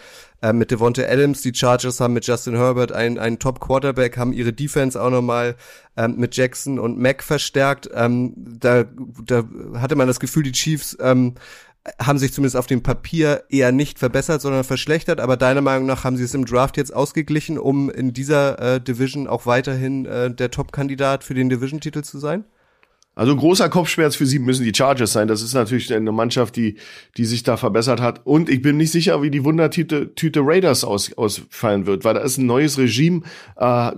äh, 0.41 0.53
mit 0.53 0.71
Devonta 0.71 1.03
Adams, 1.03 1.41
die 1.41 1.53
Chargers 1.53 1.99
haben 1.99 2.13
mit 2.13 2.25
Justin 2.25 2.55
Herbert 2.55 2.93
einen, 2.93 3.19
einen 3.19 3.37
Top-Quarterback, 3.37 4.17
haben 4.17 4.31
ihre 4.31 4.53
Defense 4.53 5.01
auch 5.01 5.09
nochmal 5.09 5.57
ähm, 5.97 6.15
mit 6.17 6.37
Jackson 6.37 6.79
und 6.79 6.97
Mack 6.97 7.21
verstärkt. 7.21 7.89
Ähm, 7.93 8.33
da, 8.37 8.85
da 9.25 9.43
hatte 9.75 9.95
man 9.95 10.07
das 10.07 10.21
Gefühl, 10.21 10.43
die 10.43 10.53
Chiefs 10.53 10.95
ähm, 11.01 11.35
haben 11.99 12.19
sich 12.19 12.31
zumindest 12.31 12.57
auf 12.57 12.67
dem 12.67 12.83
Papier 12.83 13.43
eher 13.49 13.71
nicht 13.71 13.97
verbessert, 13.97 14.41
sondern 14.41 14.63
verschlechtert. 14.63 15.19
Aber 15.19 15.35
deiner 15.35 15.61
Meinung 15.61 15.87
nach 15.87 16.03
haben 16.03 16.17
sie 16.17 16.23
es 16.23 16.33
im 16.33 16.45
Draft 16.45 16.77
jetzt 16.77 16.93
ausgeglichen, 16.93 17.57
um 17.57 17.89
in 17.89 18.13
dieser 18.13 18.75
äh, 18.75 18.81
Division 18.81 19.27
auch 19.27 19.45
weiterhin 19.45 20.05
äh, 20.05 20.33
der 20.33 20.51
Top-Kandidat 20.51 21.23
für 21.23 21.33
den 21.33 21.49
Division-Titel 21.49 22.03
zu 22.03 22.19
sein? 22.19 22.45
Also 23.21 23.35
großer 23.35 23.69
Kopfschmerz 23.69 24.15
für 24.15 24.25
sie 24.25 24.39
müssen 24.39 24.63
die 24.63 24.73
Chargers 24.73 25.13
sein. 25.13 25.27
Das 25.27 25.43
ist 25.43 25.53
natürlich 25.53 25.93
eine 25.93 26.11
Mannschaft, 26.11 26.55
die, 26.55 26.77
die 27.17 27.25
sich 27.25 27.43
da 27.43 27.55
verbessert 27.55 28.01
hat. 28.01 28.21
Und 28.23 28.49
ich 28.49 28.63
bin 28.63 28.77
nicht 28.77 28.91
sicher, 28.91 29.21
wie 29.21 29.29
die 29.29 29.43
Wundertüte 29.43 30.15
Tüte 30.15 30.39
Raiders 30.43 30.83
aus, 30.83 31.13
ausfallen 31.13 31.85
wird, 31.85 32.03
weil 32.03 32.15
da 32.15 32.21
ist 32.21 32.39
ein 32.39 32.47
neues 32.47 32.79
Regime 32.79 33.21
äh, 33.57 33.91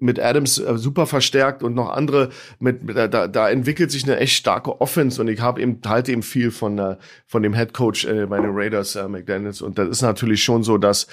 mit 0.00 0.18
Adams 0.18 0.58
äh, 0.58 0.76
super 0.76 1.06
verstärkt 1.06 1.62
und 1.62 1.74
noch 1.76 1.90
andere 1.90 2.30
mit, 2.58 2.82
mit 2.82 2.96
da, 2.96 3.28
da 3.28 3.48
entwickelt 3.48 3.92
sich 3.92 4.02
eine 4.02 4.16
echt 4.16 4.34
starke 4.34 4.80
Offense 4.80 5.20
und 5.20 5.28
ich 5.28 5.40
habe 5.40 5.62
eben 5.62 5.78
halte 5.86 6.10
eben 6.10 6.24
viel 6.24 6.50
von 6.50 6.80
äh, 6.80 6.96
von 7.28 7.44
dem 7.44 7.54
Head 7.54 7.72
Coach 7.74 8.06
äh, 8.06 8.26
bei 8.26 8.40
den 8.40 8.50
Raiders 8.52 8.96
äh, 8.96 9.06
McDaniels 9.06 9.62
und 9.62 9.78
das 9.78 9.88
ist 9.88 10.02
natürlich 10.02 10.42
schon 10.42 10.64
so, 10.64 10.78
dass 10.78 11.06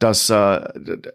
dass, 0.00 0.30
äh, 0.30 0.60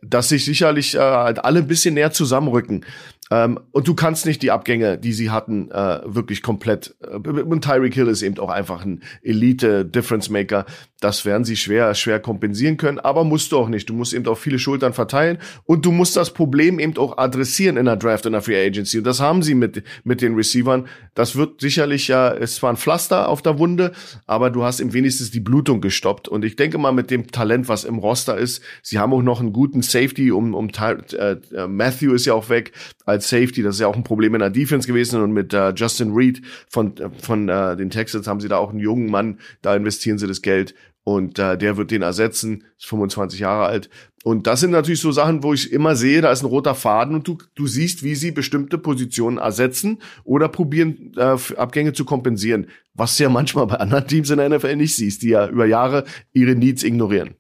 dass 0.01 0.29
sich 0.29 0.45
sicherlich 0.45 0.95
äh, 0.95 0.99
halt 0.99 1.43
alle 1.43 1.59
ein 1.59 1.67
bisschen 1.67 1.95
näher 1.95 2.11
zusammenrücken. 2.11 2.85
Ähm, 3.31 3.59
und 3.71 3.87
du 3.87 3.95
kannst 3.95 4.25
nicht 4.25 4.41
die 4.41 4.51
Abgänge, 4.51 4.97
die 4.97 5.13
sie 5.13 5.31
hatten, 5.31 5.71
äh, 5.71 6.01
wirklich 6.05 6.43
komplett. 6.43 6.95
Äh, 7.01 7.15
und 7.15 7.63
Tyreek 7.63 7.93
Hill 7.93 8.07
ist 8.07 8.21
eben 8.21 8.37
auch 8.37 8.49
einfach 8.49 8.85
ein 8.85 9.01
Elite-Difference-Maker. 9.23 10.65
Das 11.05 11.23
werden 11.23 11.43
sie 11.43 11.55
schwer, 11.55 11.93
schwer 11.93 12.19
kompensieren 12.19 12.77
können, 12.77 12.97
aber 12.97 13.23
musst 13.23 13.51
du 13.51 13.59
auch 13.59 13.69
nicht. 13.69 13.87
Du 13.87 13.93
musst 13.93 14.11
eben 14.11 14.25
auch 14.25 14.39
viele 14.39 14.57
Schultern 14.57 14.91
verteilen 14.91 15.37
und 15.65 15.85
du 15.85 15.91
musst 15.91 16.15
das 16.15 16.33
Problem 16.33 16.79
eben 16.79 16.97
auch 16.97 17.19
adressieren 17.19 17.77
in 17.77 17.85
der 17.85 17.95
Draft, 17.95 18.25
in 18.25 18.31
der 18.31 18.41
Free 18.41 18.59
Agency. 18.59 18.97
Und 18.97 19.03
das 19.03 19.19
haben 19.19 19.43
sie 19.43 19.53
mit, 19.53 19.83
mit 20.03 20.23
den 20.23 20.33
Receivern. 20.33 20.87
Das 21.13 21.35
wird 21.35 21.61
sicherlich 21.61 22.07
ja, 22.07 22.33
es 22.33 22.63
war 22.63 22.71
ein 22.71 22.77
Pflaster 22.77 23.29
auf 23.29 23.43
der 23.43 23.59
Wunde, 23.59 23.91
aber 24.25 24.49
du 24.49 24.63
hast 24.63 24.79
im 24.79 24.93
wenigstens 24.93 25.29
die 25.29 25.41
Blutung 25.41 25.79
gestoppt. 25.79 26.27
Und 26.27 26.43
ich 26.43 26.55
denke 26.55 26.79
mal, 26.79 26.91
mit 26.91 27.11
dem 27.11 27.27
Talent, 27.27 27.69
was 27.69 27.83
im 27.83 27.99
Roster 27.99 28.35
ist, 28.35 28.63
sie 28.81 28.97
haben 28.97 29.13
auch 29.13 29.21
noch 29.21 29.41
einen 29.41 29.53
guten 29.53 29.83
Safety, 29.83 30.31
um, 30.31 30.55
um 30.55 30.69
äh, 30.69 31.35
äh 31.53 31.67
Matthew 31.67 32.15
ist 32.15 32.25
ja 32.25 32.33
auch 32.33 32.49
weg 32.49 32.71
als 33.05 33.29
Safety. 33.29 33.61
Das 33.61 33.75
ist 33.75 33.81
ja 33.81 33.85
auch 33.85 33.95
ein 33.95 34.03
Problem 34.03 34.33
in 34.33 34.39
der 34.39 34.49
Defense 34.49 34.87
gewesen. 34.87 35.21
Und 35.21 35.33
mit 35.33 35.53
äh, 35.53 35.69
Justin 35.75 36.13
Reed 36.13 36.41
von, 36.67 36.97
äh, 36.97 37.11
von 37.21 37.47
äh, 37.47 37.77
den 37.77 37.91
Texans 37.91 38.25
haben 38.25 38.39
sie 38.39 38.47
da 38.47 38.57
auch 38.57 38.71
einen 38.71 38.79
jungen 38.79 39.11
Mann. 39.11 39.37
Da 39.61 39.75
investieren 39.75 40.17
sie 40.17 40.25
das 40.25 40.41
Geld. 40.41 40.73
Und 41.05 41.37
äh, 41.37 41.55
der 41.55 41.77
wird 41.77 41.91
den 41.91 42.01
ersetzen, 42.01 42.63
ist 42.79 42.87
25 42.87 43.39
Jahre 43.39 43.67
alt. 43.67 43.91
Und 44.23 44.47
das 44.47 44.59
sind 44.59 44.71
natürlich 44.71 45.01
so 45.01 45.11
Sachen, 45.11 45.43
wo 45.43 45.53
ich 45.53 45.71
immer 45.71 45.95
sehe, 45.95 46.19
da 46.19 46.31
ist 46.31 46.41
ein 46.41 46.47
roter 46.47 46.73
Faden 46.73 47.13
und 47.13 47.27
du, 47.27 47.37
du 47.53 47.67
siehst, 47.67 48.01
wie 48.01 48.15
sie 48.15 48.31
bestimmte 48.31 48.79
Positionen 48.79 49.37
ersetzen 49.37 49.99
oder 50.23 50.49
probieren, 50.49 51.13
äh, 51.15 51.37
Abgänge 51.57 51.93
zu 51.93 52.05
kompensieren. 52.05 52.67
Was 52.95 53.15
du 53.15 53.23
ja 53.23 53.29
manchmal 53.29 53.67
bei 53.67 53.75
anderen 53.75 54.07
Teams 54.07 54.31
in 54.31 54.39
der 54.39 54.49
NFL 54.49 54.77
nicht 54.77 54.95
siehst, 54.95 55.21
die 55.21 55.29
ja 55.29 55.47
über 55.47 55.67
Jahre 55.67 56.05
ihre 56.33 56.55
Needs 56.55 56.81
ignorieren. 56.81 57.35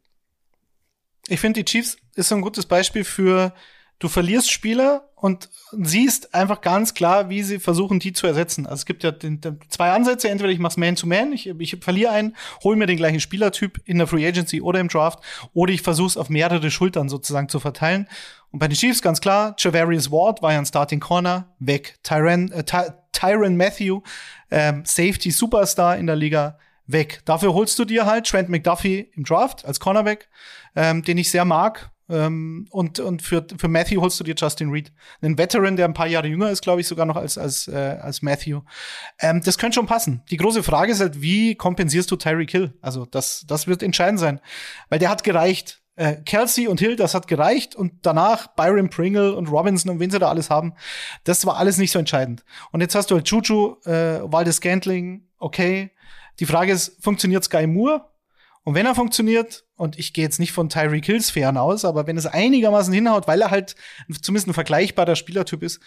Ich 1.27 1.39
finde, 1.39 1.63
die 1.63 1.65
Chiefs 1.65 1.97
ist 2.13 2.29
so 2.29 2.35
ein 2.35 2.41
gutes 2.41 2.67
Beispiel 2.67 3.03
für 3.03 3.51
du 3.99 4.07
verlierst 4.07 4.51
Spieler 4.51 5.09
und 5.15 5.49
siehst 5.71 6.35
einfach 6.35 6.61
ganz 6.61 6.93
klar, 6.93 7.29
wie 7.29 7.41
sie 7.41 7.59
versuchen, 7.59 7.99
die 7.99 8.13
zu 8.13 8.27
ersetzen. 8.27 8.65
Also 8.65 8.81
es 8.81 8.85
gibt 8.85 9.03
ja 9.03 9.11
den, 9.11 9.41
den, 9.41 9.59
zwei 9.69 9.91
Ansätze. 9.91 10.29
Entweder 10.29 10.51
ich 10.51 10.59
mach's 10.59 10.77
Man-to-Man, 10.77 11.33
ich, 11.33 11.47
ich 11.47 11.77
verliere 11.81 12.11
einen, 12.11 12.35
hole 12.63 12.75
mir 12.75 12.85
den 12.85 12.97
gleichen 12.97 13.19
Spielertyp 13.19 13.81
in 13.85 13.97
der 13.97 14.07
Free 14.07 14.27
Agency 14.27 14.61
oder 14.61 14.79
im 14.79 14.87
Draft, 14.87 15.19
oder 15.53 15.73
ich 15.73 15.81
versuche 15.81 16.09
es 16.09 16.17
auf 16.17 16.29
mehrere 16.29 16.69
Schultern 16.69 17.09
sozusagen 17.09 17.49
zu 17.49 17.59
verteilen. 17.59 18.07
Und 18.51 18.59
bei 18.59 18.67
den 18.67 18.75
Chiefs 18.75 19.01
ganz 19.01 19.21
klar, 19.21 19.55
Javarius 19.57 20.11
Ward 20.11 20.41
war 20.41 20.53
ja 20.53 20.59
ein 20.59 20.65
Starting 20.65 20.99
Corner, 20.99 21.55
weg. 21.59 21.97
Tyron, 22.03 22.51
äh, 22.51 22.63
Ty 22.63 22.91
Tyron 23.11 23.55
Matthew, 23.55 24.01
ähm, 24.51 24.83
Safety 24.85 25.31
Superstar 25.31 25.97
in 25.97 26.05
der 26.05 26.17
Liga, 26.17 26.59
weg. 26.85 27.21
Dafür 27.25 27.53
holst 27.53 27.79
du 27.79 27.85
dir 27.85 28.05
halt 28.05 28.27
Trent 28.27 28.49
McDuffie 28.49 29.09
im 29.15 29.23
Draft 29.23 29.65
als 29.65 29.79
Cornerback, 29.79 30.29
ähm, 30.75 31.03
den 31.03 31.17
ich 31.17 31.31
sehr 31.31 31.45
mag, 31.45 31.91
ähm, 32.07 32.67
und 32.69 32.99
und 32.99 33.21
für, 33.21 33.45
für 33.57 33.67
Matthew 33.67 34.01
holst 34.01 34.19
du 34.19 34.23
dir 34.23 34.35
Justin 34.37 34.69
Reed. 34.69 34.93
Einen 35.21 35.37
Veteran, 35.37 35.75
der 35.75 35.85
ein 35.85 35.93
paar 35.93 36.07
Jahre 36.07 36.27
jünger 36.27 36.51
ist, 36.51 36.61
glaube 36.61 36.81
ich, 36.81 36.87
sogar 36.87 37.05
noch 37.05 37.15
als, 37.15 37.37
als, 37.37 37.67
äh, 37.67 37.97
als 38.01 38.21
Matthew. 38.21 38.61
Ähm, 39.19 39.41
das 39.43 39.57
könnte 39.57 39.75
schon 39.75 39.87
passen. 39.87 40.23
Die 40.29 40.37
große 40.37 40.61
Frage 40.63 40.91
ist 40.91 40.99
halt, 40.99 41.21
wie 41.21 41.55
kompensierst 41.55 42.11
du 42.11 42.15
Tyreek 42.15 42.51
Hill? 42.51 42.73
Also 42.81 43.05
das, 43.05 43.45
das 43.47 43.67
wird 43.67 43.81
entscheidend 43.81 44.19
sein. 44.19 44.39
Weil 44.89 44.99
der 44.99 45.09
hat 45.09 45.23
gereicht. 45.23 45.81
Äh, 45.97 46.17
Kelsey 46.25 46.67
und 46.67 46.79
Hill, 46.79 46.97
das 46.97 47.15
hat 47.15 47.27
gereicht. 47.27 47.75
Und 47.75 48.05
danach 48.05 48.47
Byron 48.55 48.89
Pringle 48.89 49.35
und 49.35 49.47
Robinson 49.47 49.91
und 49.91 49.99
wen 49.99 50.11
sie 50.11 50.19
da 50.19 50.29
alles 50.29 50.49
haben. 50.49 50.73
Das 51.23 51.45
war 51.45 51.57
alles 51.57 51.77
nicht 51.77 51.91
so 51.91 51.99
entscheidend. 51.99 52.43
Und 52.71 52.81
jetzt 52.81 52.95
hast 52.95 53.09
du 53.09 53.15
halt 53.15 53.27
Juju, 53.27 53.77
äh, 53.85 54.19
Waldes 54.23 54.57
Scantling, 54.57 55.27
okay. 55.39 55.91
Die 56.39 56.45
Frage 56.45 56.73
ist, 56.73 57.01
funktioniert 57.01 57.45
Sky 57.45 57.65
Moore? 57.65 58.09
Und 58.63 58.75
wenn 58.75 58.85
er 58.85 58.93
funktioniert, 58.93 59.64
und 59.75 59.99
ich 59.99 60.13
gehe 60.13 60.23
jetzt 60.23 60.39
nicht 60.39 60.51
von 60.51 60.69
Tyreek 60.69 61.05
Hills 61.05 61.29
Fern 61.29 61.57
aus, 61.57 61.85
aber 61.85 62.07
wenn 62.07 62.17
es 62.17 62.25
einigermaßen 62.25 62.93
hinhaut, 62.93 63.27
weil 63.27 63.41
er 63.41 63.51
halt 63.51 63.75
zumindest 64.21 64.47
ein 64.47 64.53
vergleichbarer 64.53 65.15
Spielertyp 65.15 65.63
ist, 65.63 65.81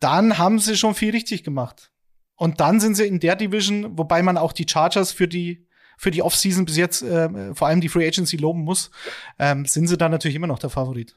dann 0.00 0.38
haben 0.38 0.58
sie 0.58 0.76
schon 0.76 0.94
viel 0.94 1.10
richtig 1.10 1.44
gemacht. 1.44 1.90
Und 2.36 2.60
dann 2.60 2.80
sind 2.80 2.96
sie 2.96 3.06
in 3.06 3.20
der 3.20 3.36
Division, 3.36 3.96
wobei 3.96 4.22
man 4.22 4.36
auch 4.36 4.52
die 4.52 4.66
Chargers 4.68 5.12
für 5.12 5.28
die 5.28 5.66
für 5.96 6.10
die 6.10 6.22
Offseason 6.22 6.64
bis 6.64 6.76
jetzt 6.76 7.02
äh, 7.02 7.54
vor 7.54 7.68
allem 7.68 7.80
die 7.80 7.88
Free 7.88 8.06
Agency 8.06 8.36
loben 8.36 8.62
muss, 8.62 8.90
ähm, 9.38 9.64
sind 9.64 9.86
sie 9.86 9.96
dann 9.96 10.10
natürlich 10.10 10.34
immer 10.34 10.48
noch 10.48 10.58
der 10.58 10.70
Favorit. 10.70 11.16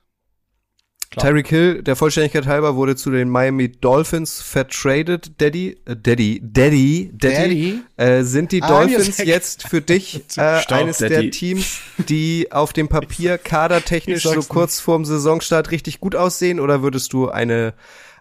Tyreek 1.18 1.48
Hill, 1.48 1.84
der 1.84 1.96
Vollständigkeit 1.96 2.48
halber, 2.48 2.76
wurde 2.76 2.96
zu 2.96 3.12
den 3.12 3.30
Miami 3.30 3.72
Dolphins 3.72 4.42
vertradet. 4.42 5.32
Daddy, 5.42 5.78
äh, 5.86 5.96
Daddy, 5.96 6.42
Daddy, 6.44 7.12
Daddy. 7.14 7.36
Daddy. 7.36 7.82
Äh, 7.98 8.24
sind 8.24 8.52
die 8.52 8.62
ah, 8.62 8.68
Dolphins 8.68 9.18
jetzt 9.18 9.68
für 9.68 9.82
dich 9.82 10.24
äh, 10.38 10.62
eines 10.70 10.98
Daddy. 11.00 11.14
der 11.14 11.32
Teams, 11.32 11.80
die 11.98 12.52
auf 12.52 12.74
dem 12.74 12.88
Papier 12.88 13.38
kadertechnisch 13.38 14.24
so 14.24 14.42
kurz 14.44 14.80
vorm 14.80 15.06
Saisonstart 15.06 15.72
richtig 15.72 16.00
gut 16.00 16.16
aussehen? 16.16 16.60
Oder 16.60 16.82
würdest 16.82 17.14
du 17.14 17.30
eine 17.30 17.74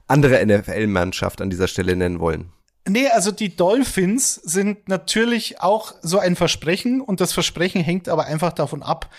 andere 0.09 0.45
NFL-Mannschaft 0.45 1.41
an 1.41 1.51
dieser 1.51 1.69
Stelle 1.69 1.97
nennen 1.97 2.21
wollen? 2.21 2.53
Nee, 2.89 3.09
also 3.09 3.33
die 3.33 3.57
Dolphins 3.57 4.35
sind 4.35 4.89
natürlich 4.89 5.61
auch 5.61 5.95
so 6.03 6.21
ein 6.21 6.37
Versprechen 6.37 7.01
und 7.01 7.21
das 7.21 7.33
Versprechen 7.33 7.83
hängt 7.83 8.09
aber 8.09 8.27
einfach 8.27 8.53
davon 8.53 8.83
ab, 8.83 9.11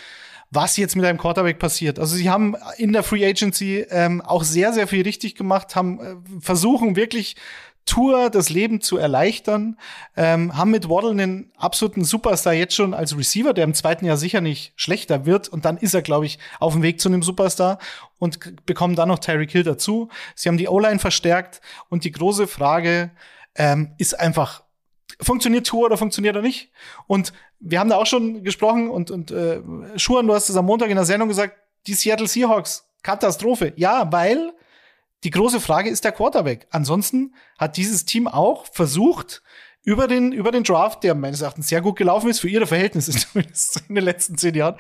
was 0.49 0.77
jetzt 0.77 0.95
mit 0.95 1.05
einem 1.05 1.17
Quarterback 1.17 1.59
passiert. 1.59 1.99
Also 1.99 2.15
sie 2.15 2.29
haben 2.29 2.55
in 2.77 2.93
der 2.93 3.03
Free 3.03 3.25
Agency 3.25 3.85
ähm, 3.89 4.21
auch 4.21 4.43
sehr, 4.43 4.73
sehr 4.73 4.87
viel 4.87 5.03
richtig 5.03 5.35
gemacht, 5.35 5.75
haben 5.75 5.99
äh, 5.99 6.15
versuchen 6.39 6.95
wirklich 6.95 7.35
Tour 7.87 8.29
das 8.29 8.49
Leben 8.49 8.81
zu 8.81 8.97
erleichtern, 8.97 9.77
ähm, 10.15 10.55
haben 10.55 10.71
mit 10.71 10.89
Waddle 10.89 11.11
einen 11.11 11.51
absoluten 11.57 12.03
Superstar 12.03 12.53
jetzt 12.53 12.75
schon 12.75 12.93
als 12.93 13.17
Receiver, 13.17 13.53
der 13.53 13.63
im 13.63 13.73
zweiten 13.73 14.05
Jahr 14.05 14.17
sicher 14.17 14.41
nicht 14.41 14.73
schlechter 14.75 15.25
wird 15.25 15.47
und 15.47 15.65
dann 15.65 15.77
ist 15.77 15.93
er, 15.93 16.01
glaube 16.01 16.25
ich, 16.25 16.37
auf 16.59 16.73
dem 16.73 16.83
Weg 16.83 16.99
zu 16.99 17.07
einem 17.07 17.23
Superstar 17.23 17.79
und 18.19 18.65
bekommen 18.65 18.95
dann 18.95 19.07
noch 19.07 19.19
Tyreek 19.19 19.51
Hill 19.51 19.63
dazu. 19.63 20.09
Sie 20.35 20.49
haben 20.49 20.57
die 20.57 20.67
O-Line 20.67 20.99
verstärkt 20.99 21.61
und 21.89 22.03
die 22.03 22.11
große 22.11 22.47
Frage 22.47 23.11
ähm, 23.55 23.93
ist 23.97 24.19
einfach, 24.19 24.63
funktioniert 25.21 25.65
Tour 25.65 25.85
oder 25.85 25.97
funktioniert 25.97 26.35
er 26.35 26.41
nicht? 26.41 26.71
Und 27.07 27.31
wir 27.59 27.79
haben 27.79 27.89
da 27.89 27.97
auch 27.97 28.05
schon 28.05 28.43
gesprochen 28.43 28.89
und, 28.89 29.11
und 29.11 29.31
äh, 29.31 29.61
Schuhan, 29.95 30.27
du 30.27 30.33
hast 30.33 30.49
es 30.49 30.55
am 30.55 30.65
Montag 30.65 30.89
in 30.89 30.95
der 30.95 31.05
Sendung 31.05 31.27
gesagt, 31.27 31.57
die 31.87 31.93
Seattle 31.93 32.27
Seahawks, 32.27 32.87
Katastrophe. 33.01 33.73
Ja, 33.75 34.11
weil 34.11 34.53
die 35.23 35.31
große 35.31 35.59
Frage 35.59 35.89
ist 35.89 36.03
der 36.03 36.11
Quarterback. 36.11 36.67
Ansonsten 36.69 37.33
hat 37.57 37.77
dieses 37.77 38.05
Team 38.05 38.27
auch 38.27 38.65
versucht, 38.71 39.41
über 39.87 40.09
den, 40.09 40.33
über 40.33 40.51
den 40.51 40.63
Draft, 40.63 41.03
der 41.05 41.15
meines 41.15 41.39
Erachtens 41.39 41.69
sehr 41.69 41.79
gut 41.79 41.95
gelaufen 41.95 42.29
ist, 42.29 42.41
für 42.41 42.49
ihre 42.49 42.67
Verhältnisse 42.67 43.11
zumindest 43.31 43.83
in 43.87 43.95
den 43.95 44.03
letzten 44.03 44.37
zehn 44.37 44.53
Jahren, 44.53 44.75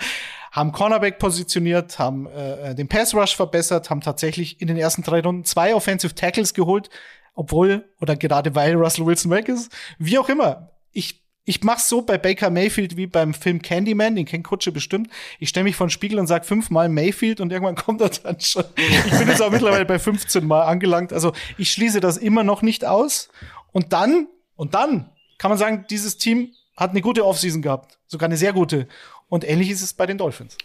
haben 0.51 0.73
Cornerback 0.73 1.17
positioniert, 1.17 1.97
haben 1.97 2.27
äh, 2.27 2.75
den 2.75 2.89
Pass 2.89 3.15
Rush 3.15 3.35
verbessert, 3.35 3.89
haben 3.89 4.01
tatsächlich 4.01 4.59
in 4.59 4.67
den 4.67 4.75
ersten 4.75 5.03
drei 5.03 5.21
Runden 5.21 5.45
zwei 5.45 5.73
Offensive 5.73 6.13
Tackles 6.13 6.53
geholt, 6.53 6.89
obwohl 7.35 7.89
oder 8.01 8.17
gerade 8.17 8.53
weil 8.53 8.75
Russell 8.75 9.05
Wilson 9.05 9.31
weg 9.31 9.47
ist. 9.47 9.71
Wie 9.97 10.17
auch 10.17 10.27
immer. 10.27 10.71
Ich 10.91 11.26
ich 11.47 11.63
mach's 11.63 11.87
so 11.87 12.01
bei 12.01 12.17
Baker 12.17 12.49
Mayfield 12.49 12.97
wie 12.97 13.07
beim 13.07 13.33
Film 13.33 13.61
Candyman, 13.61 14.17
den 14.17 14.25
kennt 14.25 14.43
Kutsche 14.43 14.73
bestimmt. 14.73 15.09
Ich 15.39 15.47
stelle 15.47 15.63
mich 15.63 15.77
vor 15.77 15.87
den 15.87 15.91
Spiegel 15.91 16.19
und 16.19 16.27
sag 16.27 16.45
fünfmal 16.45 16.89
Mayfield 16.89 17.39
und 17.39 17.53
irgendwann 17.53 17.75
kommt 17.85 18.01
er 18.01 18.09
dann 18.09 18.37
schon. 18.41 18.65
Ich 18.75 19.17
bin 19.17 19.29
jetzt 19.29 19.41
auch 19.41 19.49
mittlerweile 19.49 19.85
bei 19.85 19.97
15 19.97 20.45
Mal 20.45 20.63
angelangt. 20.63 21.13
Also 21.13 21.31
ich 21.57 21.71
schließe 21.71 22.01
das 22.01 22.17
immer 22.17 22.43
noch 22.43 22.61
nicht 22.61 22.83
aus. 22.83 23.29
Und 23.71 23.93
dann, 23.93 24.27
und 24.57 24.75
dann 24.75 25.09
kann 25.37 25.49
man 25.49 25.57
sagen, 25.57 25.85
dieses 25.89 26.17
Team 26.17 26.51
hat 26.75 26.91
eine 26.91 26.99
gute 26.99 27.25
Offseason 27.25 27.61
gehabt. 27.61 27.97
Sogar 28.07 28.27
eine 28.27 28.37
sehr 28.37 28.51
gute. 28.51 28.89
Und 29.29 29.47
ähnlich 29.47 29.69
ist 29.69 29.81
es 29.81 29.93
bei 29.93 30.05
den 30.05 30.17
Dolphins. 30.17 30.57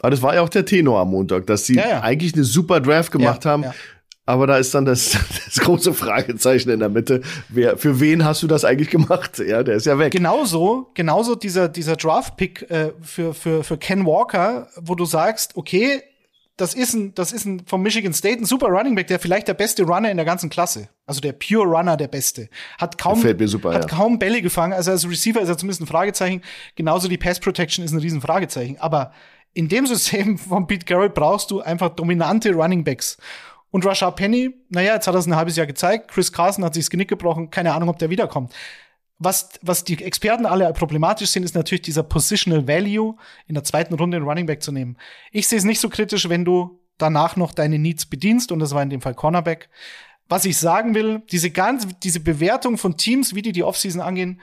Aber 0.00 0.10
das 0.10 0.20
war 0.20 0.34
ja 0.34 0.42
auch 0.42 0.50
der 0.50 0.66
Tenor 0.66 1.00
am 1.00 1.10
Montag, 1.10 1.46
dass 1.46 1.64
sie 1.64 1.76
ja, 1.76 1.88
ja. 1.88 2.00
eigentlich 2.02 2.34
eine 2.34 2.44
super 2.44 2.80
Draft 2.80 3.12
gemacht 3.12 3.46
ja, 3.46 3.50
haben. 3.50 3.64
Aber 4.30 4.46
da 4.46 4.58
ist 4.58 4.72
dann 4.74 4.84
das, 4.84 5.10
das 5.44 5.58
große 5.58 5.92
Fragezeichen 5.92 6.70
in 6.70 6.78
der 6.78 6.88
Mitte. 6.88 7.20
Wer, 7.48 7.76
für 7.76 7.98
wen 7.98 8.24
hast 8.24 8.44
du 8.44 8.46
das 8.46 8.64
eigentlich 8.64 8.90
gemacht? 8.90 9.40
Ja, 9.40 9.64
der 9.64 9.74
ist 9.74 9.86
ja 9.86 9.98
weg. 9.98 10.12
Genauso, 10.12 10.88
genauso 10.94 11.34
dieser, 11.34 11.68
dieser 11.68 11.96
Draft-Pick 11.96 12.70
äh, 12.70 12.92
für, 13.02 13.34
für, 13.34 13.64
für 13.64 13.76
Ken 13.76 14.06
Walker, 14.06 14.68
wo 14.76 14.94
du 14.94 15.04
sagst, 15.04 15.56
okay, 15.56 16.02
das 16.56 16.74
ist 16.74 16.94
ein, 16.94 17.12
das 17.14 17.32
ist 17.32 17.44
ein 17.44 17.62
vom 17.66 17.82
Michigan 17.82 18.12
State 18.12 18.38
ein 18.38 18.44
super 18.44 18.68
Running 18.68 18.94
Back, 18.94 19.08
der 19.08 19.18
vielleicht 19.18 19.48
der 19.48 19.54
beste 19.54 19.82
Runner 19.82 20.08
in 20.08 20.16
der 20.16 20.26
ganzen 20.26 20.48
Klasse. 20.48 20.88
Also 21.06 21.20
der 21.20 21.32
Pure 21.32 21.64
Runner, 21.64 21.96
der 21.96 22.08
beste. 22.08 22.48
Hat 22.78 22.98
kaum, 22.98 23.20
super, 23.46 23.74
hat 23.74 23.90
ja. 23.90 23.96
kaum 23.96 24.20
Bälle 24.20 24.42
gefangen. 24.42 24.74
Also 24.74 24.92
als 24.92 25.08
Receiver 25.08 25.40
ist 25.40 25.48
er 25.48 25.58
zumindest 25.58 25.82
ein 25.82 25.86
Fragezeichen. 25.86 26.42
Genauso 26.76 27.08
die 27.08 27.18
Pass 27.18 27.40
Protection 27.40 27.84
ist 27.84 27.90
ein 27.90 27.98
riesen 27.98 28.20
Fragezeichen. 28.20 28.76
Aber 28.78 29.12
in 29.54 29.68
dem 29.68 29.86
System 29.86 30.38
von 30.38 30.68
Pete 30.68 30.84
Carroll 30.86 31.10
brauchst 31.10 31.50
du 31.50 31.60
einfach 31.60 31.88
dominante 31.90 32.52
Running 32.52 32.84
Backs. 32.84 33.16
Und 33.70 33.86
Rashad 33.86 34.16
Penny, 34.16 34.54
naja, 34.68 34.94
jetzt 34.94 35.06
hat 35.06 35.14
er 35.14 35.18
es 35.18 35.26
ein 35.26 35.36
halbes 35.36 35.56
Jahr 35.56 35.66
gezeigt. 35.66 36.10
Chris 36.10 36.32
Carson 36.32 36.64
hat 36.64 36.74
sich 36.74 36.84
das 36.84 36.90
Genick 36.90 37.08
gebrochen. 37.08 37.50
Keine 37.50 37.72
Ahnung, 37.72 37.88
ob 37.88 37.98
der 37.98 38.10
wiederkommt. 38.10 38.52
Was, 39.18 39.50
was 39.62 39.84
die 39.84 40.02
Experten 40.02 40.46
alle 40.46 40.72
problematisch 40.72 41.30
sehen, 41.30 41.44
ist 41.44 41.54
natürlich 41.54 41.82
dieser 41.82 42.02
Positional 42.02 42.66
Value 42.66 43.16
in 43.46 43.54
der 43.54 43.64
zweiten 43.64 43.94
Runde 43.94 44.16
einen 44.16 44.26
Running 44.26 44.46
Back 44.46 44.62
zu 44.62 44.72
nehmen. 44.72 44.96
Ich 45.30 45.46
sehe 45.46 45.58
es 45.58 45.64
nicht 45.64 45.80
so 45.80 45.88
kritisch, 45.88 46.28
wenn 46.28 46.44
du 46.44 46.80
danach 46.98 47.36
noch 47.36 47.52
deine 47.52 47.78
Needs 47.78 48.06
bedienst. 48.06 48.50
Und 48.50 48.58
das 48.60 48.74
war 48.74 48.82
in 48.82 48.90
dem 48.90 49.00
Fall 49.00 49.14
Cornerback. 49.14 49.68
Was 50.28 50.44
ich 50.44 50.58
sagen 50.58 50.94
will, 50.94 51.22
diese 51.30 51.50
ganze, 51.50 51.88
diese 52.02 52.20
Bewertung 52.20 52.78
von 52.78 52.96
Teams, 52.96 53.34
wie 53.34 53.42
die 53.42 53.52
die 53.52 53.64
Offseason 53.64 54.00
angehen, 54.00 54.40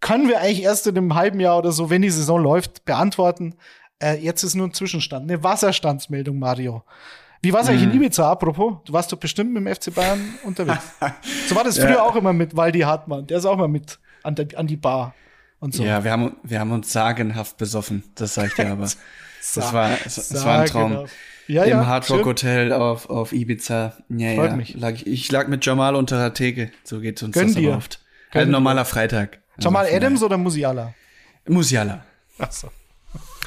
können 0.00 0.28
wir 0.28 0.40
eigentlich 0.40 0.62
erst 0.62 0.86
in 0.86 0.96
einem 0.96 1.14
halben 1.14 1.40
Jahr 1.40 1.58
oder 1.58 1.72
so, 1.72 1.90
wenn 1.90 2.02
die 2.02 2.10
Saison 2.10 2.42
läuft, 2.42 2.84
beantworten. 2.84 3.54
Äh, 4.00 4.18
jetzt 4.18 4.42
ist 4.42 4.54
nur 4.54 4.66
ein 4.66 4.74
Zwischenstand, 4.74 5.30
eine 5.30 5.42
Wasserstandsmeldung, 5.42 6.38
Mario. 6.38 6.82
Wie 7.42 7.52
war 7.52 7.62
es 7.62 7.68
eigentlich 7.68 7.82
in 7.82 7.88
mhm. 7.88 7.96
Ibiza, 7.96 8.30
apropos? 8.30 8.76
Du 8.84 8.92
warst 8.92 9.12
doch 9.12 9.18
bestimmt 9.18 9.52
mit 9.52 9.66
dem 9.66 9.74
FC 9.74 9.92
Bayern 9.92 10.20
unterwegs. 10.44 10.92
so 11.48 11.56
war 11.56 11.64
das 11.64 11.76
früher 11.76 11.90
ja. 11.90 12.02
auch 12.02 12.14
immer 12.14 12.32
mit 12.32 12.56
Waldi 12.56 12.80
Hartmann. 12.80 13.26
Der 13.26 13.38
ist 13.38 13.44
auch 13.44 13.56
mal 13.56 13.68
mit 13.68 13.98
an, 14.22 14.36
der, 14.36 14.46
an 14.56 14.68
die 14.68 14.76
Bar 14.76 15.14
und 15.58 15.74
so. 15.74 15.82
Ja, 15.82 16.04
wir 16.04 16.12
haben, 16.12 16.36
wir 16.44 16.60
haben 16.60 16.70
uns 16.70 16.92
sagenhaft 16.92 17.56
besoffen. 17.56 18.04
Das 18.14 18.34
sag 18.34 18.46
ich 18.46 18.54
dir 18.54 18.70
aber. 18.70 18.82
das 19.54 19.72
war, 19.72 19.90
das, 20.04 20.44
war 20.44 20.60
ein 20.60 20.66
Traum. 20.66 21.06
Ja, 21.48 21.64
Im 21.64 21.70
ja, 21.70 21.86
Hard 21.86 22.08
Rock 22.10 22.24
Hotel 22.26 22.72
auf, 22.72 23.10
auf 23.10 23.32
Ibiza. 23.32 23.94
Ja, 24.08 24.34
Freut 24.36 24.50
ja. 24.50 24.56
Mich. 24.56 24.74
Lag, 24.74 24.94
ich 25.04 25.30
lag 25.32 25.48
mit 25.48 25.66
Jamal 25.66 25.96
unter 25.96 26.18
der 26.18 26.34
Theke. 26.34 26.70
So 26.84 27.00
geht's 27.00 27.22
uns 27.24 27.34
Gönn 27.34 27.48
das 27.48 27.56
dir. 27.56 27.70
aber 27.70 27.78
oft. 27.78 28.00
Gönn 28.30 28.42
ein 28.42 28.50
normaler 28.52 28.84
Freitag. 28.84 29.40
Jamal 29.58 29.86
also 29.86 29.96
Adams 29.96 30.22
oder 30.22 30.38
Musiala? 30.38 30.94
Musiala. 31.48 32.04
Ach 32.38 32.52
so. 32.52 32.68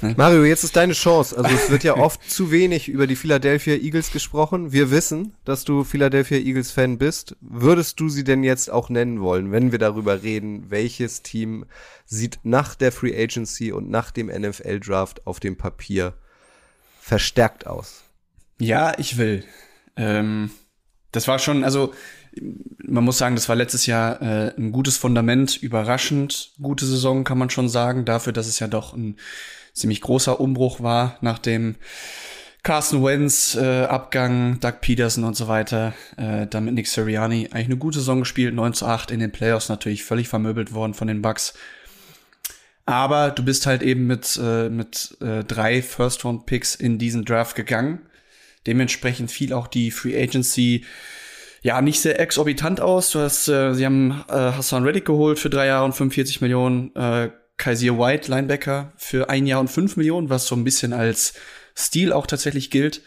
Mario, 0.02 0.44
jetzt 0.44 0.64
ist 0.64 0.76
deine 0.76 0.94
Chance. 0.94 1.38
Also 1.38 1.56
es 1.56 1.70
wird 1.70 1.84
ja 1.84 1.96
oft 1.98 2.30
zu 2.30 2.52
wenig 2.52 2.90
über 2.90 3.08
die 3.08 3.16
Philadelphia 3.16 3.76
Eagles 3.76 4.12
gesprochen. 4.12 4.72
Wir 4.72 4.92
wissen, 4.92 5.36
dass 5.46 5.64
du 5.64 5.84
Philadelphia 5.84 6.38
Eagles 6.38 6.72
Fan 6.72 6.98
bist. 6.98 7.36
Würdest 7.42 8.00
du 8.00 8.10
sie 8.10 8.24
denn 8.24 8.44
jetzt 8.44 8.70
auch 8.70 8.90
nennen 8.90 9.22
wollen, 9.22 9.52
wenn 9.52 9.72
wir 9.72 9.80
darüber 9.80 10.24
reden, 10.24 10.70
welches 10.70 11.22
Team 11.22 11.66
sieht 12.06 12.40
nach 12.44 12.76
der 12.76 12.92
Free 12.92 13.16
Agency 13.16 13.72
und 13.72 13.90
nach 13.90 14.12
dem 14.12 14.28
NFL 14.28 14.80
Draft 14.80 15.26
auf 15.26 15.40
dem 15.40 15.58
Papier 15.58 16.14
verstärkt 17.00 17.68
aus? 17.68 18.04
Ja, 18.60 18.98
ich 18.98 19.18
will. 19.18 19.44
Ähm, 19.96 20.52
das 21.12 21.28
war 21.28 21.40
schon, 21.40 21.64
also 21.64 21.94
man 22.84 23.04
muss 23.04 23.18
sagen, 23.18 23.36
das 23.36 23.48
war 23.48 23.56
letztes 23.56 23.86
Jahr 23.86 24.22
äh, 24.22 24.54
ein 24.58 24.72
gutes 24.72 24.98
Fundament, 24.98 25.56
überraschend 25.56 26.52
gute 26.62 26.86
Saison 26.86 27.24
kann 27.24 27.38
man 27.38 27.50
schon 27.50 27.70
sagen, 27.70 28.06
dafür, 28.06 28.34
dass 28.34 28.48
es 28.48 28.60
ja 28.60 28.68
doch 28.68 28.94
ein 28.94 29.18
ziemlich 29.76 30.02
großer 30.02 30.40
Umbruch 30.40 30.82
war 30.82 31.18
nach 31.22 31.38
dem 31.38 31.76
Carson 32.64 33.04
Wentz 33.04 33.54
äh, 33.54 33.84
Abgang, 33.84 34.60
Doug 34.60 34.82
Peterson 34.82 35.24
und 35.24 35.36
so 35.36 35.48
weiter, 35.48 35.94
äh, 36.18 36.48
dann 36.48 36.66
mit 36.66 36.74
Nick 36.74 36.88
Sirianni 36.88 37.50
eigentlich 37.52 37.68
eine 37.68 37.78
gute 37.78 38.00
Saison 38.00 38.22
gespielt, 38.22 38.56
9 38.56 38.74
zu 38.74 38.88
8 38.88 39.12
in 39.12 39.20
den 39.20 39.32
Playoffs 39.32 39.70
natürlich 39.70 40.04
völlig 40.04 40.28
vermöbelt 40.28 40.74
worden 40.74 40.96
von 40.96 41.08
den 41.08 41.22
Bucks. 41.22 41.54
Aber 42.88 43.30
du 43.30 43.44
bist 43.44 43.68
halt 43.68 43.84
eben 43.84 44.08
mit, 44.08 44.40
äh, 44.42 44.70
mit 44.70 45.16
äh, 45.22 45.44
drei 45.44 45.84
First-Round-Picks 45.84 46.74
in 46.74 46.98
diesen 46.98 47.24
Draft 47.24 47.56
gegangen. 47.56 48.00
Dementsprechend 48.66 49.32
fiel 49.32 49.54
auch 49.54 49.68
die 49.68 49.92
Free 49.92 50.20
Agency 50.20 50.86
ja 51.62 51.82
nicht 51.82 52.00
sehr 52.00 52.20
exorbitant 52.20 52.82
aus. 52.82 53.12
Du 53.12 53.20
hast, 53.20 53.48
äh, 53.48 53.74
sie 53.74 53.86
haben 53.86 54.24
äh, 54.28 54.34
Hassan 54.34 54.84
Reddick 54.84 55.06
geholt 55.06 55.38
für 55.38 55.52
drei 55.52 55.68
Jahre 55.68 55.86
und 55.86 55.94
45 55.94 56.42
Millionen. 56.42 56.96
Äh, 56.96 57.30
Kaiser 57.58 57.98
White, 57.98 58.30
Linebacker, 58.30 58.92
für 58.98 59.30
ein 59.30 59.46
Jahr 59.46 59.60
und 59.60 59.70
fünf 59.70 59.98
Millionen, 59.98 60.30
was 60.30 60.48
so 60.48 60.56
ein 60.56 60.64
bisschen 60.64 60.94
als 60.94 61.34
Stil 61.76 62.14
auch 62.14 62.28
tatsächlich 62.28 62.70
gilt. 62.70 63.02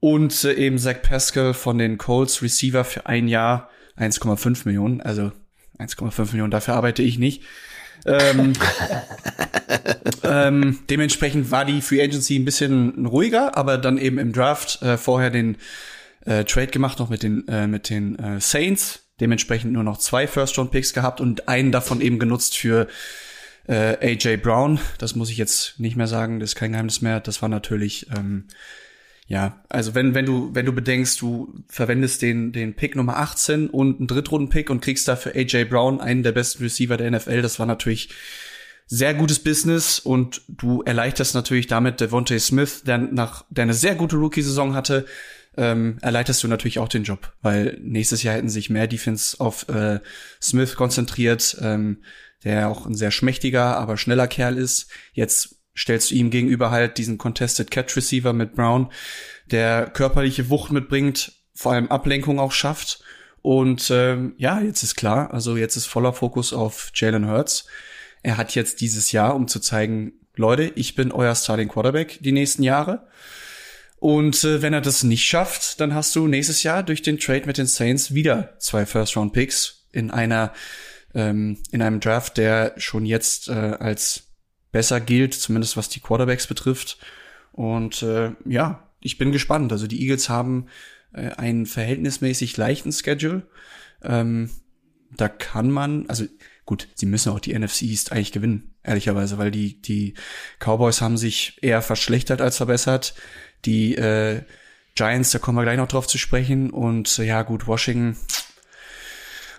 Und 0.00 0.44
äh, 0.44 0.54
eben 0.54 0.78
Zach 0.78 1.02
Pascal 1.02 1.54
von 1.54 1.78
den 1.78 1.98
Colts, 1.98 2.42
Receiver 2.42 2.84
für 2.84 3.06
ein 3.06 3.28
Jahr 3.28 3.70
1,5 3.98 4.62
Millionen. 4.64 5.00
Also 5.00 5.32
1,5 5.78 6.32
Millionen, 6.32 6.50
dafür 6.50 6.74
arbeite 6.74 7.02
ich 7.02 7.18
nicht. 7.18 7.42
ähm, 8.04 8.52
ähm, 10.22 10.78
dementsprechend 10.90 11.50
war 11.50 11.64
die 11.64 11.80
Free 11.80 12.02
Agency 12.02 12.38
ein 12.38 12.44
bisschen 12.44 13.06
ruhiger, 13.06 13.56
aber 13.56 13.78
dann 13.78 13.98
eben 13.98 14.18
im 14.18 14.32
Draft 14.32 14.82
äh, 14.82 14.98
vorher 14.98 15.30
den 15.30 15.56
äh, 16.24 16.44
Trade 16.44 16.68
gemacht 16.68 16.98
noch 16.98 17.08
mit 17.08 17.22
den 17.22 17.46
äh, 17.48 17.66
mit 17.66 17.88
den 17.88 18.18
äh, 18.18 18.40
Saints, 18.40 19.06
dementsprechend 19.20 19.72
nur 19.72 19.82
noch 19.82 19.98
zwei 19.98 20.26
First 20.26 20.58
Round 20.58 20.70
Picks 20.70 20.92
gehabt 20.92 21.20
und 21.20 21.48
einen 21.48 21.72
davon 21.72 22.00
eben 22.00 22.18
genutzt 22.18 22.56
für 22.56 22.86
äh, 23.68 23.96
AJ 24.00 24.38
Brown, 24.38 24.78
das 24.98 25.14
muss 25.14 25.30
ich 25.30 25.38
jetzt 25.38 25.78
nicht 25.78 25.96
mehr 25.96 26.06
sagen, 26.06 26.40
das 26.40 26.50
ist 26.50 26.56
kein 26.56 26.72
Geheimnis 26.72 27.02
mehr. 27.02 27.20
Das 27.20 27.42
war 27.42 27.48
natürlich, 27.48 28.06
ähm, 28.16 28.44
ja, 29.26 29.62
also 29.68 29.94
wenn, 29.94 30.14
wenn 30.14 30.26
du, 30.26 30.50
wenn 30.54 30.66
du 30.66 30.72
bedenkst, 30.72 31.20
du 31.20 31.52
verwendest 31.68 32.22
den, 32.22 32.52
den 32.52 32.74
Pick 32.74 32.94
Nummer 32.94 33.16
18 33.16 33.68
und 33.68 33.98
einen 33.98 34.06
Drittrunden-Pick 34.06 34.70
und 34.70 34.80
kriegst 34.80 35.08
dafür 35.08 35.34
AJ 35.34 35.64
Brown, 35.64 36.00
einen 36.00 36.22
der 36.22 36.32
besten 36.32 36.62
Receiver 36.62 36.96
der 36.96 37.10
NFL, 37.10 37.42
das 37.42 37.58
war 37.58 37.66
natürlich 37.66 38.10
sehr 38.86 39.14
gutes 39.14 39.40
Business 39.40 39.98
und 39.98 40.42
du 40.46 40.82
erleichterst 40.82 41.34
natürlich 41.34 41.66
damit 41.66 42.00
Devontae 42.00 42.38
Smith, 42.38 42.84
der 42.84 42.98
nach, 42.98 43.44
der 43.50 43.62
eine 43.62 43.74
sehr 43.74 43.96
gute 43.96 44.14
Rookie-Saison 44.14 44.76
hatte, 44.76 45.06
ähm, 45.56 45.98
erleichterst 46.02 46.42
du 46.44 46.48
natürlich 46.48 46.78
auch 46.78 46.88
den 46.88 47.02
Job, 47.02 47.32
weil 47.42 47.78
nächstes 47.80 48.22
Jahr 48.22 48.36
hätten 48.36 48.48
sich 48.48 48.70
mehr 48.70 48.86
Defense 48.86 49.40
auf 49.40 49.68
äh, 49.68 50.00
Smith 50.40 50.76
konzentriert. 50.76 51.56
Ähm, 51.60 51.98
der 52.46 52.68
auch 52.68 52.86
ein 52.86 52.94
sehr 52.94 53.10
schmächtiger, 53.10 53.76
aber 53.76 53.96
schneller 53.96 54.28
Kerl 54.28 54.56
ist. 54.56 54.88
Jetzt 55.12 55.56
stellst 55.76 56.12
du 56.12 56.14
ihm 56.14 56.30
gegenüber 56.30 56.70
halt 56.70 56.96
diesen 56.96 57.18
Contested 57.18 57.72
Catch 57.72 57.96
Receiver 57.96 58.32
mit 58.32 58.54
Brown, 58.54 58.92
der 59.46 59.90
körperliche 59.90 60.48
Wucht 60.48 60.70
mitbringt, 60.70 61.32
vor 61.54 61.72
allem 61.72 61.88
Ablenkung 61.88 62.38
auch 62.38 62.52
schafft. 62.52 63.02
Und 63.42 63.90
ähm, 63.90 64.34
ja, 64.38 64.60
jetzt 64.60 64.84
ist 64.84 64.94
klar, 64.94 65.34
also 65.34 65.56
jetzt 65.56 65.74
ist 65.74 65.86
voller 65.86 66.12
Fokus 66.12 66.52
auf 66.52 66.92
Jalen 66.94 67.28
Hurts. 67.28 67.66
Er 68.22 68.36
hat 68.36 68.54
jetzt 68.54 68.80
dieses 68.80 69.10
Jahr, 69.10 69.34
um 69.34 69.48
zu 69.48 69.58
zeigen, 69.58 70.12
Leute, 70.36 70.70
ich 70.76 70.94
bin 70.94 71.10
euer 71.10 71.34
Starting 71.34 71.68
Quarterback 71.68 72.18
die 72.20 72.32
nächsten 72.32 72.62
Jahre. 72.62 73.08
Und 73.98 74.44
äh, 74.44 74.62
wenn 74.62 74.72
er 74.72 74.82
das 74.82 75.02
nicht 75.02 75.24
schafft, 75.24 75.80
dann 75.80 75.94
hast 75.94 76.14
du 76.14 76.28
nächstes 76.28 76.62
Jahr 76.62 76.84
durch 76.84 77.02
den 77.02 77.18
Trade 77.18 77.46
mit 77.46 77.58
den 77.58 77.66
Saints 77.66 78.14
wieder 78.14 78.54
zwei 78.60 78.86
First-Round-Picks 78.86 79.88
in 79.90 80.12
einer 80.12 80.52
ähm, 81.16 81.56
in 81.70 81.82
einem 81.82 81.98
Draft, 81.98 82.36
der 82.36 82.74
schon 82.76 83.06
jetzt 83.06 83.48
äh, 83.48 83.52
als 83.52 84.28
besser 84.70 85.00
gilt, 85.00 85.32
zumindest 85.34 85.76
was 85.76 85.88
die 85.88 86.00
Quarterbacks 86.00 86.46
betrifft. 86.46 86.98
Und 87.52 88.02
äh, 88.02 88.32
ja, 88.44 88.90
ich 89.00 89.16
bin 89.16 89.32
gespannt. 89.32 89.72
Also 89.72 89.86
die 89.86 90.02
Eagles 90.02 90.28
haben 90.28 90.66
äh, 91.14 91.30
einen 91.30 91.64
verhältnismäßig 91.64 92.56
leichten 92.58 92.92
Schedule. 92.92 93.48
Ähm, 94.02 94.50
da 95.16 95.28
kann 95.28 95.70
man, 95.70 96.06
also 96.08 96.26
gut, 96.66 96.88
sie 96.94 97.06
müssen 97.06 97.32
auch 97.32 97.40
die 97.40 97.58
NFC 97.58 97.82
East 97.82 98.12
eigentlich 98.12 98.32
gewinnen, 98.32 98.74
ehrlicherweise, 98.82 99.38
weil 99.38 99.50
die, 99.50 99.80
die 99.80 100.14
Cowboys 100.58 101.00
haben 101.00 101.16
sich 101.16 101.58
eher 101.62 101.80
verschlechtert 101.80 102.42
als 102.42 102.58
verbessert. 102.58 103.14
Die 103.64 103.94
äh, 103.94 104.42
Giants, 104.94 105.30
da 105.30 105.38
kommen 105.38 105.56
wir 105.56 105.62
gleich 105.62 105.78
noch 105.78 105.88
drauf 105.88 106.06
zu 106.06 106.18
sprechen. 106.18 106.68
Und 106.68 107.18
äh, 107.18 107.24
ja, 107.24 107.42
gut, 107.42 107.66
Washington 107.66 108.18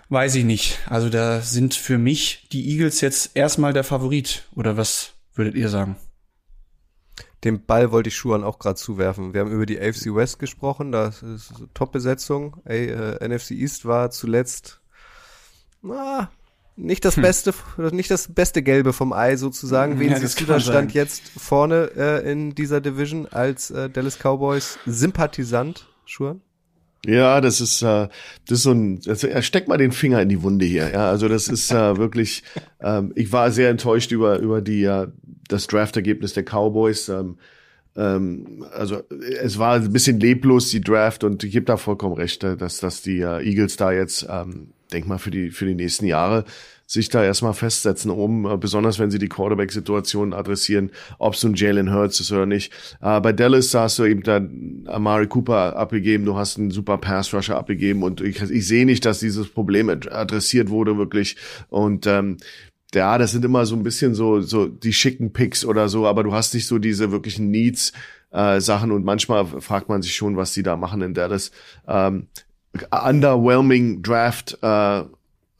Weiß 0.08 0.34
ich 0.36 0.44
nicht. 0.44 0.78
Also 0.86 1.10
da 1.10 1.40
sind 1.40 1.74
für 1.74 1.98
mich 1.98 2.48
die 2.50 2.70
Eagles 2.70 3.00
jetzt 3.00 3.32
erstmal 3.34 3.72
der 3.72 3.84
Favorit. 3.84 4.48
Oder 4.54 4.76
was 4.76 5.12
würdet 5.34 5.54
ihr 5.54 5.68
sagen? 5.68 5.96
Dem 7.44 7.64
Ball 7.64 7.92
wollte 7.92 8.08
ich 8.08 8.16
Schuhan 8.16 8.42
auch 8.42 8.58
gerade 8.58 8.76
zuwerfen. 8.76 9.32
Wir 9.32 9.42
haben 9.42 9.52
über 9.52 9.66
die 9.66 9.78
AFC 9.78 10.14
West 10.14 10.38
gesprochen, 10.38 10.90
da 10.90 11.08
ist 11.08 11.52
Top-Besetzung. 11.74 12.56
Äh, 12.64 13.26
NFC 13.26 13.52
East 13.52 13.84
war 13.84 14.10
zuletzt 14.10 14.80
na, 15.82 16.30
nicht 16.76 17.04
das 17.04 17.16
hm. 17.16 17.22
beste, 17.22 17.54
nicht 17.92 18.10
das 18.10 18.32
beste 18.32 18.62
Gelbe 18.62 18.92
vom 18.92 19.12
Ei 19.12 19.36
sozusagen. 19.36 20.00
Wen 20.00 20.10
ja, 20.10 20.18
siehst 20.18 20.40
du 20.40 20.46
da 20.46 20.58
stand 20.58 20.94
jetzt 20.94 21.22
vorne 21.36 21.90
äh, 21.96 22.30
in 22.30 22.54
dieser 22.54 22.80
Division 22.80 23.26
als 23.26 23.70
äh, 23.70 23.90
Dallas 23.90 24.18
Cowboys 24.18 24.78
Sympathisant, 24.86 25.86
Schuhan? 26.04 26.40
Ja, 27.06 27.40
das 27.40 27.60
ist, 27.60 27.82
äh, 27.82 28.08
das 28.46 28.58
ist 28.58 28.62
so 28.64 28.72
ein, 28.72 29.00
das, 29.00 29.22
er 29.22 29.42
steckt 29.42 29.68
mal 29.68 29.78
den 29.78 29.92
Finger 29.92 30.20
in 30.20 30.28
die 30.28 30.42
Wunde 30.42 30.64
hier. 30.64 30.90
Ja, 30.90 31.08
also 31.10 31.28
das 31.28 31.48
ist 31.48 31.70
äh, 31.70 31.96
wirklich, 31.96 32.42
ähm, 32.80 33.12
ich 33.14 33.32
war 33.32 33.50
sehr 33.50 33.70
enttäuscht 33.70 34.10
über, 34.10 34.38
über 34.38 34.60
die, 34.60 34.84
äh, 34.84 35.08
das 35.48 35.66
Draft-Ergebnis 35.68 36.34
der 36.34 36.44
Cowboys. 36.44 37.08
Ähm, 37.08 37.38
ähm, 37.96 38.64
also 38.72 39.02
es 39.42 39.58
war 39.58 39.74
ein 39.76 39.92
bisschen 39.92 40.18
leblos, 40.20 40.70
die 40.70 40.80
Draft, 40.80 41.24
und 41.24 41.44
ich 41.44 41.52
gebe 41.52 41.66
da 41.66 41.76
vollkommen 41.76 42.14
recht, 42.14 42.42
äh, 42.44 42.56
dass, 42.56 42.78
dass 42.80 43.02
die 43.02 43.20
äh, 43.20 43.46
Eagles 43.46 43.76
da 43.76 43.92
jetzt, 43.92 44.26
ähm, 44.28 44.72
denk 44.92 45.06
mal, 45.06 45.18
für 45.18 45.30
die, 45.30 45.50
für 45.50 45.66
die 45.66 45.74
nächsten 45.74 46.06
Jahre 46.06 46.44
sich 46.86 47.10
da 47.10 47.22
erstmal 47.22 47.52
festsetzen, 47.52 48.10
um, 48.10 48.46
äh, 48.46 48.56
besonders 48.56 48.98
wenn 48.98 49.10
sie 49.10 49.18
die 49.18 49.28
Quarterback-Situation 49.28 50.32
adressieren, 50.32 50.90
ob 51.18 51.34
es 51.34 51.44
nun 51.44 51.54
Jalen 51.54 51.92
Hurts 51.92 52.18
ist 52.18 52.32
oder 52.32 52.46
nicht. 52.46 52.72
Äh, 53.02 53.20
bei 53.20 53.32
Dallas 53.32 53.74
hast 53.74 53.98
du 53.98 54.04
eben 54.04 54.22
dann 54.22 54.84
Amari 54.86 55.26
Cooper 55.26 55.76
abgegeben, 55.76 56.24
du 56.24 56.36
hast 56.36 56.58
einen 56.58 56.70
super 56.70 56.96
Pass-Rusher 56.96 57.58
abgegeben 57.58 58.02
und 58.02 58.22
ich, 58.22 58.40
ich 58.40 58.66
sehe 58.66 58.86
nicht, 58.86 59.04
dass 59.04 59.20
dieses 59.20 59.48
Problem 59.48 59.90
adressiert 59.90 60.70
wurde 60.70 60.96
wirklich 60.96 61.36
und 61.68 62.06
ähm, 62.06 62.38
ja, 62.94 63.18
das 63.18 63.32
sind 63.32 63.44
immer 63.44 63.66
so 63.66 63.76
ein 63.76 63.82
bisschen 63.82 64.14
so, 64.14 64.40
so 64.40 64.66
die 64.66 64.94
schicken 64.94 65.34
Picks 65.34 65.66
oder 65.66 65.90
so, 65.90 66.06
aber 66.06 66.22
du 66.22 66.32
hast 66.32 66.54
nicht 66.54 66.66
so 66.66 66.78
diese 66.78 67.12
wirklichen 67.12 67.50
Needs, 67.50 67.92
äh, 68.30 68.60
Sachen 68.60 68.92
und 68.92 69.04
manchmal 69.04 69.46
fragt 69.46 69.90
man 69.90 70.00
sich 70.00 70.14
schon, 70.14 70.36
was 70.36 70.54
die 70.54 70.62
da 70.62 70.76
machen 70.76 71.02
in 71.02 71.14
Dallas. 71.14 71.50
Ähm, 71.86 72.28
underwhelming 72.90 74.02
Draft, 74.02 74.58
äh, 74.62 75.02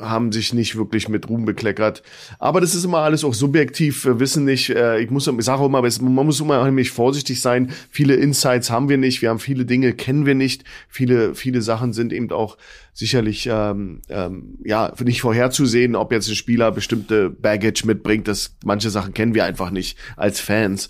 haben 0.01 0.31
sich 0.31 0.55
nicht 0.55 0.77
wirklich 0.77 1.09
mit 1.09 1.29
Ruhm 1.29 1.45
bekleckert. 1.45 2.03
Aber 2.39 2.61
das 2.61 2.75
ist 2.75 2.85
immer 2.85 2.99
alles 2.99 3.25
auch 3.25 3.35
subjektiv. 3.35 4.05
Wir 4.05 4.21
wissen 4.21 4.45
nicht, 4.45 4.71
äh, 4.71 5.01
ich 5.01 5.11
muss, 5.11 5.27
ich 5.27 5.45
sage 5.45 5.61
auch 5.61 5.67
immer, 5.67 5.83
man 5.83 6.27
muss 6.27 6.41
immer 6.41 6.65
nämlich 6.65 6.93
vorsichtig 6.93 7.41
sein. 7.41 7.73
Viele 7.91 8.15
Insights 8.15 8.71
haben 8.71 8.89
wir 8.89 8.97
nicht. 8.97 9.23
Wir 9.23 9.31
haben 9.31 9.41
viele 9.41 9.65
Dinge, 9.65 9.93
kennen 9.95 10.25
wir 10.25 10.37
nicht. 10.37 10.63
Viele, 10.89 11.35
viele 11.35 11.63
Sachen 11.63 11.93
sind 11.93 12.13
eben 12.13 12.31
auch 12.31 12.59
sicherlich, 12.93 13.49
ähm, 13.51 14.03
ähm, 14.09 14.59
ja, 14.65 14.93
nicht 15.05 15.21
vorherzusehen, 15.21 15.97
ob 15.97 16.13
jetzt 16.13 16.29
ein 16.29 16.37
Spieler 16.37 16.71
bestimmte 16.71 17.29
Baggage 17.31 17.85
mitbringt. 17.85 18.29
Das, 18.29 18.57
manche 18.65 18.91
Sachen 18.91 19.15
kennen 19.15 19.35
wir 19.35 19.45
einfach 19.45 19.71
nicht 19.71 19.99
als 20.17 20.39
Fans. 20.39 20.89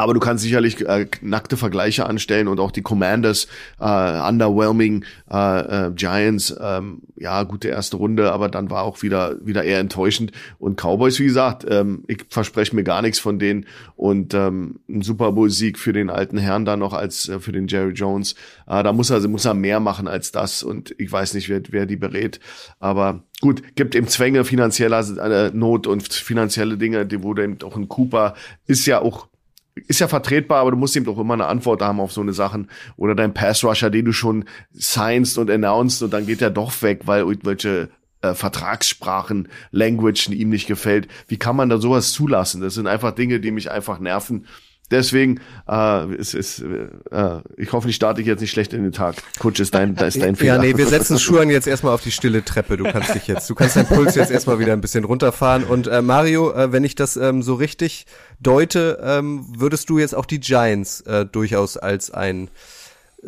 Aber 0.00 0.14
du 0.14 0.20
kannst 0.20 0.42
sicherlich 0.42 0.80
äh, 0.88 1.06
nackte 1.20 1.58
Vergleiche 1.58 2.06
anstellen 2.06 2.48
und 2.48 2.58
auch 2.58 2.70
die 2.70 2.80
Commanders, 2.80 3.48
äh, 3.78 3.84
underwhelming 3.84 5.04
äh, 5.30 5.88
äh, 5.88 5.90
Giants, 5.94 6.56
ähm, 6.58 7.02
ja, 7.16 7.42
gute 7.42 7.68
erste 7.68 7.98
Runde, 7.98 8.32
aber 8.32 8.48
dann 8.48 8.70
war 8.70 8.84
auch 8.84 9.02
wieder 9.02 9.36
wieder 9.44 9.62
eher 9.62 9.78
enttäuschend. 9.78 10.32
Und 10.58 10.80
Cowboys, 10.80 11.18
wie 11.18 11.26
gesagt, 11.26 11.66
ähm, 11.68 12.04
ich 12.08 12.24
verspreche 12.30 12.74
mir 12.74 12.82
gar 12.82 13.02
nichts 13.02 13.18
von 13.18 13.38
denen. 13.38 13.66
Und 13.94 14.32
ähm, 14.32 14.80
ein 14.88 15.02
Super 15.02 15.32
Bowl-Sieg 15.32 15.78
für 15.78 15.92
den 15.92 16.08
alten 16.08 16.38
Herrn 16.38 16.64
da 16.64 16.78
noch 16.78 16.94
als 16.94 17.28
äh, 17.28 17.38
für 17.38 17.52
den 17.52 17.68
Jerry 17.68 17.92
Jones. 17.92 18.36
Äh, 18.66 18.82
da 18.82 18.94
muss 18.94 19.10
er, 19.10 19.20
muss 19.28 19.44
er 19.44 19.52
mehr 19.52 19.80
machen 19.80 20.08
als 20.08 20.32
das. 20.32 20.62
Und 20.62 20.94
ich 20.96 21.12
weiß 21.12 21.34
nicht, 21.34 21.50
wer, 21.50 21.60
wer 21.68 21.84
die 21.84 21.96
berät. 21.96 22.40
Aber 22.78 23.22
gut, 23.42 23.76
gibt 23.76 23.94
eben 23.94 24.08
Zwänge 24.08 24.46
finanzieller 24.46 25.00
äh, 25.18 25.50
Not 25.52 25.86
und 25.86 26.10
finanzielle 26.10 26.78
Dinge, 26.78 27.04
die 27.04 27.22
wurde 27.22 27.44
eben 27.44 27.58
auch 27.62 27.76
ein 27.76 27.88
Cooper 27.88 28.34
ist 28.66 28.86
ja 28.86 29.00
auch 29.02 29.29
ist 29.74 30.00
ja 30.00 30.08
vertretbar, 30.08 30.60
aber 30.60 30.72
du 30.72 30.76
musst 30.76 30.96
ihm 30.96 31.04
doch 31.04 31.18
immer 31.18 31.34
eine 31.34 31.46
Antwort 31.46 31.82
haben 31.82 32.00
auf 32.00 32.12
so 32.12 32.20
eine 32.20 32.32
Sachen. 32.32 32.68
Oder 32.96 33.14
dein 33.14 33.34
Pass-Rusher, 33.34 33.90
den 33.90 34.04
du 34.04 34.12
schon 34.12 34.44
signst 34.72 35.38
und 35.38 35.50
announced 35.50 36.02
und 36.02 36.12
dann 36.12 36.26
geht 36.26 36.42
er 36.42 36.50
doch 36.50 36.82
weg, 36.82 37.02
weil 37.04 37.20
irgendwelche 37.20 37.88
äh, 38.22 38.34
Vertragssprachen, 38.34 39.48
Language 39.70 40.28
ihm 40.28 40.50
nicht 40.50 40.66
gefällt. 40.66 41.08
Wie 41.28 41.38
kann 41.38 41.56
man 41.56 41.68
da 41.68 41.78
sowas 41.78 42.12
zulassen? 42.12 42.60
Das 42.60 42.74
sind 42.74 42.86
einfach 42.86 43.12
Dinge, 43.12 43.40
die 43.40 43.50
mich 43.50 43.70
einfach 43.70 43.98
nerven. 43.98 44.46
Deswegen, 44.90 45.40
äh, 45.68 46.14
es 46.14 46.34
ist, 46.34 46.60
äh, 46.60 47.40
ich 47.56 47.72
hoffe, 47.72 47.88
ich 47.88 47.96
starte 47.96 48.22
jetzt 48.22 48.40
nicht 48.40 48.50
schlecht 48.50 48.72
in 48.72 48.82
den 48.82 48.92
Tag. 48.92 49.16
Kutsch 49.38 49.60
ist 49.60 49.74
dein, 49.74 49.94
da 49.94 50.06
ist 50.06 50.20
dein 50.20 50.36
Fehler. 50.36 50.56
Ja, 50.56 50.60
nee, 50.60 50.76
wir 50.76 50.86
setzen 50.86 51.18
Schuhan 51.20 51.48
jetzt 51.48 51.66
erstmal 51.66 51.94
auf 51.94 52.02
die 52.02 52.10
stille 52.10 52.44
Treppe. 52.44 52.76
Du 52.76 52.84
kannst 52.84 53.14
dich 53.14 53.26
jetzt, 53.26 53.48
du 53.48 53.54
kannst 53.54 53.76
deinen 53.76 53.86
Puls 53.86 54.14
jetzt 54.16 54.30
erstmal 54.30 54.58
wieder 54.58 54.72
ein 54.72 54.80
bisschen 54.80 55.04
runterfahren. 55.04 55.64
Und 55.64 55.86
äh, 55.86 56.02
Mario, 56.02 56.52
äh, 56.52 56.72
wenn 56.72 56.84
ich 56.84 56.94
das 56.94 57.16
ähm, 57.16 57.42
so 57.42 57.54
richtig 57.54 58.06
deute, 58.40 59.00
ähm, 59.02 59.46
würdest 59.56 59.90
du 59.90 59.98
jetzt 59.98 60.14
auch 60.14 60.26
die 60.26 60.40
Giants 60.40 61.02
äh, 61.02 61.24
durchaus 61.24 61.76
als 61.76 62.10
ein 62.10 62.50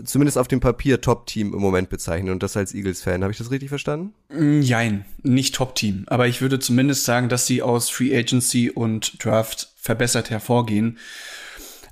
zumindest 0.04 0.38
auf 0.38 0.48
dem 0.48 0.60
Papier 0.60 1.00
Top-Team 1.00 1.52
im 1.52 1.60
Moment 1.60 1.88
bezeichnen 1.90 2.30
und 2.30 2.42
das 2.42 2.56
als 2.56 2.74
Eagles-Fan. 2.74 3.22
Habe 3.22 3.32
ich 3.32 3.38
das 3.38 3.50
richtig 3.50 3.68
verstanden? 3.68 4.14
Mm, 4.30 4.62
jein, 4.62 5.04
nicht 5.22 5.54
Top-Team. 5.54 6.04
Aber 6.06 6.26
ich 6.26 6.40
würde 6.40 6.58
zumindest 6.58 7.04
sagen, 7.04 7.28
dass 7.28 7.46
sie 7.46 7.62
aus 7.62 7.90
Free 7.90 8.16
Agency 8.16 8.70
und 8.70 9.22
Draft 9.22 9.72
verbessert 9.76 10.30
hervorgehen. 10.30 10.98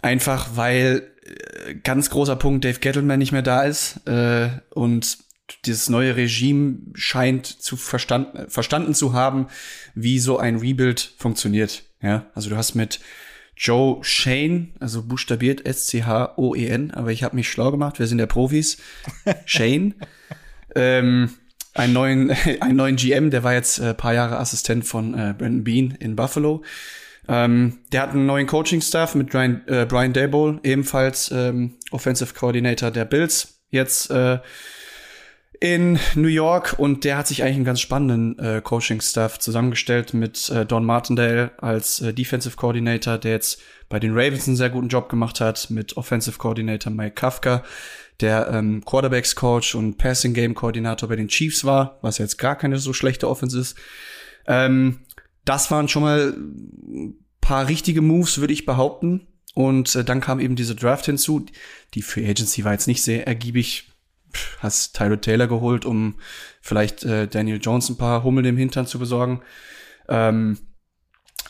Einfach 0.03 0.51
weil 0.57 1.11
äh, 1.25 1.75
ganz 1.75 2.11
großer 2.11 2.37
Punkt 2.37 2.65
Dave 2.65 2.79
Gettleman 2.79 3.19
nicht 3.19 3.33
mehr 3.33 3.43
da 3.43 3.63
ist 3.63 4.07
äh, 4.07 4.49
und 4.71 5.19
dieses 5.65 5.89
neue 5.89 6.17
Regime 6.17 6.79
scheint 6.95 7.47
zu 7.47 7.77
verstanden, 7.77 8.49
verstanden 8.49 8.95
zu 8.95 9.13
haben, 9.13 9.49
wie 9.95 10.19
so 10.19 10.39
ein 10.39 10.57
Rebuild 10.57 11.15
funktioniert. 11.19 11.83
Ja, 12.03 12.27
also 12.35 12.51
du 12.51 12.57
hast 12.57 12.75
mit 12.75 13.01
Joe 13.57 14.03
Shane, 14.03 14.73
also 14.81 15.03
buchstabiert 15.03 15.67
S-C-H-O-E-N, 15.67 16.93
aber 16.93 17.13
ich 17.13 17.23
habe 17.23 17.37
mich 17.37 17.51
schlau 17.51 17.71
gemacht, 17.71 17.99
wir 17.99 18.07
sind 18.07 18.19
ja 18.19 18.27
Profis. 18.27 18.79
Shane, 19.45 19.95
ähm, 20.75 21.31
einen 21.75 21.93
neuen, 21.93 22.31
einen 22.61 22.77
neuen 22.77 22.97
GM, 22.97 23.31
der 23.31 23.45
war 23.45 23.53
jetzt 23.53 23.79
äh, 23.79 23.93
paar 23.93 24.15
Jahre 24.15 24.39
Assistent 24.39 24.87
von 24.87 25.15
äh, 25.15 25.35
Brandon 25.37 25.65
Bean 25.65 25.91
in 26.01 26.17
Buffalo. 26.17 26.63
Ähm, 27.29 27.79
der 27.93 28.03
hat 28.03 28.11
einen 28.11 28.27
neuen 28.27 28.47
Coaching-Staff 28.47 29.15
mit 29.15 29.31
Brian, 29.31 29.63
äh, 29.67 29.87
Brian 29.87 30.13
Dayball, 30.13 30.59
ebenfalls 30.63 31.31
ähm, 31.31 31.77
Offensive 31.91 32.35
Coordinator 32.35 32.91
der 32.91 33.05
Bills, 33.05 33.61
jetzt 33.71 34.11
äh, 34.11 34.39
in 35.61 35.99
New 36.15 36.29
York 36.29 36.77
und 36.79 37.05
der 37.05 37.19
hat 37.19 37.27
sich 37.27 37.43
eigentlich 37.43 37.57
einen 37.57 37.65
ganz 37.67 37.81
spannenden 37.81 38.39
äh, 38.39 38.63
Coaching-Staff 38.63 39.39
zusammengestellt 39.39 40.15
mit 40.15 40.49
äh, 40.49 40.65
Don 40.65 40.87
Martindale 40.87 41.51
als 41.59 42.01
äh, 42.01 42.15
Defensive 42.15 42.57
Coordinator, 42.57 43.19
der 43.19 43.33
jetzt 43.33 43.61
bei 43.91 44.01
den 44.01 44.13
Ravens 44.13 44.47
einen 44.47 44.57
sehr 44.57 44.71
guten 44.71 44.89
Job 44.89 45.11
gemacht 45.11 45.41
hat, 45.41 45.69
mit 45.69 45.99
Offensive 45.99 46.39
Coordinator 46.39 46.91
Mike 46.91 47.15
Kafka, 47.15 47.63
der 48.21 48.49
ähm, 48.51 48.83
Quarterbacks-Coach 48.87 49.75
und 49.75 49.99
Passing-Game-Koordinator 49.99 51.09
bei 51.09 51.17
den 51.17 51.29
Chiefs 51.29 51.65
war, 51.65 51.99
was 52.01 52.17
jetzt 52.17 52.39
gar 52.39 52.57
keine 52.57 52.79
so 52.79 52.95
schlechte 52.95 53.29
Offense 53.29 53.59
ist. 53.59 53.77
Ähm, 54.47 55.01
das 55.51 55.69
waren 55.73 55.89
schon 55.89 56.05
mal 56.05 56.33
paar 57.41 57.67
richtige 57.67 58.03
Moves, 58.03 58.39
würde 58.39 58.53
ich 58.53 58.67
behaupten. 58.67 59.27
Und 59.55 59.97
äh, 59.97 60.05
dann 60.05 60.21
kam 60.21 60.39
eben 60.39 60.55
diese 60.55 60.77
Draft 60.77 61.07
hinzu. 61.07 61.45
Die 61.95 62.03
Free 62.03 62.25
Agency 62.25 62.63
war 62.63 62.71
jetzt 62.71 62.87
nicht 62.87 63.03
sehr 63.03 63.27
ergiebig. 63.27 63.91
Hast 64.61 64.95
Tyler 64.95 65.21
Taylor 65.21 65.49
geholt, 65.49 65.85
um 65.85 66.15
vielleicht 66.61 67.03
äh, 67.03 67.27
Daniel 67.27 67.59
Jones 67.61 67.89
ein 67.89 67.99
paar 67.99 68.23
Hummel 68.23 68.47
im 68.47 68.57
Hintern 68.57 68.87
zu 68.87 69.01
besorgen. 69.01 69.43
Ähm, 70.09 70.59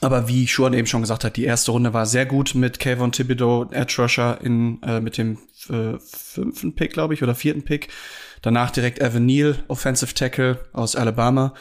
aber 0.01 0.28
wie 0.28 0.48
Schuan 0.48 0.72
eben 0.72 0.86
schon 0.86 1.03
gesagt 1.03 1.24
hat, 1.24 1.36
die 1.36 1.44
erste 1.44 1.72
Runde 1.72 1.92
war 1.92 2.07
sehr 2.07 2.24
gut 2.24 2.55
mit 2.55 2.78
Kayvon 2.78 3.12
Thibodeau, 3.12 3.68
Edge 3.70 4.01
Rusher 4.01 4.40
in, 4.40 4.82
äh, 4.82 5.03
mit 5.03 5.18
dem 5.18 5.36
äh, 5.68 5.98
fünften 5.98 6.74
Pick, 6.74 6.94
glaube 6.94 7.12
ich, 7.12 7.22
oder 7.22 7.34
vierten 7.34 7.64
Pick. 7.64 7.88
Danach 8.40 8.70
direkt 8.70 9.01
Evan 9.01 9.26
Neal, 9.26 9.62
Offensive 9.68 10.14
Tackle 10.14 10.59
aus 10.72 10.96
Alabama. 10.96 11.53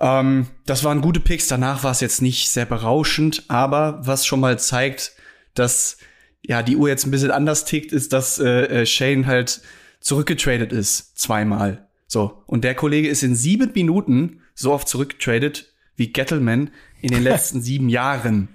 Ähm, 0.00 0.46
das 0.66 0.84
waren 0.84 1.00
gute 1.00 1.20
Picks. 1.20 1.48
Danach 1.48 1.82
war 1.84 1.90
es 1.90 2.00
jetzt 2.00 2.22
nicht 2.22 2.50
sehr 2.50 2.66
berauschend, 2.66 3.44
aber 3.48 4.00
was 4.02 4.26
schon 4.26 4.40
mal 4.40 4.58
zeigt, 4.58 5.12
dass 5.54 5.98
ja 6.42 6.62
die 6.62 6.76
Uhr 6.76 6.88
jetzt 6.88 7.06
ein 7.06 7.10
bisschen 7.10 7.30
anders 7.30 7.64
tickt, 7.64 7.92
ist, 7.92 8.12
dass 8.12 8.38
äh, 8.38 8.82
äh, 8.82 8.86
Shane 8.86 9.26
halt 9.26 9.60
zurückgetradet 10.00 10.72
ist 10.72 11.18
zweimal. 11.18 11.88
So 12.06 12.42
und 12.46 12.64
der 12.64 12.74
Kollege 12.74 13.08
ist 13.08 13.22
in 13.22 13.34
sieben 13.34 13.72
Minuten 13.74 14.42
so 14.54 14.72
oft 14.72 14.88
zurückgetradet 14.88 15.72
wie 15.96 16.12
Gettleman 16.12 16.70
in 17.00 17.10
den 17.10 17.22
letzten 17.22 17.60
sieben 17.62 17.88
Jahren. 17.88 18.48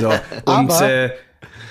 So 0.00 0.08
und 0.46 0.70
Aber 0.70 0.90
äh, 0.90 1.10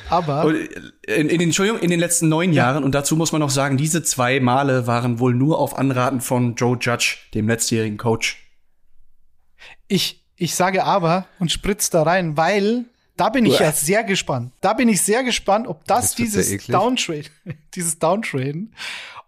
Aber 0.09 0.53
in, 0.53 0.69
in 1.07 1.27
den, 1.27 1.41
Entschuldigung, 1.41 1.81
in 1.81 1.89
den 1.89 1.99
letzten 1.99 2.29
neun 2.29 2.53
Jahren, 2.53 2.83
und 2.83 2.93
dazu 2.93 3.15
muss 3.15 3.31
man 3.31 3.41
noch 3.41 3.49
sagen, 3.49 3.77
diese 3.77 4.03
zwei 4.03 4.39
Male 4.39 4.87
waren 4.87 5.19
wohl 5.19 5.33
nur 5.33 5.59
auf 5.59 5.77
Anraten 5.77 6.21
von 6.21 6.55
Joe 6.55 6.77
Judge, 6.79 7.17
dem 7.33 7.47
letztjährigen 7.47 7.97
Coach. 7.97 8.42
Ich, 9.87 10.23
ich 10.35 10.55
sage 10.55 10.83
aber 10.83 11.27
und 11.39 11.51
spritz 11.51 11.89
da 11.89 12.03
rein, 12.03 12.37
weil 12.37 12.85
da 13.15 13.29
bin 13.29 13.45
ich 13.45 13.59
Uah. 13.59 13.63
ja 13.63 13.71
sehr 13.71 14.03
gespannt. 14.03 14.53
Da 14.61 14.73
bin 14.73 14.89
ich 14.89 15.01
sehr 15.01 15.23
gespannt, 15.23 15.67
ob 15.67 15.85
das, 15.85 16.15
dieses. 16.15 16.65
Downtrade, 16.65 17.25
dieses 17.75 17.99
Downtraden, 17.99 18.73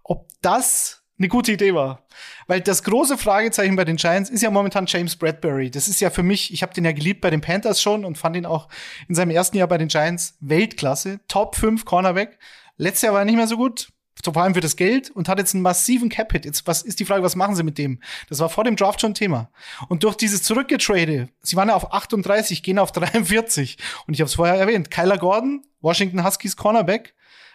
ob 0.04 0.28
das 0.42 1.04
eine 1.18 1.28
gute 1.28 1.54
Idee 1.54 1.74
war. 1.74 2.04
Weil 2.48 2.62
das 2.62 2.84
große 2.84 3.18
Fragezeichen 3.18 3.76
bei 3.76 3.86
den 3.86 3.96
Giants 3.96 4.30
ist 4.30 4.42
ja 4.42 4.50
momentan 4.50 4.86
James 4.88 5.16
Bradbury. 5.16 5.72
Das 5.72 5.88
ist 5.88 6.02
ja 6.02 6.10
für 6.10 6.24
mich, 6.24 6.54
ich 6.54 6.62
habe 6.62 6.74
den 6.74 6.86
ja 6.86 6.92
geliebt 6.92 7.22
bei 7.22 7.30
den 7.30 7.42
Panthers 7.42 7.82
schon 7.82 8.06
und 8.06 8.18
fand 8.18 8.36
ihn 8.36 8.46
auch 8.46 8.68
in 9.08 9.16
seinem 9.16 9.32
ersten 9.32 9.58
Jahr 9.58 9.68
bei 9.68 9.78
den 9.78 9.88
Giants 9.88 10.36
Weltklasse. 10.42 11.20
Top 11.28 11.56
5 11.56 11.86
Cornerback. 11.86 12.38
Letztes 12.78 13.04
Jahr 13.04 13.14
war 13.14 13.22
er 13.22 13.26
nicht 13.26 13.38
mehr 13.38 13.48
so 13.48 13.58
gut. 13.58 13.90
Vor 14.34 14.44
allem 14.44 14.54
für 14.54 14.62
das 14.62 14.76
Geld 14.76 15.12
und 15.12 15.30
hat 15.30 15.40
jetzt 15.40 15.54
einen 15.54 15.64
massiven 15.64 16.10
Cap-Hit. 16.10 16.46
Jetzt 16.46 16.68
was 16.68 16.82
ist 16.82 17.00
die 17.00 17.06
Frage, 17.06 17.24
was 17.24 17.36
machen 17.36 17.56
sie 17.56 17.64
mit 17.64 17.78
dem? 17.78 18.00
Das 18.30 18.40
war 18.40 18.50
vor 18.50 18.64
dem 18.64 18.76
Draft 18.76 19.02
schon 19.02 19.14
Thema. 19.14 19.50
Und 19.88 20.04
durch 20.04 20.16
dieses 20.16 20.44
Zurückgetrade, 20.44 21.30
sie 21.42 21.56
waren 21.56 21.70
ja 21.70 21.76
auf 21.76 21.94
38, 21.94 22.64
gehen 22.64 22.80
auf 22.80 22.92
43. 22.94 23.78
Und 24.08 24.14
ich 24.14 24.22
habe 24.22 24.28
es 24.28 24.36
vorher 24.36 24.56
erwähnt, 24.56 24.92
Kyler 24.92 25.18
Gordon, 25.18 25.66
Washington 25.82 26.24
Huskies 26.24 26.56
Cornerback, 26.56 27.14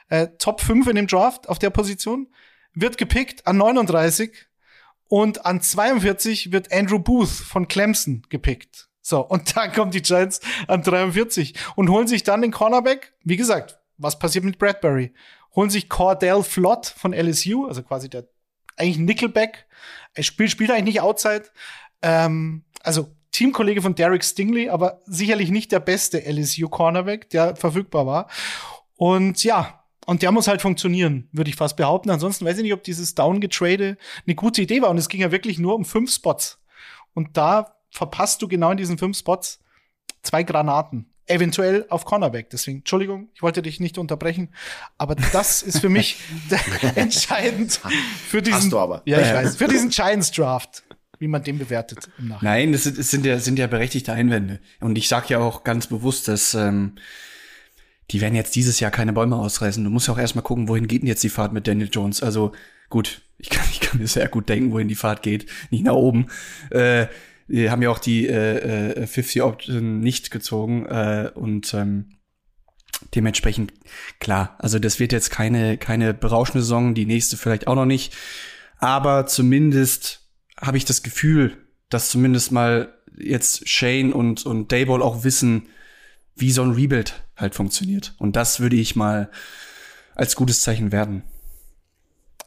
äh, 0.09 0.29
Top 0.39 0.61
5 0.61 0.87
in 0.89 0.97
dem 0.97 1.07
Draft 1.07 1.49
auf 1.49 1.59
der 1.59 1.71
Position, 1.71 2.29
wird 2.75 2.99
gepickt 2.99 3.47
an 3.47 3.57
39 3.57 4.33
und 5.09 5.45
an 5.45 5.61
42 5.61 6.53
wird 6.53 6.73
Andrew 6.73 6.99
Booth 6.99 7.29
von 7.29 7.68
Clemson 7.68 8.23
gepickt. 8.29 8.89
So, 9.03 9.21
und 9.21 9.57
dann 9.57 9.73
kommen 9.73 9.91
die 9.91 10.03
Giants 10.03 10.41
an 10.68 10.83
43 10.83 11.55
und 11.77 11.91
holen 11.91 12.07
sich 12.07 12.23
dann 12.23 12.43
den 12.43 12.53
Cornerback. 12.53 13.12
Wie 13.25 13.37
gesagt, 13.37 13.79
was 13.99 14.18
passiert 14.18 14.45
mit 14.45 14.59
Bradbury? 14.59 15.12
Holen 15.55 15.70
sich 15.70 15.88
Cordell 15.88 16.42
Flott 16.42 16.86
von 16.86 17.12
LSU, 17.12 17.66
also 17.66 17.82
quasi 17.82 18.09
der 18.09 18.28
eigentlich 18.76 18.98
Nickelback. 18.98 19.66
Er 20.14 20.22
spielt, 20.22 20.51
spielt 20.51 20.70
eigentlich 20.70 20.84
nicht 20.84 21.01
Outside. 21.01 21.44
Ähm, 22.03 22.64
also 22.82 23.14
Teamkollege 23.32 23.82
von 23.82 23.94
Derek 23.94 24.24
Stingley, 24.24 24.68
aber 24.68 25.01
sicherlich 25.07 25.51
nicht 25.51 25.72
der 25.72 25.80
beste 25.80 26.20
LSU 26.24 26.68
Cornerback, 26.68 27.30
der 27.30 27.57
verfügbar 27.57 28.07
war. 28.07 28.28
Und 28.96 29.44
ja, 29.44 29.84
und 30.07 30.22
der 30.22 30.32
muss 30.32 30.48
halt 30.48 30.61
funktionieren, 30.61 31.28
würde 31.32 31.51
ich 31.51 31.57
fast 31.57 31.76
behaupten. 31.76 32.11
Ansonsten 32.11 32.44
weiß 32.44 32.57
ich 32.57 32.62
nicht, 32.64 32.72
ob 32.72 32.82
dieses 32.82 33.14
Downgetrade 33.14 33.96
eine 34.26 34.34
gute 34.34 34.62
Idee 34.62 34.82
war. 34.82 34.90
Und 34.90 34.98
es 34.98 35.09
ging 35.09 35.20
ja 35.20 35.30
wirklich 35.30 35.59
nur 35.59 35.74
um 35.74 35.84
fünf 35.84 36.12
Spots. 36.12 36.61
Und 37.14 37.36
da 37.36 37.76
verpasst 37.90 38.42
du 38.42 38.48
genau 38.48 38.70
in 38.72 38.76
diesen 38.76 38.98
fünf 38.98 39.18
Spots 39.18 39.61
zwei 40.22 40.42
Granaten. 40.42 41.12
Eventuell 41.31 41.87
auf 41.89 42.05
Cornerback. 42.05 42.51
Deswegen, 42.51 42.78
Entschuldigung, 42.78 43.28
ich 43.35 43.43
wollte 43.43 43.62
dich 43.62 43.78
nicht 43.78 43.99
unterbrechen. 43.99 44.49
Aber 44.99 45.14
das 45.14 45.62
ist 45.62 45.78
für 45.78 45.89
mich 45.89 46.16
entscheidend 46.97 47.81
für 48.26 48.43
diesen, 48.43 48.59
Hast 48.59 48.72
du 48.72 48.78
aber. 48.78 49.03
ja, 49.05 49.20
ich 49.20 49.33
weiß, 49.33 49.57
für 49.57 49.68
diesen 49.68 49.91
Giants 49.91 50.33
Draft, 50.33 50.83
wie 51.18 51.28
man 51.28 51.43
den 51.45 51.59
bewertet 51.59 52.11
im 52.18 52.28
Nachhinein. 52.28 52.55
Nein, 52.59 52.72
das 52.72 52.85
sind, 52.85 52.99
das 52.99 53.11
sind 53.11 53.24
ja, 53.24 53.39
sind 53.39 53.59
ja 53.59 53.66
berechtigte 53.66 54.12
Einwände. 54.12 54.59
Und 54.81 54.99
ich 54.99 55.09
sag 55.09 55.31
ja 55.31 55.39
auch 55.39 55.62
ganz 55.62 55.87
bewusst, 55.87 56.26
dass 56.28 56.55
ähm, 56.55 56.97
die 58.11 58.20
werden 58.20 58.35
jetzt 58.35 58.57
dieses 58.57 58.81
Jahr 58.81 58.91
keine 58.91 59.12
Bäume 59.12 59.37
ausreißen. 59.37 59.85
Du 59.85 59.91
musst 59.91 60.09
ja 60.09 60.14
auch 60.14 60.18
erstmal 60.18 60.43
gucken, 60.43 60.68
wohin 60.68 60.89
geht 60.89 61.03
denn 61.03 61.09
jetzt 61.09 61.22
die 61.22 61.28
Fahrt 61.28 61.53
mit 61.53 61.68
Daniel 61.68 61.91
Jones. 61.93 62.22
Also 62.22 62.53
gut, 62.89 63.22
ich 63.39 63.51
kann, 63.51 63.64
ich 63.70 63.81
kann 63.81 64.01
mir 64.01 64.09
sehr 64.09 64.28
gut 64.28 64.49
denken, 64.49 64.72
wohin 64.72 64.89
die 64.89 64.97
Fahrt 64.97 65.22
geht. 65.22 65.47
Nicht 65.70 65.85
nach 65.85 65.95
oben. 65.95 66.26
Äh, 66.70 67.07
die 67.51 67.70
haben 67.70 67.82
ja 67.82 67.90
auch 67.90 67.98
die 67.98 68.26
äh, 68.28 69.03
äh, 69.03 69.07
50 69.07 69.42
Option 69.42 70.01
nicht 70.01 70.30
gezogen 70.30 70.86
äh, 70.86 71.30
und 71.34 71.74
ähm, 71.74 72.11
dementsprechend 73.14 73.72
klar. 74.20 74.57
Also 74.59 74.78
das 74.78 75.01
wird 75.01 75.12
jetzt 75.12 75.30
keine 75.30 75.76
keine 75.76 76.14
berauschende 76.14 76.62
Saison, 76.62 76.94
die 76.94 77.07
nächste 77.07 77.36
vielleicht 77.36 77.66
auch 77.66 77.74
noch 77.74 77.86
nicht, 77.86 78.14
aber 78.78 79.26
zumindest 79.26 80.28
habe 80.61 80.76
ich 80.76 80.84
das 80.84 81.03
Gefühl, 81.03 81.57
dass 81.88 82.11
zumindest 82.11 82.53
mal 82.53 82.94
jetzt 83.18 83.68
Shane 83.68 84.12
und 84.12 84.46
und 84.46 84.70
Dayball 84.70 85.03
auch 85.03 85.24
wissen, 85.24 85.66
wie 86.36 86.53
so 86.53 86.62
ein 86.62 86.72
Rebuild 86.72 87.24
halt 87.36 87.55
funktioniert 87.55 88.14
und 88.18 88.36
das 88.36 88.61
würde 88.61 88.76
ich 88.76 88.94
mal 88.94 89.30
als 90.14 90.36
gutes 90.36 90.61
Zeichen 90.61 90.92
werden. 90.92 91.24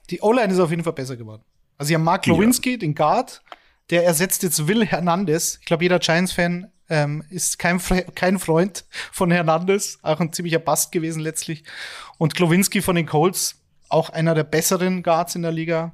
Die 0.09 0.21
O-Line 0.21 0.53
ist 0.53 0.59
auf 0.59 0.69
jeden 0.69 0.83
Fall 0.83 0.93
besser 0.93 1.17
geworden. 1.17 1.43
Also 1.77 1.89
sie 1.89 1.95
haben 1.95 2.03
Mark 2.03 2.25
Lewinsky, 2.27 2.77
den 2.77 2.93
Guard, 2.93 3.41
der 3.89 4.05
ersetzt 4.05 4.43
jetzt 4.43 4.67
Will 4.67 4.86
Hernandez. 4.86 5.57
Ich 5.59 5.65
glaube, 5.65 5.84
jeder 5.84 5.99
Giants-Fan 5.99 6.71
ähm, 6.89 7.23
ist 7.29 7.59
kein, 7.59 7.79
Fre 7.79 8.03
kein 8.15 8.39
Freund 8.39 8.86
von 9.11 9.31
Hernandez. 9.31 9.99
Auch 10.01 10.19
ein 10.19 10.31
ziemlicher 10.34 10.59
Bast 10.59 10.91
gewesen 10.91 11.19
letztlich. 11.21 11.63
Und 12.17 12.36
Glowinski 12.36 12.81
von 12.81 12.95
den 12.95 13.05
Colts, 13.05 13.55
auch 13.89 14.09
einer 14.09 14.34
der 14.36 14.43
besseren 14.43 15.03
Guards 15.03 15.36
in 15.36 15.41
der 15.43 15.51
Liga. 15.51 15.93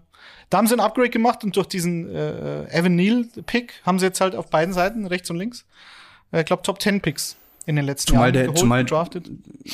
Da 0.50 0.58
haben 0.58 0.68
sie 0.68 0.74
ein 0.74 0.80
Upgrade 0.80 1.10
gemacht 1.10 1.44
und 1.44 1.56
durch 1.56 1.68
diesen 1.68 2.10
äh, 2.14 2.66
Evan 2.72 2.96
Neal-Pick 2.96 3.74
haben 3.86 4.00
sie 4.00 4.06
jetzt 4.06 4.20
halt 4.22 4.36
auf 4.36 4.50
beiden 4.50 4.74
Seiten, 4.74 5.06
rechts 5.06 5.30
und 5.30 5.38
links, 5.38 5.66
äh, 6.32 6.40
ich 6.40 6.46
glaube, 6.46 6.64
Top 6.64 6.82
10 6.82 7.02
Picks 7.02 7.36
in 7.66 7.76
den 7.76 7.86
letzten 7.86 8.10
Zumal 8.10 8.24
Jahren 8.28 8.34
der- 8.34 8.44
geholt, 8.44 8.58
zumal- 8.58 8.84
gedraftet. 8.84 9.30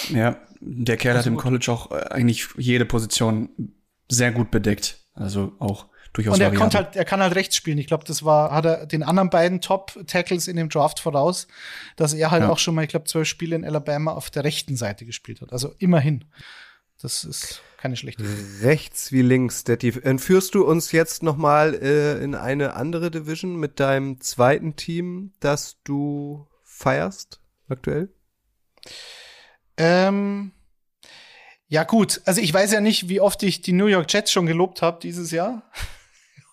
Ja, 0.09 0.35
der 0.59 0.97
Kerl 0.97 1.17
hat 1.17 1.25
im 1.27 1.37
College 1.37 1.71
auch 1.71 1.91
äh, 1.91 1.95
eigentlich 2.11 2.47
jede 2.57 2.85
Position 2.85 3.49
sehr 4.09 4.31
gut 4.33 4.51
bedeckt. 4.51 4.99
Also 5.13 5.53
auch 5.59 5.85
durchaus 6.15 6.33
Und 6.33 6.41
er 6.41 6.47
variabel. 6.47 6.59
konnte 6.59 6.77
halt, 6.77 6.95
er 6.95 7.05
kann 7.05 7.21
halt 7.21 7.35
rechts 7.35 7.55
spielen. 7.55 7.77
Ich 7.77 7.87
glaube, 7.87 8.03
das 8.05 8.23
war, 8.25 8.51
hat 8.51 8.65
er 8.65 8.85
den 8.87 9.03
anderen 9.03 9.29
beiden 9.29 9.61
Top-Tackles 9.61 10.47
in 10.47 10.55
dem 10.55 10.69
Draft 10.69 10.99
voraus, 10.99 11.47
dass 11.95 12.13
er 12.13 12.31
halt 12.31 12.43
Ja. 12.43 12.49
auch 12.49 12.57
schon 12.59 12.73
mal, 12.75 12.83
ich 12.83 12.89
glaube, 12.89 13.05
zwölf 13.05 13.27
Spiele 13.27 13.55
in 13.55 13.63
Alabama 13.63 14.13
auf 14.13 14.29
der 14.29 14.43
rechten 14.43 14.75
Seite 14.75 15.05
gespielt 15.05 15.41
hat. 15.41 15.53
Also 15.53 15.75
immerhin. 15.77 16.25
Das 17.01 17.23
ist 17.25 17.61
keine 17.77 17.97
schlechte. 17.97 18.23
Rechts 18.61 19.11
wie 19.11 19.21
links, 19.21 19.63
Detti. 19.65 19.89
Entführst 20.01 20.55
du 20.55 20.65
uns 20.65 20.91
jetzt 20.93 21.21
noch 21.23 21.35
mal 21.37 21.73
äh, 21.75 22.23
in 22.23 22.33
eine 22.33 22.73
andere 22.73 23.11
Division 23.11 23.57
mit 23.57 23.79
deinem 23.79 24.21
zweiten 24.21 24.75
Team, 24.75 25.33
das 25.41 25.77
du 25.83 26.47
feierst 26.63 27.41
aktuell? 27.67 28.09
Ähm, 29.77 30.51
ja, 31.67 31.83
gut. 31.83 32.21
Also 32.25 32.41
ich 32.41 32.53
weiß 32.53 32.71
ja 32.71 32.79
nicht, 32.81 33.09
wie 33.09 33.19
oft 33.19 33.43
ich 33.43 33.61
die 33.61 33.73
New 33.73 33.87
York 33.87 34.11
Jets 34.11 34.31
schon 34.31 34.45
gelobt 34.45 34.81
habe 34.81 34.99
dieses 35.01 35.31
Jahr. 35.31 35.69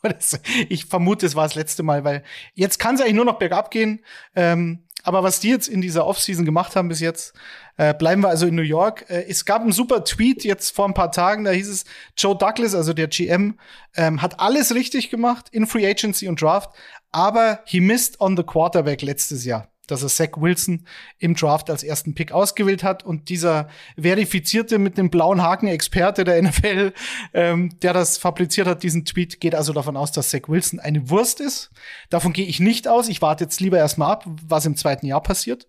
Das- 0.08 0.40
ich 0.68 0.86
vermute, 0.86 1.26
es 1.26 1.34
war 1.34 1.44
das 1.44 1.54
letzte 1.54 1.82
Mal, 1.82 2.04
weil 2.04 2.22
jetzt 2.54 2.78
kann 2.78 2.94
es 2.96 3.00
eigentlich 3.00 3.14
nur 3.14 3.24
noch 3.24 3.38
bergab 3.38 3.70
gehen. 3.70 4.04
Ähm, 4.34 4.84
aber 5.04 5.22
was 5.24 5.40
die 5.40 5.48
jetzt 5.48 5.68
in 5.68 5.80
dieser 5.80 6.06
Offseason 6.06 6.44
gemacht 6.44 6.76
haben 6.76 6.88
bis 6.88 7.00
jetzt, 7.00 7.34
äh, 7.76 7.92
bleiben 7.92 8.22
wir 8.22 8.28
also 8.28 8.46
in 8.46 8.54
New 8.54 8.62
York. 8.62 9.06
Äh, 9.08 9.24
es 9.28 9.44
gab 9.44 9.62
einen 9.62 9.72
super 9.72 10.04
Tweet 10.04 10.44
jetzt 10.44 10.74
vor 10.74 10.86
ein 10.86 10.94
paar 10.94 11.10
Tagen, 11.10 11.44
da 11.44 11.50
hieß 11.50 11.68
es, 11.68 11.84
Joe 12.16 12.36
Douglas, 12.36 12.74
also 12.74 12.92
der 12.92 13.08
GM, 13.08 13.58
ähm, 13.96 14.22
hat 14.22 14.38
alles 14.38 14.74
richtig 14.74 15.10
gemacht 15.10 15.48
in 15.50 15.66
Free 15.66 15.88
Agency 15.88 16.28
und 16.28 16.40
Draft, 16.40 16.70
aber 17.10 17.60
he 17.64 17.80
missed 17.80 18.20
on 18.20 18.36
the 18.36 18.44
quarterback 18.44 19.02
letztes 19.02 19.44
Jahr 19.44 19.71
dass 19.86 20.02
er 20.02 20.08
Zach 20.08 20.30
Wilson 20.36 20.86
im 21.18 21.34
Draft 21.34 21.68
als 21.68 21.82
ersten 21.82 22.14
Pick 22.14 22.32
ausgewählt 22.32 22.82
hat. 22.84 23.04
Und 23.04 23.28
dieser 23.28 23.68
verifizierte 23.96 24.78
mit 24.78 24.96
dem 24.96 25.10
blauen 25.10 25.42
Haken 25.42 25.66
Experte 25.68 26.24
der 26.24 26.40
NFL, 26.42 26.92
ähm, 27.34 27.78
der 27.80 27.92
das 27.92 28.18
fabriziert 28.18 28.66
hat, 28.66 28.82
diesen 28.82 29.04
Tweet, 29.04 29.40
geht 29.40 29.54
also 29.54 29.72
davon 29.72 29.96
aus, 29.96 30.12
dass 30.12 30.30
Zach 30.30 30.48
Wilson 30.48 30.80
eine 30.80 31.10
Wurst 31.10 31.40
ist. 31.40 31.70
Davon 32.10 32.32
gehe 32.32 32.46
ich 32.46 32.60
nicht 32.60 32.86
aus. 32.88 33.08
Ich 33.08 33.22
warte 33.22 33.44
jetzt 33.44 33.60
lieber 33.60 33.78
erstmal 33.78 34.12
ab, 34.12 34.24
was 34.46 34.66
im 34.66 34.76
zweiten 34.76 35.06
Jahr 35.06 35.22
passiert. 35.22 35.66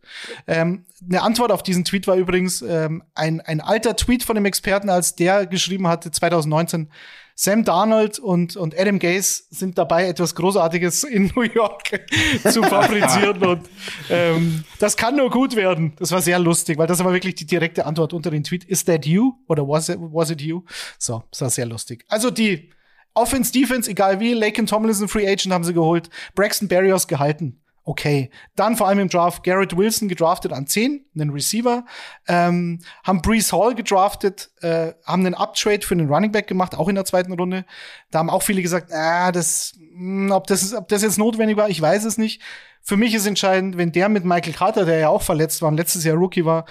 Ähm, 0.48 0.86
eine 1.08 1.22
Antwort 1.22 1.52
auf 1.52 1.64
diesen 1.64 1.84
Tweet 1.84 2.08
war 2.08 2.16
übrigens 2.16 2.62
ähm, 2.62 3.04
ein, 3.16 3.42
ein 3.42 3.62
alter 3.62 3.96
Tweet 3.96 4.24
von 4.24 4.36
dem 4.36 4.46
Experten, 4.46 4.90
als 4.90 5.16
der 5.16 5.48
geschrieben 5.48 5.88
hatte, 5.88 6.12
2019, 6.12 6.90
Sam 7.36 7.64
Darnold 7.64 8.20
und, 8.20 8.56
und 8.56 8.78
Adam 8.80 9.00
Gase 9.00 9.44
sind 9.50 9.78
dabei, 9.78 10.08
etwas 10.08 10.36
Großartiges 10.36 11.04
in 11.04 11.32
New 11.36 11.42
York 11.42 12.06
zu 12.50 12.62
fabrizieren. 12.64 13.44
und 13.44 13.70
ähm, 14.10 14.64
das 14.80 14.98
kann 14.98 15.16
nur 15.16 15.30
gut 15.30 15.56
werden. 15.56 15.94
Das 15.98 16.12
war 16.12 16.22
sehr 16.22 16.40
lustig, 16.40 16.78
weil 16.78 16.88
das 16.88 17.04
war 17.04 17.12
wirklich 17.12 17.36
die 17.36 17.46
direkte 17.46 17.86
Antwort 17.86 18.14
unter 18.14 18.30
den 18.30 18.44
Tweet. 18.44 18.64
Is 18.66 18.86
that 18.86 19.06
you? 19.06 19.34
Oder 19.48 19.68
was 19.68 19.90
it, 19.90 19.98
was 20.00 20.30
it 20.30 20.42
you? 20.42 20.64
So, 21.00 21.24
das 21.32 21.42
war 21.42 21.50
sehr 21.50 21.66
lustig. 21.66 22.06
Also 22.08 22.30
die 22.30 22.72
Offense, 23.16 23.52
Defense, 23.52 23.90
egal 23.90 24.20
wie, 24.20 24.34
Laken 24.34 24.66
Tomlinson, 24.66 25.08
Free 25.08 25.28
Agent 25.28 25.54
haben 25.54 25.64
sie 25.64 25.74
geholt, 25.74 26.10
Braxton 26.36 26.68
Berrios 26.68 27.08
gehalten. 27.08 27.63
Okay. 27.86 28.30
Dann 28.56 28.78
vor 28.78 28.88
allem 28.88 29.00
im 29.00 29.10
Draft 29.10 29.44
Garrett 29.44 29.76
Wilson 29.76 30.08
gedraftet 30.08 30.54
an 30.54 30.68
10, 30.68 31.06
einen 31.16 31.32
Receiver. 31.32 31.86
Ähm, 32.28 32.80
haben 33.04 33.22
Brees 33.22 33.52
Hall 33.52 33.76
gedraftet, 33.76 34.52
äh, 34.62 34.94
haben 35.06 35.26
einen 35.26 35.36
Uptrade 35.36 35.82
für 35.82 35.94
einen 35.94 36.08
Running 36.08 36.32
Back 36.32 36.48
gemacht, 36.48 36.76
auch 36.76 36.88
in 36.88 36.96
der 36.96 37.04
zweiten 37.06 37.34
Runde. 37.34 37.66
Da 38.10 38.20
haben 38.20 38.30
auch 38.30 38.44
viele 38.44 38.62
gesagt, 38.62 38.94
ah, 38.94 39.34
das, 39.34 39.74
mh, 39.92 40.34
ob 40.34 40.48
das, 40.48 40.74
ob 40.74 40.88
das 40.88 41.02
jetzt 41.04 41.18
notwendig 41.18 41.58
war, 41.58 41.70
ich 41.70 41.82
weiß 41.82 42.06
es 42.06 42.18
nicht. 42.18 42.42
Für 42.86 42.98
mich 42.98 43.14
ist 43.14 43.26
entscheidend, 43.26 43.78
wenn 43.78 43.94
der 43.94 44.10
mit 44.10 44.26
Michael 44.26 44.52
Carter, 44.52 44.84
der 44.84 45.00
ja 45.00 45.08
auch 45.08 45.22
verletzt 45.22 45.62
war 45.62 45.70
und 45.70 45.78
letztes 45.78 46.04
Jahr 46.04 46.18
Rookie 46.18 46.44
war, 46.44 46.66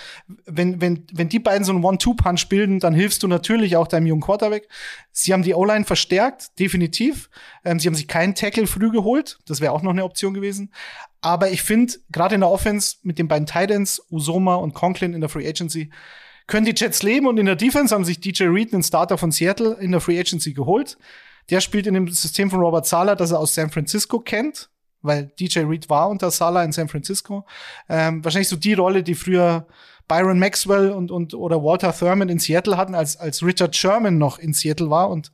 wenn, 0.45 0.79
wenn, 0.79 1.07
wenn 1.11 1.31
die 1.31 1.39
beiden 1.39 1.65
so 1.65 1.73
einen 1.73 1.83
One-Two-Punch 1.83 2.51
bilden, 2.51 2.81
dann 2.81 2.93
hilfst 2.93 3.23
du 3.23 3.29
natürlich 3.29 3.77
auch 3.77 3.89
deinem 3.89 4.05
jungen 4.05 4.21
Quarterback. 4.21 4.69
Sie 5.11 5.33
haben 5.33 5.43
die 5.43 5.55
O-Line 5.55 5.87
verstärkt, 5.87 6.59
definitiv. 6.59 7.31
Ähm, 7.65 7.81
sie 7.81 7.89
haben 7.89 7.95
sich 7.95 8.09
keinen 8.09 8.35
Tackle 8.35 8.67
früh 8.67 8.91
geholt. 8.91 9.39
Das 9.47 9.63
wäre 9.63 9.73
auch 9.73 9.81
noch 9.81 9.93
eine 9.93 10.05
Option 10.05 10.35
gewesen. 10.35 10.71
Aber 11.23 11.51
ich 11.51 11.63
finde, 11.63 11.95
gerade 12.11 12.35
in 12.35 12.43
der 12.43 12.51
Offense 12.51 12.97
mit 13.05 13.19
den 13.19 13.27
beiden 13.29 13.47
Titans, 13.47 14.03
Usoma 14.11 14.57
und 14.57 14.75
Conklin 14.75 15.15
in 15.15 15.23
der 15.23 15.31
Free 15.31 15.49
Agency, 15.49 15.91
können 16.47 16.67
die 16.67 16.75
Jets 16.77 17.03
leben 17.03 17.27
und 17.27 17.39
in 17.39 17.47
der 17.47 17.57
Defense 17.57 17.95
haben 17.95 18.05
sich 18.05 18.21
DJ 18.21 18.45
Reed, 18.49 18.75
einen 18.75 18.83
Starter 18.83 19.17
von 19.17 19.33
Seattle, 19.33 19.79
in 19.81 19.93
der 19.93 20.03
Free 20.03 20.21
Agency 20.21 20.53
geholt. 20.53 20.99
Der 21.49 21.63
spielt 21.63 21.87
in 21.87 21.95
dem 21.95 22.09
System 22.09 22.51
von 22.51 22.61
Robert 22.61 22.87
Sala, 22.87 23.15
das 23.15 23.31
er 23.31 23.39
aus 23.39 23.55
San 23.55 23.71
Francisco 23.71 24.21
kennt, 24.21 24.69
weil 25.03 25.33
DJ 25.39 25.61
Reed 25.61 25.91
war 25.91 26.09
unter 26.09 26.31
Sala 26.31 26.63
in 26.65 26.73
San 26.73 26.89
Francisco. 26.89 27.45
Ähm, 27.89 28.25
wahrscheinlich 28.25 28.49
so 28.49 28.57
die 28.57 28.75
Rolle, 28.75 29.03
die 29.03 29.15
früher 29.15 29.67
Byron 30.09 30.39
Maxwell 30.39 30.91
und, 30.91 31.11
und 31.11 31.35
oder 31.35 31.63
Walter 31.63 31.97
Thurman 31.97 32.29
in 32.29 32.39
Seattle 32.39 32.77
hatten, 32.77 32.95
als, 32.95 33.17
als 33.17 33.43
Richard 33.43 33.75
Sherman 33.75 34.19
noch 34.19 34.39
in 34.39 34.53
Seattle 34.53 34.91
war. 34.91 35.11
Und 35.11 35.33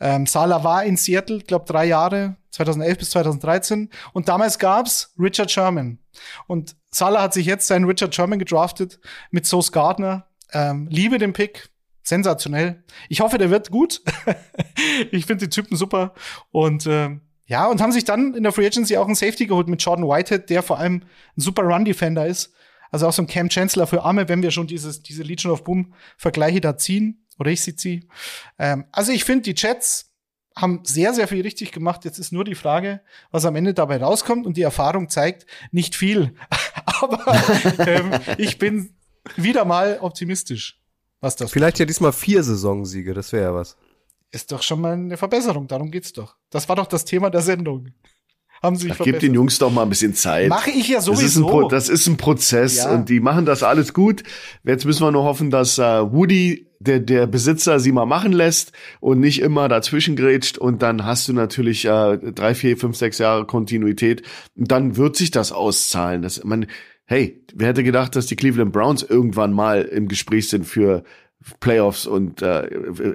ähm, 0.00 0.26
Sala 0.26 0.64
war 0.64 0.84
in 0.84 0.96
Seattle, 0.96 1.40
glaube 1.40 1.64
drei 1.66 1.86
Jahre, 1.86 2.36
2011 2.50 2.98
bis 2.98 3.10
2013. 3.10 3.90
Und 4.12 4.28
damals 4.28 4.58
gab's 4.58 5.14
Richard 5.18 5.50
Sherman. 5.50 5.98
Und 6.46 6.76
Sala 6.90 7.22
hat 7.22 7.32
sich 7.32 7.46
jetzt 7.46 7.66
seinen 7.66 7.84
Richard 7.84 8.14
Sherman 8.14 8.38
gedraftet 8.38 9.00
mit 9.30 9.46
Sauce 9.46 9.72
Gardner. 9.72 10.26
Ähm, 10.52 10.88
liebe 10.90 11.18
den 11.18 11.32
Pick. 11.32 11.70
Sensationell. 12.04 12.82
Ich 13.08 13.20
hoffe, 13.20 13.38
der 13.38 13.50
wird 13.50 13.70
gut. 13.70 14.02
ich 15.12 15.24
finde 15.24 15.46
die 15.46 15.50
Typen 15.50 15.76
super. 15.76 16.14
Und 16.50 16.86
ähm, 16.86 17.20
ja, 17.46 17.66
und 17.66 17.80
haben 17.80 17.92
sich 17.92 18.04
dann 18.04 18.34
in 18.34 18.42
der 18.42 18.52
Free 18.52 18.66
Agency 18.66 18.96
auch 18.96 19.06
einen 19.06 19.14
Safety 19.14 19.46
geholt 19.46 19.68
mit 19.68 19.82
Jordan 19.82 20.06
Whitehead, 20.06 20.48
der 20.48 20.62
vor 20.62 20.78
allem 20.78 21.02
ein 21.36 21.40
super 21.40 21.62
Run-Defender 21.62 22.26
ist. 22.26 22.52
Also 22.90 23.08
auch 23.08 23.12
so 23.12 23.22
ein 23.22 23.26
Cam 23.26 23.48
Chancellor 23.48 23.86
für 23.86 24.02
Arme, 24.02 24.28
wenn 24.28 24.42
wir 24.42 24.50
schon 24.50 24.66
dieses, 24.66 25.02
diese 25.02 25.22
Legion 25.22 25.52
of 25.52 25.64
Boom-Vergleiche 25.64 26.60
da 26.60 26.76
ziehen. 26.76 27.26
Oder 27.38 27.50
ich 27.50 27.62
sie 27.62 27.74
ziehe. 27.74 28.02
Ähm, 28.58 28.84
also 28.92 29.12
ich 29.12 29.24
finde, 29.24 29.42
die 29.42 29.54
Jets 29.56 30.12
haben 30.54 30.80
sehr, 30.84 31.14
sehr 31.14 31.26
viel 31.28 31.40
richtig 31.40 31.72
gemacht. 31.72 32.04
Jetzt 32.04 32.18
ist 32.18 32.32
nur 32.32 32.44
die 32.44 32.54
Frage, 32.54 33.00
was 33.30 33.46
am 33.46 33.56
Ende 33.56 33.74
dabei 33.74 33.96
rauskommt. 33.96 34.46
Und 34.46 34.56
die 34.56 34.62
Erfahrung 34.62 35.08
zeigt 35.08 35.46
nicht 35.70 35.96
viel. 35.96 36.34
Aber 37.00 37.24
ähm, 37.78 38.12
ich 38.36 38.58
bin 38.58 38.94
wieder 39.36 39.64
mal 39.64 39.98
optimistisch, 40.00 40.80
was 41.20 41.36
das 41.36 41.50
Vielleicht 41.50 41.78
ja 41.78 41.86
diesmal 41.86 42.12
vier 42.12 42.42
Saisonsiege, 42.42 43.14
das 43.14 43.32
wäre 43.32 43.44
ja 43.44 43.54
was. 43.54 43.76
Ist 44.32 44.50
doch 44.50 44.62
schon 44.62 44.80
mal 44.80 44.92
eine 44.94 45.16
Verbesserung. 45.16 45.66
Darum 45.68 45.90
geht's 45.90 46.12
doch. 46.12 46.36
Das 46.50 46.68
war 46.68 46.76
doch 46.76 46.86
das 46.86 47.04
Thema 47.04 47.30
der 47.30 47.42
Sendung. 47.42 47.88
haben 48.62 48.76
sie 48.76 48.82
sich 48.84 48.92
Ach, 48.92 48.96
verbessert. 48.96 49.20
Gib 49.20 49.28
den 49.30 49.34
Jungs 49.34 49.58
doch 49.58 49.70
mal 49.72 49.82
ein 49.82 49.88
bisschen 49.88 50.14
Zeit. 50.14 50.48
Mache 50.48 50.70
ich 50.70 50.88
ja 50.88 50.96
Das 50.96 51.06
ist, 51.08 51.10
ein 51.10 51.16
sowieso. 51.16 51.46
Pro 51.48 51.68
das 51.68 51.88
ist 51.88 52.06
ein 52.06 52.16
Prozess 52.16 52.76
Ja. 52.76 52.94
und 52.94 53.08
die 53.08 53.20
machen 53.20 53.44
das 53.44 53.62
alles 53.62 53.92
gut. 53.92 54.22
Jetzt 54.64 54.84
müssen 54.84 55.02
wir 55.04 55.10
nur 55.12 55.24
hoffen, 55.24 55.50
dass 55.50 55.78
äh, 55.78 55.82
Woody, 55.82 56.68
der, 56.80 57.00
der 57.00 57.26
Besitzer, 57.26 57.78
sie 57.80 57.92
mal 57.92 58.06
machen 58.06 58.32
lässt 58.32 58.72
und 59.00 59.20
nicht 59.20 59.40
immer 59.40 59.68
dazwischen 59.68 60.16
grätscht 60.16 60.58
und 60.58 60.80
dann 60.82 61.04
hast 61.04 61.28
du 61.28 61.32
natürlich 61.32 61.84
äh, 61.84 62.18
drei, 62.18 62.54
vier, 62.54 62.76
fünf, 62.76 62.96
sechs 62.96 63.18
Jahre 63.18 63.46
Kontinuität 63.46 64.22
und 64.56 64.70
dann 64.70 64.96
wird 64.96 65.16
sich 65.16 65.30
das 65.30 65.52
auszahlen. 65.52 66.22
Das, 66.22 66.42
man, 66.44 66.66
hey, 67.04 67.44
wer 67.54 67.68
hätte 67.68 67.82
gedacht, 67.84 68.14
dass 68.16 68.26
die 68.26 68.36
Cleveland 68.36 68.72
Browns 68.72 69.02
irgendwann 69.02 69.52
mal 69.52 69.82
im 69.82 70.08
Gespräch 70.08 70.48
sind 70.48 70.64
für 70.64 71.02
Playoffs 71.60 72.06
und 72.06 72.42
äh, 72.42 72.66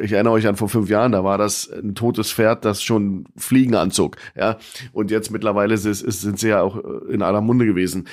ich 0.02 0.12
erinnere 0.12 0.34
euch 0.34 0.48
an 0.48 0.56
vor 0.56 0.70
fünf 0.70 0.90
Jahren, 0.90 1.12
da 1.12 1.24
war 1.24 1.38
das 1.38 1.70
ein 1.72 1.96
totes 1.96 2.32
Pferd, 2.32 2.66
das 2.66 2.84
schon 2.84 3.26
Fliegen 3.36 3.76
anzog, 3.76 4.18
ja. 4.36 4.58
Und 4.92 5.12
jetzt 5.12 5.32
mittlerweile 5.32 5.74
ist, 5.74 5.86
ist, 5.86 6.04
sind 6.04 6.40
sie 6.40 6.50
ja 6.50 6.62
auch 6.62 6.78
in 7.10 7.22
aller 7.22 7.42
Munde 7.42 7.66
gewesen. 7.66 8.08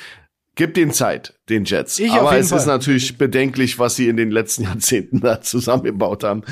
Gib 0.56 0.74
den 0.74 0.92
Zeit, 0.92 1.34
den 1.48 1.64
Jets. 1.64 1.98
Ich 1.98 2.12
Aber 2.12 2.36
es 2.36 2.46
ist 2.46 2.64
Fall. 2.64 2.66
natürlich 2.66 3.18
bedenklich, 3.18 3.78
was 3.78 3.96
sie 3.96 4.08
in 4.08 4.16
den 4.16 4.30
letzten 4.30 4.62
Jahrzehnten 4.64 5.20
da 5.20 5.40
zusammengebaut 5.40 6.22
haben 6.22 6.42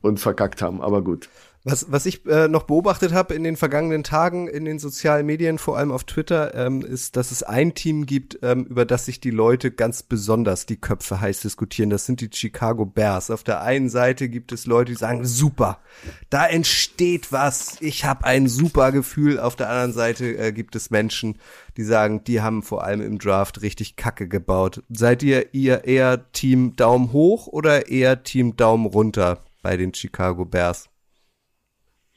und 0.00 0.18
verkackt 0.18 0.60
haben. 0.60 0.82
Aber 0.82 1.02
gut. 1.02 1.28
Was, 1.66 1.90
was 1.90 2.04
ich 2.04 2.26
äh, 2.26 2.46
noch 2.46 2.64
beobachtet 2.64 3.14
habe 3.14 3.32
in 3.32 3.42
den 3.42 3.56
vergangenen 3.56 4.04
Tagen 4.04 4.48
in 4.48 4.66
den 4.66 4.78
sozialen 4.78 5.24
Medien, 5.24 5.56
vor 5.56 5.78
allem 5.78 5.92
auf 5.92 6.04
Twitter, 6.04 6.54
ähm, 6.54 6.82
ist, 6.82 7.16
dass 7.16 7.30
es 7.30 7.42
ein 7.42 7.74
Team 7.74 8.04
gibt, 8.04 8.38
ähm, 8.42 8.66
über 8.66 8.84
das 8.84 9.06
sich 9.06 9.18
die 9.18 9.30
Leute 9.30 9.70
ganz 9.70 10.02
besonders 10.02 10.66
die 10.66 10.76
Köpfe 10.76 11.22
heiß 11.22 11.40
diskutieren. 11.40 11.88
Das 11.88 12.04
sind 12.04 12.20
die 12.20 12.28
Chicago 12.30 12.84
Bears. 12.84 13.30
Auf 13.30 13.44
der 13.44 13.62
einen 13.62 13.88
Seite 13.88 14.28
gibt 14.28 14.52
es 14.52 14.66
Leute, 14.66 14.92
die 14.92 14.98
sagen, 14.98 15.24
super, 15.24 15.78
da 16.28 16.46
entsteht 16.46 17.32
was, 17.32 17.78
ich 17.80 18.04
habe 18.04 18.24
ein 18.24 18.46
super 18.46 18.92
Gefühl. 18.92 19.40
Auf 19.40 19.56
der 19.56 19.70
anderen 19.70 19.94
Seite 19.94 20.36
äh, 20.36 20.52
gibt 20.52 20.76
es 20.76 20.90
Menschen, 20.90 21.38
die 21.78 21.84
sagen, 21.84 22.24
die 22.24 22.42
haben 22.42 22.62
vor 22.62 22.84
allem 22.84 23.00
im 23.00 23.18
Draft 23.18 23.62
richtig 23.62 23.96
Kacke 23.96 24.28
gebaut. 24.28 24.82
Seid 24.90 25.22
ihr, 25.22 25.54
ihr 25.54 25.84
eher 25.84 26.30
Team 26.32 26.76
Daumen 26.76 27.12
hoch 27.12 27.46
oder 27.46 27.88
eher 27.88 28.22
Team 28.22 28.54
Daumen 28.54 28.84
runter 28.84 29.38
bei 29.62 29.78
den 29.78 29.94
Chicago 29.94 30.44
Bears? 30.44 30.90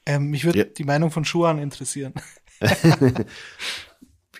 Ähm, 0.07 0.29
mich 0.31 0.45
würde 0.45 0.57
Ja. 0.59 0.63
die 0.65 0.83
Meinung 0.85 1.11
von 1.11 1.25
Schuhan 1.25 1.59
interessieren. 1.59 2.13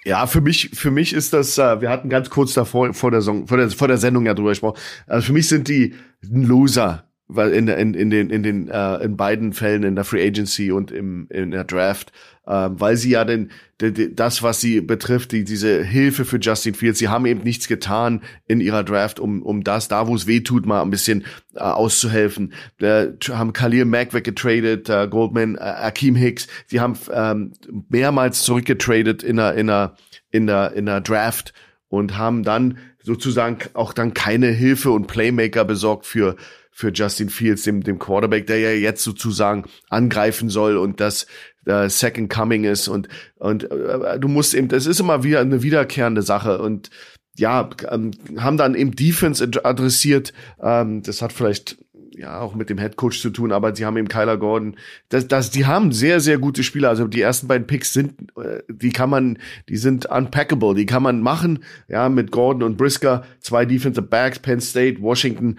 Ja, 0.06 0.26
für 0.26 0.40
mich, 0.40 0.70
für 0.74 0.90
mich 0.90 1.12
ist 1.12 1.34
das, 1.34 1.58
äh, 1.58 1.82
wir 1.82 1.90
hatten 1.90 2.08
ganz 2.08 2.30
kurz 2.30 2.54
davor, 2.54 2.94
vor 2.94 3.12
der, 3.12 3.22
Song, 3.22 3.46
vor 3.48 3.58
der, 3.58 3.70
vor 3.70 3.90
der 3.90 3.98
Sendung 3.98 4.26
ja 4.26 4.34
drüber 4.34 4.50
gesprochen. 4.52 4.80
Also 5.06 5.28
für 5.28 5.34
mich 5.34 5.50
sind 5.50 5.68
die 5.68 5.96
ein 6.24 6.44
Loser, 6.44 7.04
weil 7.28 7.52
in, 7.52 7.68
in, 7.68 7.94
in 7.94 8.10
den, 8.10 8.30
in 8.30 8.42
den, 8.42 8.70
äh, 8.70 9.04
in 9.04 9.18
beiden 9.18 9.52
Fällen 9.52 9.84
in 9.84 9.96
der 9.96 10.06
Free 10.06 10.26
Agency 10.26 10.72
und 10.72 10.92
im, 10.92 11.28
in 11.30 11.52
der 11.52 11.66
Draft, 11.66 12.14
äh, 12.48 12.70
weil 12.72 12.96
sie 12.96 13.12
ja 13.12 13.26
denn, 13.26 13.52
de, 13.82 13.92
de, 13.92 14.14
das, 14.14 14.42
was 14.42 14.62
sie 14.62 14.82
betrifft, 14.82 15.34
die, 15.34 15.44
diese 15.44 15.84
Hilfe 15.84 16.26
für 16.26 16.40
Justin 16.40 16.74
Fields, 16.74 16.98
sie 16.98 17.10
haben 17.10 17.26
eben 17.26 17.44
nichts 17.44 17.68
getan 17.68 18.22
in 18.48 18.62
ihrer 18.62 18.84
Draft, 18.84 19.20
um, 19.20 19.44
um 19.44 19.64
das, 19.64 19.90
da 19.90 20.08
wo 20.08 20.16
es 20.16 20.28
weh 20.28 20.40
tut, 20.40 20.66
mal 20.66 20.82
ein 20.82 20.90
bisschen 20.90 21.26
äh, 21.56 21.60
auszuhelfen. 21.60 22.54
Äh, 22.80 23.08
haben 23.30 23.54
Khalil 23.54 23.86
Mack 23.86 24.14
weggetradet, 24.14 24.90
äh, 24.90 25.08
Goldman, 25.10 25.56
äh, 25.56 25.60
Akeem 25.60 26.16
Hicks, 26.16 26.48
sie 26.66 26.80
haben 26.80 26.98
ähm, 27.12 27.52
mehrmals 27.90 28.44
zurückgetradet 28.44 29.24
in 29.24 29.36
der, 29.36 29.56
in 29.56 29.68
der, 29.68 29.96
in 30.32 30.48
der, 30.48 30.72
in 30.74 30.86
der 30.86 31.02
Draft 31.02 31.54
und 31.90 32.18
haben 32.18 32.44
dann 32.44 32.78
sozusagen 33.04 33.60
auch 33.74 33.94
dann 33.94 34.14
keine 34.14 34.48
Hilfe 34.48 34.92
und 34.92 35.08
Playmaker 35.08 35.66
besorgt 35.66 36.06
für 36.06 36.36
für 36.78 36.92
Justin 36.94 37.32
Fields, 37.32 37.64
dem, 37.64 37.82
dem 37.82 37.98
Quarterback, 37.98 38.46
der 38.46 38.60
ja 38.60 38.70
jetzt 38.70 39.04
sozusagen 39.04 39.66
angreifen 39.90 40.48
soll 40.48 40.78
und 40.78 41.00
das 41.00 41.26
äh, 41.68 41.90
Second 41.90 42.30
Coming 42.30 42.64
ist 42.64 42.88
und 42.88 43.08
und 43.36 43.70
äh, 43.72 44.20
du 44.20 44.28
musst 44.28 44.54
eben, 44.54 44.68
das 44.68 44.86
ist 44.86 45.00
immer 45.00 45.24
wieder 45.24 45.42
eine 45.42 45.62
wiederkehrende 45.62 46.22
Sache 46.22 46.60
und 46.60 46.90
ja, 47.38 47.70
ähm, 47.92 48.12
haben 48.38 48.58
dann 48.58 48.74
eben 48.74 48.96
Defense 48.96 49.44
ad- 49.44 49.60
adressiert. 49.64 50.34
Ähm, 50.60 51.04
das 51.04 51.22
hat 51.22 51.32
vielleicht 51.32 51.78
ja 52.18 52.40
auch 52.40 52.56
mit 52.56 52.72
dem 52.72 52.80
Head 52.80 52.96
Coach 52.96 53.22
zu 53.22 53.30
tun, 53.30 53.52
aber 53.52 53.76
sie 53.76 53.86
haben 53.86 53.96
eben 53.96 54.08
Kyler 54.08 54.38
Gordon. 54.38 54.76
Das, 55.10 55.28
das, 55.28 55.52
die 55.52 55.68
haben 55.68 55.92
sehr, 55.92 56.20
sehr 56.20 56.40
gute 56.40 56.64
Spieler. 56.64 56.90
Also 56.90 57.08
die 57.08 57.22
ersten 57.22 57.48
beiden 57.48 57.68
Picks 57.68 57.94
sind, 57.94 58.16
äh, 58.38 58.64
die 58.70 58.90
kann 58.90 59.12
man, 59.12 59.38
die 59.70 59.78
sind 59.78 60.08
unpackable, 60.08 60.74
die 60.74 60.88
kann 60.88 61.04
man 61.04 61.22
machen. 61.22 61.64
Ja, 61.88 62.10
mit 62.10 62.32
Gordon 62.32 62.64
und 62.64 62.76
Brisker, 62.76 63.24
zwei 63.40 63.66
Defensive 63.66 64.08
Backs, 64.08 64.40
Penn 64.40 64.60
State, 64.60 65.00
Washington. 65.00 65.58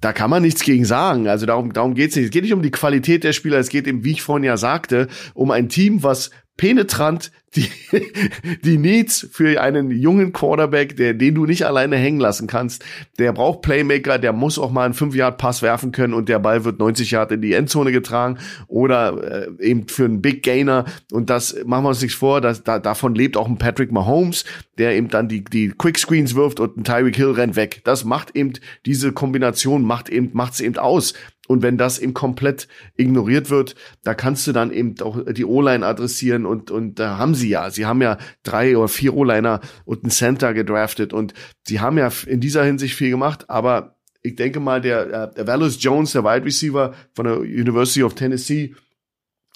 Da 0.00 0.12
kann 0.12 0.30
man 0.30 0.42
nichts 0.42 0.62
gegen 0.62 0.84
sagen. 0.84 1.28
Also 1.28 1.46
darum, 1.46 1.72
darum 1.72 1.94
geht's 1.94 2.16
nicht. 2.16 2.26
Es 2.26 2.30
geht 2.30 2.44
nicht 2.44 2.54
um 2.54 2.62
die 2.62 2.70
Qualität 2.70 3.24
der 3.24 3.32
Spieler. 3.32 3.58
Es 3.58 3.68
geht 3.68 3.86
eben, 3.86 4.04
wie 4.04 4.12
ich 4.12 4.22
vorhin 4.22 4.44
ja 4.44 4.56
sagte, 4.56 5.08
um 5.34 5.50
ein 5.50 5.68
Team, 5.68 6.02
was 6.02 6.30
penetrant 6.60 7.32
die, 7.56 7.68
die 8.64 8.76
Needs 8.76 9.26
für 9.32 9.60
einen 9.62 9.90
jungen 9.90 10.34
Quarterback, 10.34 10.94
der, 10.96 11.14
den 11.14 11.34
du 11.34 11.46
nicht 11.46 11.64
alleine 11.64 11.96
hängen 11.96 12.20
lassen 12.20 12.46
kannst. 12.46 12.84
Der 13.18 13.32
braucht 13.32 13.62
Playmaker, 13.62 14.18
der 14.18 14.34
muss 14.34 14.58
auch 14.58 14.70
mal 14.70 14.84
einen 14.84 14.92
5-Yard-Pass 14.92 15.62
werfen 15.62 15.90
können 15.90 16.12
und 16.12 16.28
der 16.28 16.38
Ball 16.38 16.66
wird 16.66 16.78
90 16.78 17.12
Yard 17.12 17.32
in 17.32 17.40
die 17.40 17.54
Endzone 17.54 17.92
getragen 17.92 18.36
oder 18.68 19.48
äh, 19.58 19.66
eben 19.66 19.88
für 19.88 20.04
einen 20.04 20.20
Big 20.20 20.42
Gainer. 20.42 20.84
Und 21.10 21.30
das 21.30 21.56
machen 21.64 21.84
wir 21.84 21.88
uns 21.88 22.02
nichts 22.02 22.18
vor, 22.18 22.42
dass, 22.42 22.62
da, 22.62 22.78
davon 22.78 23.14
lebt 23.14 23.38
auch 23.38 23.48
ein 23.48 23.56
Patrick 23.56 23.90
Mahomes, 23.90 24.44
der 24.76 24.94
eben 24.94 25.08
dann 25.08 25.28
die, 25.28 25.42
die 25.42 25.70
Quick 25.70 25.98
Screens 25.98 26.34
wirft 26.34 26.60
und 26.60 26.76
ein 26.76 26.84
Tyreek 26.84 27.16
Hill 27.16 27.30
rennt 27.30 27.56
weg. 27.56 27.80
Das 27.84 28.04
macht 28.04 28.36
eben, 28.36 28.52
diese 28.84 29.12
Kombination 29.12 29.82
macht 29.82 30.10
eben, 30.10 30.28
macht's 30.34 30.60
eben 30.60 30.76
aus. 30.76 31.14
Und 31.50 31.62
wenn 31.62 31.76
das 31.76 31.98
eben 31.98 32.14
komplett 32.14 32.68
ignoriert 32.94 33.50
wird, 33.50 33.74
da 34.04 34.14
kannst 34.14 34.46
du 34.46 34.52
dann 34.52 34.70
eben 34.70 34.94
auch 35.02 35.18
die 35.32 35.44
O-Line 35.44 35.84
adressieren 35.84 36.46
und, 36.46 36.70
und 36.70 37.00
da 37.00 37.18
haben 37.18 37.34
sie 37.34 37.48
ja. 37.48 37.70
Sie 37.70 37.86
haben 37.86 38.00
ja 38.00 38.18
drei 38.44 38.76
oder 38.76 38.86
vier 38.86 39.14
O-Liner 39.14 39.60
und 39.84 40.04
einen 40.04 40.12
Center 40.12 40.54
gedraftet 40.54 41.12
und 41.12 41.34
sie 41.66 41.80
haben 41.80 41.98
ja 41.98 42.08
in 42.28 42.38
dieser 42.38 42.62
Hinsicht 42.62 42.94
viel 42.94 43.10
gemacht, 43.10 43.50
aber 43.50 43.96
ich 44.22 44.36
denke 44.36 44.60
mal, 44.60 44.80
der, 44.80 45.06
äh, 45.12 45.34
der 45.34 45.48
Valus 45.48 45.82
Jones, 45.82 46.12
der 46.12 46.22
Wide 46.22 46.44
Receiver 46.44 46.94
von 47.14 47.24
der 47.24 47.40
University 47.40 48.04
of 48.04 48.14
Tennessee, 48.14 48.76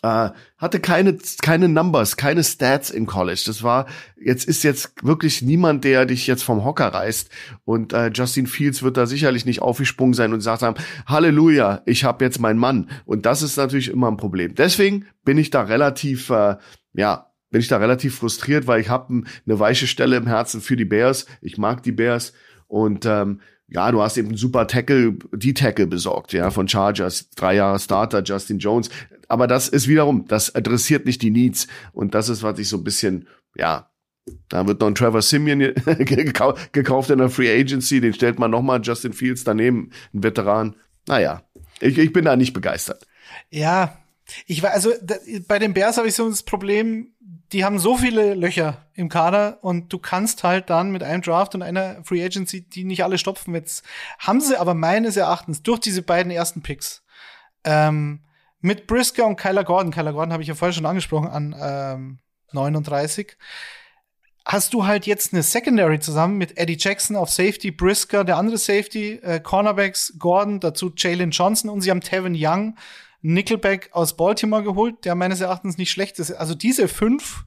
äh, 0.05 0.31
hatte 0.59 0.81
keine 0.81 1.17
keine 1.41 1.71
Numbers, 1.71 2.19
keine 2.19 2.45
Stats 2.45 2.91
im 2.91 3.07
College. 3.07 3.43
Das 3.47 3.63
war 3.63 3.87
jetzt 4.21 4.45
ist 4.45 4.63
jetzt 4.63 5.03
wirklich 5.03 5.41
niemand, 5.41 5.85
der 5.85 6.05
dich 6.05 6.27
jetzt 6.27 6.43
vom 6.43 6.63
Hocker 6.63 6.89
reißt 6.89 7.31
und 7.65 7.95
äh, 7.95 8.11
Justin 8.13 8.47
Fields 8.47 8.83
wird 8.83 8.99
da 8.99 9.07
sicherlich 9.07 9.47
nicht 9.47 9.63
aufgesprungen 9.63 10.13
sein 10.13 10.35
und 10.35 10.43
sagt 10.43 10.61
haben, 10.61 10.77
Halleluja, 11.07 11.81
ich 11.87 12.05
habe 12.05 12.23
jetzt 12.23 12.39
meinen 12.39 12.59
Mann 12.59 12.91
und 13.07 13.25
das 13.25 13.41
ist 13.41 13.57
natürlich 13.57 13.89
immer 13.89 14.11
ein 14.11 14.19
Problem. 14.19 14.55
Deswegen 14.55 15.07
bin 15.25 15.39
ich 15.39 15.49
da 15.49 15.63
relativ 15.63 16.29
äh, 16.29 16.57
ja, 16.93 17.31
bin 17.51 17.63
ich 17.63 17.69
da 17.69 17.79
relativ 17.79 18.19
frustriert, 18.19 18.67
weil 18.67 18.83
ich 18.83 18.91
habe 18.91 19.23
eine 19.47 19.59
weiche 19.59 19.87
Stelle 19.87 20.17
im 20.17 20.27
Herzen 20.27 20.61
für 20.61 20.77
die 20.77 20.85
Bears. 20.85 21.25
Ich 21.41 21.57
mag 21.57 21.83
die 21.83 21.93
Bears 21.93 22.35
und 22.67 23.07
ähm, 23.07 23.41
ja, 23.75 23.91
du 23.91 24.01
hast 24.01 24.17
eben 24.17 24.29
einen 24.29 24.37
super 24.37 24.67
Tackle, 24.67 25.17
die 25.33 25.53
Tackle 25.55 25.87
besorgt, 25.87 26.33
ja, 26.33 26.51
von 26.51 26.69
Chargers, 26.69 27.29
drei 27.31 27.57
Jahre 27.57 27.79
Starter, 27.79 28.23
Justin 28.23 28.59
Jones. 28.59 28.89
Aber 29.29 29.47
das 29.47 29.69
ist 29.69 29.89
wiederum, 29.89 30.27
das 30.29 30.55
adressiert 30.55 31.07
nicht 31.07 31.23
die 31.23 31.31
Needs. 31.31 31.67
Und 31.93 32.15
das 32.15 32.29
ist, 32.29 32.43
was 32.43 32.59
ich 32.59 32.69
so 32.69 32.77
ein 32.77 32.85
bisschen, 32.85 33.27
ja, 33.57 33.91
da 34.49 34.67
wird 34.67 34.81
noch 34.81 34.87
ein 34.89 34.95
Trevor 34.95 35.23
Simeon 35.23 35.61
gekau- 35.85 36.57
gekauft 36.73 37.11
in 37.11 37.19
der 37.19 37.31
Free 37.31 37.51
Agency, 37.51 38.01
den 38.01 38.15
stellt 38.15 38.39
man 38.39 38.51
nochmal 38.51 38.81
Justin 38.83 39.13
Fields 39.13 39.45
daneben, 39.45 39.91
ein 40.15 40.23
Veteran. 40.23 40.77
Naja, 41.09 41.43
ich, 41.81 41.99
ich 41.99 42.13
bin 42.13 42.25
da 42.25 42.37
nicht 42.37 42.53
begeistert. 42.53 43.07
Ja, 43.51 43.99
ich 44.47 44.63
war, 44.63 44.71
also 44.71 44.93
da, 45.03 45.17
bei 45.49 45.59
den 45.59 45.75
Bears 45.75 45.99
habe 45.99 46.09
ich 46.09 46.15
so 46.15 46.29
das 46.29 46.43
Problem, 46.43 47.14
die 47.55 47.65
haben 47.65 47.79
so 47.79 47.97
viele 47.97 48.35
Löcher 48.35 48.85
im 48.95 49.09
Kader 49.09 49.59
und 49.63 49.93
du 49.93 49.99
kannst 49.99 50.43
halt 50.45 50.69
dann 50.69 50.91
mit 50.91 51.03
einem 51.03 51.23
Draft 51.23 51.55
und 51.55 51.63
einer 51.63 52.03
Free 52.05 52.23
Agency 52.23 52.69
die 52.69 52.85
nicht 52.85 53.05
alle 53.05 53.17
stopfen. 53.17 53.55
Jetzt 53.55 53.85
haben 54.19 54.41
sie 54.41 54.59
aber 54.59 54.75
meines 54.75 55.17
Erachtens 55.17 55.63
durch 55.63 55.79
diese 55.79 56.03
beiden 56.03 56.33
ersten 56.33 56.63
Picks 56.63 57.05
ähm, 57.65 58.21
mit 58.61 58.87
Brisker 58.87 59.27
und 59.27 59.37
Kyler 59.37 59.65
Gordon, 59.65 59.93
Kyler 59.93 60.13
Gordon 60.13 60.33
habe 60.33 60.43
ich 60.43 60.49
ja 60.49 60.55
vorher 60.55 60.73
schon 60.73 60.87
angesprochen, 60.87 61.29
an 61.29 61.55
ähm, 61.61 62.19
39, 62.53 63.37
hast 64.47 64.75
du 64.75 64.87
halt 64.87 65.07
jetzt 65.07 65.33
eine 65.33 65.43
Secondary 65.43 66.01
zusammen 66.01 66.39
mit 66.39 66.59
Eddie 66.59 66.77
Jackson 66.79 67.15
auf 67.17 67.31
Safety, 67.31 67.71
Brisker, 67.71 68.25
der 68.25 68.37
andere 68.37 68.59
Safety, 68.59 69.21
äh, 69.23 69.41
Cornerbacks, 69.41 70.15
Gordon, 70.19 70.61
dazu 70.61 70.93
Jalen 70.97 71.31
Johnson 71.31 71.71
und 71.71 71.83
sie 71.83 71.91
haben 71.91 72.01
Tevin 72.01 72.35
Young, 72.37 72.77
Nickelback 73.25 73.89
aus 73.93 74.17
Baltimore 74.17 74.63
geholt, 74.63 75.07
der 75.07 75.15
meines 75.15 75.41
Erachtens 75.41 75.79
nicht 75.79 75.91
schlecht 75.91 76.19
ist. 76.19 76.31
Also 76.33 76.55
diese 76.55 76.89
fünf 76.89 77.47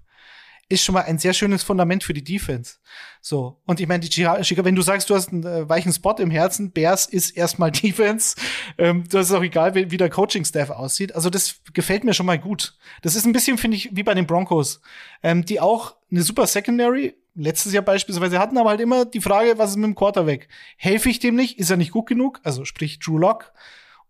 ist 0.70 0.84
schon 0.84 0.94
mal 0.94 1.04
ein 1.04 1.20
sehr 1.20 1.34
schönes 1.34 1.62
Fundament 1.62 2.04
für 2.04 2.14
die 2.14 2.24
Defense. 2.24 2.78
So. 3.22 3.62
Und 3.66 3.80
ich 3.80 3.88
meine, 3.88 4.02
die 4.02 4.12
Chicago, 4.12 4.66
wenn 4.66 4.76
du 4.76 4.82
sagst, 4.82 5.10
du 5.10 5.16
hast 5.16 5.32
einen 5.32 5.46
äh, 5.46 5.70
weichen 5.70 5.94
Spot 5.94 6.16
im 6.18 6.32
Herzen, 6.32 6.72
Bears 6.72 7.06
ist 7.06 7.38
erstmal 7.38 7.72
Defense. 7.84 8.36
Ähm, 8.80 9.04
das 9.08 9.28
ist 9.28 9.36
auch 9.36 9.44
egal, 9.44 9.76
wie, 9.76 9.92
wie 9.92 9.98
der 9.98 10.10
Coaching-Staff 10.10 10.72
aussieht. 10.72 11.14
Also 11.14 11.30
das 11.30 11.62
gefällt 11.74 12.04
mir 12.04 12.16
schon 12.16 12.26
mal 12.26 12.40
gut. 12.40 12.76
Das 13.04 13.16
ist 13.16 13.26
ein 13.26 13.32
bisschen, 13.32 13.60
finde 13.60 13.78
ich, 13.78 13.96
wie 13.96 14.04
bei 14.04 14.16
den 14.16 14.26
Broncos, 14.26 14.82
ähm, 15.22 15.46
die 15.46 15.60
auch 15.60 15.96
eine 16.10 16.24
super 16.24 16.48
Secondary 16.48 17.16
letztes 17.36 17.72
Jahr 17.72 17.84
beispielsweise 17.84 18.40
hatten, 18.40 18.58
aber 18.58 18.72
halt 18.72 18.82
immer 18.82 19.06
die 19.06 19.22
Frage, 19.22 19.60
was 19.60 19.70
ist 19.70 19.76
mit 19.76 19.86
dem 19.86 19.96
Quarterback? 19.96 20.50
Helfe 20.76 21.10
ich 21.10 21.20
dem 21.20 21.36
nicht? 21.36 21.60
Ist 21.60 21.70
er 21.70 21.78
nicht 21.78 21.92
gut 21.92 22.08
genug? 22.08 22.40
Also 22.44 22.66
sprich 22.66 22.98
Drew 22.98 23.20
Lock. 23.20 23.54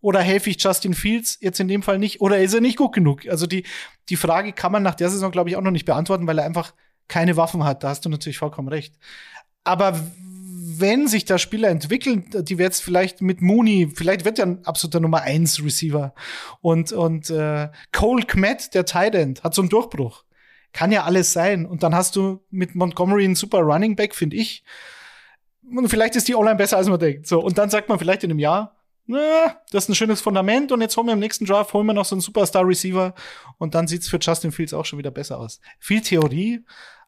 Oder 0.02 0.22
helfe 0.22 0.50
ich 0.50 0.62
Justin 0.62 0.94
Fields 0.94 1.38
jetzt 1.42 1.60
in 1.60 1.68
dem 1.68 1.82
Fall 1.82 1.98
nicht? 1.98 2.22
Oder 2.22 2.40
ist 2.40 2.54
er 2.54 2.62
nicht 2.62 2.78
gut 2.78 2.94
genug? 2.94 3.28
Also 3.28 3.48
die, 3.48 3.64
die 4.10 4.16
Frage 4.16 4.54
kann 4.54 4.72
man 4.72 4.84
nach 4.84 4.96
der 4.96 5.10
Saison, 5.10 5.32
glaube 5.32 5.50
ich, 5.50 5.56
auch 5.56 5.62
noch 5.62 5.72
nicht 5.72 5.86
beantworten, 5.86 6.28
weil 6.28 6.38
er 6.38 6.46
einfach 6.46 6.74
keine 7.08 7.38
Waffen 7.38 7.64
hat. 7.64 7.84
Da 7.84 7.90
hast 7.90 8.06
du 8.06 8.10
natürlich 8.10 8.38
vollkommen 8.38 8.68
recht. 8.68 8.96
Aber 9.64 10.00
wenn 10.80 11.08
sich 11.08 11.26
da 11.26 11.38
Spieler 11.38 11.70
entwickeln, 11.70 12.26
die 12.32 12.58
wir 12.58 12.66
jetzt 12.66 12.84
vielleicht 12.84 13.22
mit 13.22 13.42
Mooney, 13.42 13.92
vielleicht 13.94 14.26
wird 14.26 14.40
er 14.40 14.46
ein 14.46 14.66
absoluter 14.66 15.00
Nummer 15.00 15.22
1 15.22 15.64
Receiver. 15.64 16.14
Und, 16.62 16.92
und 16.92 17.30
äh, 17.30 17.70
Cole 17.92 18.26
Kmet, 18.26 18.74
der 18.74 18.86
Tight 18.86 19.16
End, 19.16 19.44
hat 19.44 19.56
so 19.56 19.62
einen 19.62 19.70
Durchbruch. 19.70 20.24
Kann 20.74 20.92
ja 20.92 21.04
alles 21.04 21.34
sein. 21.34 21.66
Und 21.66 21.84
dann 21.84 21.96
hast 21.96 22.16
du 22.16 22.44
mit 22.50 22.76
Montgomery 22.76 23.26
einen 23.26 23.36
super 23.36 23.60
Running 23.60 23.96
Back, 23.96 24.14
finde 24.14 24.36
ich. 24.36 24.64
Und 25.70 25.90
vielleicht 25.90 26.16
ist 26.16 26.28
die 26.28 26.36
Online 26.36 26.56
besser, 26.56 26.78
als 26.78 26.88
man 26.88 27.00
denkt. 27.00 27.28
So, 27.28 27.42
und 27.42 27.58
dann 27.58 27.70
sagt 27.70 27.90
man 27.90 28.00
vielleicht 28.00 28.24
in 28.24 28.32
einem 28.32 28.40
Jahr, 28.40 28.77
na, 29.08 29.58
das 29.72 29.86
ist 29.86 29.90
ein 29.90 29.96
schönes 29.96 30.22
Fundament 30.22 30.72
und 30.72 30.82
jetzt 30.82 30.96
holen 30.98 31.08
wir 31.08 31.14
im 31.14 31.20
nächsten 31.20 31.46
Draft, 31.46 31.74
holen 31.74 31.88
wir 31.88 31.94
noch 31.94 32.06
so 32.06 32.16
einen 32.16 32.22
Superstar-Receiver 32.22 33.14
und 33.58 33.74
dann 33.74 33.88
sieht's 33.88 34.08
für 34.08 34.20
Justin 34.22 34.52
Fields 34.52 34.74
auch 34.74 34.86
schon 34.86 35.00
wieder 35.00 35.12
besser 35.12 35.40
aus. 35.40 35.60
Viel 35.80 36.02
Theorie, 36.02 36.64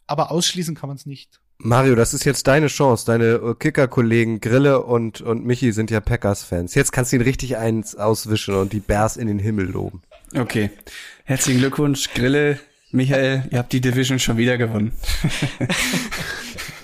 aber 0.08 0.32
ausschließen 0.32 0.76
kann 0.76 0.88
man 0.88 0.98
es 0.98 1.06
nicht. 1.06 1.40
Mario, 1.62 1.96
das 1.96 2.14
ist 2.14 2.24
jetzt 2.24 2.48
deine 2.48 2.68
Chance. 2.68 3.06
Deine 3.06 3.26
äh, 3.34 3.54
Kicker-Kollegen 3.54 4.40
Grille 4.40 4.82
und, 4.82 5.20
und 5.20 5.46
Michi 5.46 5.74
sind 5.74 5.92
ja 5.92 6.00
Packers-Fans. 6.00 6.74
Jetzt 6.74 6.94
kannst 6.94 7.12
du 7.12 7.18
ihn 7.18 7.22
richtig 7.22 7.58
eins 7.58 7.96
auswischen 7.96 8.56
und 8.56 8.72
die 8.72 8.80
Bears 8.80 9.18
in 9.18 9.28
den 9.28 9.40
Himmel 9.40 9.66
loben. 9.66 10.02
Okay. 10.34 10.72
Herzlichen 11.26 11.60
Glückwunsch, 11.60 12.14
Grille, 12.14 12.60
Michael, 12.92 13.44
ihr 13.52 13.60
habt 13.60 13.74
die 13.74 13.82
Division 13.82 14.20
schon 14.20 14.38
wieder 14.38 14.58
gewonnen. 14.58 14.94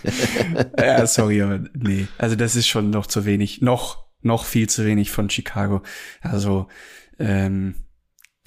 ja, 0.78 1.08
sorry, 1.08 1.42
aber 1.42 1.62
nee. 1.74 2.08
Also 2.18 2.36
das 2.36 2.56
ist 2.56 2.68
schon 2.68 2.90
noch 2.90 3.08
zu 3.08 3.26
wenig. 3.26 3.62
Noch, 3.62 4.05
noch 4.26 4.46
viel 4.46 4.68
zu 4.68 4.86
wenig 4.86 5.12
von 5.12 5.30
Chicago. 5.30 5.82
Also, 6.22 6.68
ähm, 7.20 7.76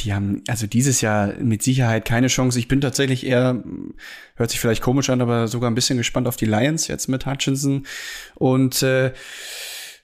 die 0.00 0.14
haben 0.14 0.42
also 0.46 0.66
dieses 0.66 1.00
Jahr 1.00 1.34
mit 1.34 1.62
Sicherheit 1.62 2.04
keine 2.04 2.28
Chance. 2.28 2.58
Ich 2.58 2.68
bin 2.68 2.80
tatsächlich 2.80 3.26
eher, 3.26 3.62
hört 4.36 4.50
sich 4.50 4.60
vielleicht 4.60 4.82
komisch 4.82 5.10
an, 5.10 5.20
aber 5.20 5.48
sogar 5.48 5.70
ein 5.70 5.74
bisschen 5.74 5.98
gespannt 5.98 6.28
auf 6.28 6.36
die 6.36 6.46
Lions 6.46 6.86
jetzt 6.86 7.08
mit 7.08 7.26
Hutchinson 7.26 7.84
und 8.36 8.82
äh, 8.82 9.12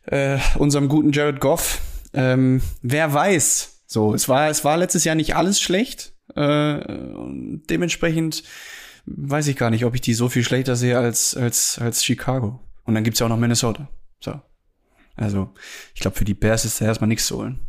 äh, 0.07 0.39
unserem 0.59 0.89
guten 0.89 1.13
Jared 1.13 1.41
Goff. 1.41 1.81
Ähm, 2.13 2.61
wer 2.83 3.13
weiß. 3.13 3.83
So, 3.87 4.15
es 4.15 4.29
war, 4.29 4.49
es 4.49 4.65
war 4.65 4.77
letztes 4.77 5.05
Jahr 5.05 5.15
nicht 5.15 5.37
alles 5.37 5.61
schlecht. 5.61 6.15
Äh, 6.35 6.81
dementsprechend 7.71 8.43
weiß 9.07 9.47
ich 9.47 9.57
gar 9.57 9.71
nicht, 9.71 9.85
ob 9.85 9.95
ich 9.95 10.01
die 10.01 10.15
so 10.15 10.29
viel 10.29 10.43
schlechter 10.43 10.75
sehe 10.75 10.99
als, 10.99 11.37
als, 11.37 11.79
als 11.79 12.05
Chicago. 12.05 12.61
Und 12.85 12.95
dann 12.95 13.05
gibt's 13.05 13.21
ja 13.21 13.27
auch 13.27 13.31
noch 13.31 13.39
Minnesota. 13.39 13.89
So. 14.21 14.41
Also, 15.17 15.51
ich 15.95 16.01
glaube, 16.01 16.17
für 16.17 16.25
die 16.25 16.35
Bears 16.35 16.65
ist 16.65 16.81
da 16.81 16.87
erstmal 16.87 17.09
nichts 17.09 17.27
zu 17.27 17.39
holen. 17.39 17.61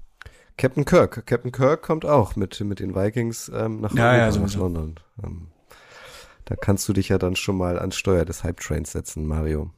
Captain 0.58 0.86
Kirk. 0.86 1.26
Captain 1.26 1.52
Kirk 1.52 1.82
kommt 1.82 2.06
auch 2.06 2.36
mit, 2.36 2.60
mit 2.62 2.80
den 2.80 2.96
Vikings 2.96 3.52
ähm, 3.54 3.82
nach 3.82 3.93
ja, 3.93 4.16
ja, 4.16 4.32
nach 4.32 4.56
London. 4.56 4.96
Ähm, 5.24 5.48
da 6.46 6.56
kannst 6.56 6.88
du 6.88 6.93
dich 6.93 7.10
ja 7.10 7.18
dann 7.18 7.36
schon 7.36 7.58
mal 7.58 7.78
ans 7.78 7.98
Steuer 7.98 8.24
des 8.24 8.43
Hype 8.43 8.60
Trains 8.60 8.91
setzen, 8.91 9.26
Mario. 9.26 9.72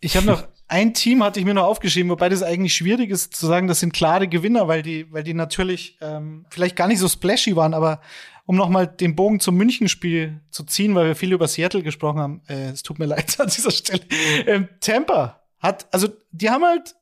Ich 0.00 0.16
habe 0.16 0.26
noch 0.26 0.46
ein 0.72 0.94
Team 0.94 1.22
hatte 1.22 1.38
ich 1.38 1.44
mir 1.44 1.52
noch 1.52 1.64
aufgeschrieben, 1.64 2.10
wobei 2.10 2.30
das 2.30 2.42
eigentlich 2.42 2.72
schwierig 2.72 3.10
ist 3.10 3.36
zu 3.36 3.46
sagen, 3.46 3.68
das 3.68 3.80
sind 3.80 3.92
klare 3.92 4.26
Gewinner, 4.26 4.68
weil 4.68 4.80
die, 4.80 5.12
weil 5.12 5.22
die 5.22 5.34
natürlich 5.34 5.98
ähm, 6.00 6.46
vielleicht 6.48 6.76
gar 6.76 6.88
nicht 6.88 6.98
so 6.98 7.08
splashy 7.08 7.56
waren, 7.56 7.74
aber 7.74 8.00
um 8.46 8.56
noch 8.56 8.70
mal 8.70 8.86
den 8.86 9.14
Bogen 9.14 9.38
zum 9.38 9.56
Münchenspiel 9.56 10.40
zu 10.50 10.64
ziehen, 10.64 10.94
weil 10.94 11.08
wir 11.08 11.14
viel 11.14 11.32
über 11.32 11.46
Seattle 11.46 11.82
gesprochen 11.82 12.20
haben, 12.20 12.40
äh, 12.48 12.70
es 12.70 12.82
tut 12.82 12.98
mir 12.98 13.04
leid 13.06 13.38
an 13.38 13.48
dieser 13.48 13.70
Stelle. 13.70 14.02
Ähm, 14.46 14.68
Tampa 14.80 15.41
hat, 15.62 15.86
also 15.92 16.08
die 16.32 16.50
haben 16.50 16.64
halt 16.64 16.94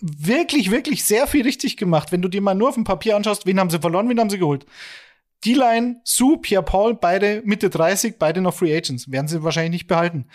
wirklich, 0.00 0.70
wirklich 0.70 1.04
sehr 1.04 1.26
viel 1.26 1.42
richtig 1.42 1.76
gemacht. 1.76 2.12
Wenn 2.12 2.22
du 2.22 2.28
dir 2.28 2.42
mal 2.42 2.54
nur 2.54 2.68
auf 2.68 2.74
dem 2.74 2.84
Papier 2.84 3.16
anschaust, 3.16 3.46
wen 3.46 3.58
haben 3.58 3.70
sie 3.70 3.80
verloren, 3.80 4.08
wen 4.08 4.20
haben 4.20 4.30
sie 4.30 4.38
geholt. 4.38 4.66
D-Line, 5.44 6.00
Sue, 6.04 6.38
Pierre 6.38 6.62
Paul, 6.62 6.94
beide 6.94 7.42
Mitte 7.44 7.70
30, 7.70 8.18
beide 8.18 8.40
noch 8.40 8.54
Free 8.54 8.76
Agents. 8.76 9.10
Werden 9.10 9.28
sie 9.28 9.42
wahrscheinlich 9.42 9.72
nicht 9.72 9.86
behalten. 9.86 10.26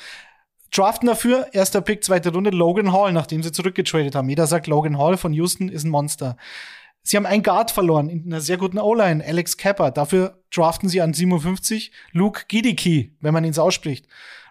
Draften 0.72 1.08
dafür, 1.08 1.48
erster 1.52 1.82
Pick, 1.82 2.04
zweite 2.04 2.32
Runde, 2.32 2.52
Logan 2.52 2.94
Hall, 2.94 3.12
nachdem 3.12 3.42
sie 3.42 3.52
zurückgetradet 3.52 4.14
haben. 4.14 4.30
Jeder 4.30 4.46
sagt, 4.46 4.68
Logan 4.68 5.00
Hall 5.00 5.18
von 5.18 5.34
Houston 5.34 5.70
ist 5.70 5.84
ein 5.84 5.90
Monster. 5.90 6.38
Sie 7.02 7.18
haben 7.18 7.26
einen 7.26 7.42
Guard 7.42 7.72
verloren 7.72 8.10
in 8.10 8.26
einer 8.26 8.42
sehr 8.42 8.58
guten 8.58 8.78
O-Line, 8.78 9.24
Alex 9.26 9.58
Kappa. 9.58 9.90
Dafür 9.90 10.44
draften 10.54 10.90
sie 10.90 11.02
an 11.02 11.14
57 11.14 11.92
Luke 12.12 12.44
Gidiki, 12.48 13.16
wenn 13.20 13.34
man 13.34 13.46
ihn 13.46 13.58
ausspricht. 13.58 14.08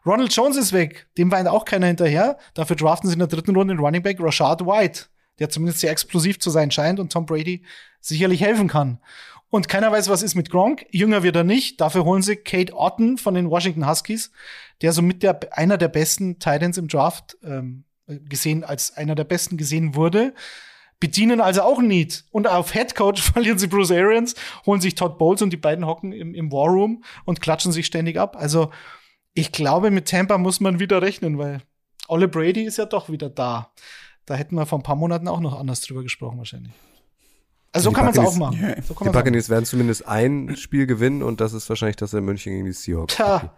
Ronald 0.07 0.35
Jones 0.35 0.57
ist 0.57 0.73
weg, 0.73 1.07
dem 1.17 1.31
war 1.31 1.51
auch 1.53 1.65
keiner 1.65 1.87
hinterher. 1.87 2.39
Dafür 2.55 2.77
draften 2.77 3.09
sie 3.09 3.15
in 3.15 3.19
der 3.19 3.29
dritten 3.29 3.57
Runde 3.57 3.75
den 3.75 3.81
Running 3.81 4.03
Back 4.03 4.19
Rashad 4.21 4.65
White, 4.65 5.07
der 5.39 5.49
zumindest 5.51 5.81
sehr 5.81 5.91
explosiv 5.91 6.39
zu 6.39 6.51
sein 6.51 6.71
scheint 6.71 7.01
und 7.01 7.13
Tom 7.13 7.27
Brady 7.27 7.65
sicherlich 8.01 8.41
helfen 8.41 8.69
kann. 8.69 8.99
Und 9.51 9.69
keiner 9.69 9.91
weiß, 9.91 10.09
was 10.09 10.23
ist 10.23 10.35
mit 10.35 10.51
Gronk. 10.51 10.85
Jünger 10.91 11.23
wird 11.23 11.37
er 11.37 11.45
nicht. 11.45 11.81
Dafür 11.81 12.05
holen 12.05 12.23
sie 12.23 12.37
Kate 12.37 12.75
Otten 12.75 13.17
von 13.17 13.35
den 13.35 13.49
Washington 13.49 13.89
Huskies, 13.89 14.31
der 14.83 14.93
somit 14.93 15.23
der, 15.23 15.39
einer 15.53 15.79
der 15.79 15.89
besten 15.89 16.39
Titans 16.39 16.77
im 16.77 16.89
Draft 16.89 17.39
ähm, 17.43 17.85
gesehen, 18.07 18.63
als 18.63 18.97
einer 18.97 19.15
der 19.15 19.25
besten 19.25 19.57
gesehen 19.57 19.95
wurde. 19.95 20.35
Bedienen 21.01 21.41
also 21.41 21.63
auch 21.63 21.81
Need. 21.81 22.25
Und 22.31 22.47
auf 22.47 22.73
Head 22.73 22.95
Coach 22.95 23.23
verlieren 23.33 23.59
sie 23.59 23.69
Bruce 23.69 23.91
Arians, 23.91 24.35
holen 24.67 24.83
sich 24.83 24.95
Todd 24.95 25.17
Bowles 25.17 25.41
und 25.41 25.51
die 25.51 25.57
beiden 25.57 25.87
hocken 25.87 26.13
im, 26.13 26.35
im 26.35 26.53
War 26.53 26.69
Room 26.69 27.03
und 27.25 27.41
klatschen 27.41 27.73
sich 27.73 27.87
ständig 27.87 28.19
ab. 28.19 28.37
Also 28.39 28.71
ich 29.39 29.53
glaube, 29.53 29.91
mit 29.91 30.09
Tampa 30.09 30.37
muss 30.39 30.61
man 30.61 30.81
wieder 30.81 31.01
rechnen, 31.01 31.39
weil 31.39 31.61
Olle 32.09 32.27
Brady 32.27 32.65
ist 32.65 32.79
ja 32.79 32.87
doch 32.87 33.09
wieder 33.09 33.29
da. 33.31 33.73
Da 34.27 34.35
hätten 34.35 34.57
wir 34.57 34.67
vor 34.67 34.79
ein 34.79 34.83
paar 34.83 34.97
Monaten 34.97 35.29
auch 35.29 35.41
noch 35.41 35.59
anders 35.59 35.81
drüber 35.81 36.03
gesprochen, 36.03 36.39
wahrscheinlich. 36.39 36.73
Also, 37.71 37.91
so 37.91 37.95
kann 37.95 38.07
man 38.07 38.15
es 38.15 38.19
auch 38.19 38.37
machen. 38.37 38.59
Yeah. 38.61 38.83
So 38.83 38.95
die 38.95 39.11
Buccaneers 39.11 39.49
werden 39.51 39.67
zumindest 39.67 40.09
ein 40.09 40.57
Spiel 40.57 40.87
gewinnen 40.87 41.23
und 41.23 41.41
das 41.41 41.53
ist 41.53 41.69
wahrscheinlich 41.69 41.97
das 41.97 42.15
in 42.15 42.25
München 42.25 42.53
gegen 42.53 42.65
die 42.65 42.73
Seahawks. 42.73 43.15
Tja. 43.15 43.55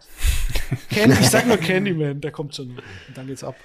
Candy, 0.89 1.17
ich 1.19 1.29
sag 1.29 1.47
nur 1.47 1.57
Candyman, 1.57 2.19
der 2.19 2.31
kommt 2.31 2.55
schon. 2.55 2.71
Und 2.71 2.81
dann 3.17 3.27
geht's 3.27 3.43
ab. 3.43 3.55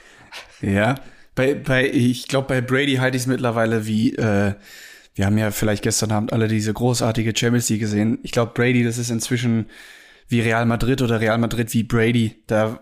Ja, 0.62 0.94
bei, 1.34 1.54
bei 1.54 1.90
ich 1.90 2.28
glaube, 2.28 2.48
bei 2.48 2.60
Brady 2.60 2.94
halte 2.94 3.16
ich 3.16 3.24
es 3.24 3.26
mittlerweile 3.26 3.86
wie, 3.86 4.14
äh, 4.14 4.54
wir 5.14 5.26
haben 5.26 5.36
ja 5.36 5.50
vielleicht 5.50 5.82
gestern 5.82 6.12
Abend 6.12 6.32
alle 6.32 6.48
diese 6.48 6.72
großartige 6.72 7.34
Champions 7.36 7.68
League 7.68 7.80
gesehen. 7.80 8.20
Ich 8.22 8.30
glaube, 8.30 8.52
Brady, 8.54 8.84
das 8.84 8.98
ist 8.98 9.10
inzwischen 9.10 9.66
wie 10.28 10.40
Real 10.40 10.66
Madrid 10.66 11.02
oder 11.02 11.20
Real 11.20 11.38
Madrid 11.38 11.72
wie 11.74 11.82
Brady. 11.82 12.42
Da 12.46 12.80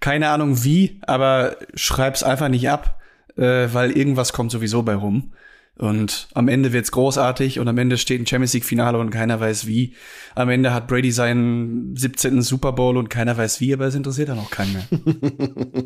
keine 0.00 0.28
Ahnung 0.28 0.62
wie, 0.64 1.00
aber 1.06 1.56
schreib's 1.74 2.22
einfach 2.22 2.48
nicht 2.48 2.68
ab, 2.68 3.00
äh, 3.36 3.68
weil 3.72 3.92
irgendwas 3.92 4.32
kommt 4.32 4.50
sowieso 4.50 4.82
bei 4.82 4.94
rum. 4.94 5.32
Und 5.76 6.28
am 6.34 6.46
Ende 6.46 6.72
wird's 6.72 6.92
großartig 6.92 7.58
und 7.58 7.66
am 7.66 7.78
Ende 7.78 7.98
steht 7.98 8.20
ein 8.20 8.26
Champions 8.26 8.54
League 8.54 8.64
Finale 8.64 8.96
und 8.96 9.10
keiner 9.10 9.40
weiß 9.40 9.66
wie. 9.66 9.94
Am 10.36 10.48
Ende 10.48 10.72
hat 10.72 10.86
Brady 10.86 11.10
seinen 11.10 11.96
17. 11.96 12.42
Super 12.42 12.72
Bowl 12.72 12.96
und 12.96 13.10
keiner 13.10 13.36
weiß 13.36 13.60
wie, 13.60 13.74
aber 13.74 13.86
es 13.86 13.96
interessiert 13.96 14.28
dann 14.28 14.38
auch 14.38 14.52
keinen 14.52 14.72
mehr. 14.72 14.86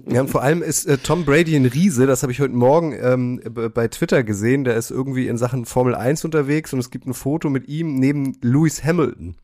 ja, 0.12 0.20
und 0.20 0.28
vor 0.28 0.43
allem 0.43 0.62
ist 0.62 0.84
äh, 0.84 0.99
Tom 0.99 1.24
Brady 1.24 1.57
ein 1.57 1.64
Riese, 1.64 2.07
das 2.07 2.22
habe 2.22 2.32
ich 2.32 2.41
heute 2.41 2.53
Morgen 2.53 2.99
ähm, 3.01 3.41
bei 3.72 3.89
Twitter 3.89 4.24
gesehen, 4.24 4.64
der 4.64 4.76
ist 4.76 4.91
irgendwie 4.91 5.26
in 5.26 5.39
Sachen 5.39 5.64
Formel 5.64 5.95
1 5.95 6.22
unterwegs 6.22 6.74
und 6.74 6.80
es 6.80 6.91
gibt 6.91 7.07
ein 7.07 7.14
Foto 7.14 7.49
mit 7.49 7.66
ihm 7.68 7.95
neben 7.95 8.36
Lewis 8.43 8.84
Hamilton. 8.84 9.36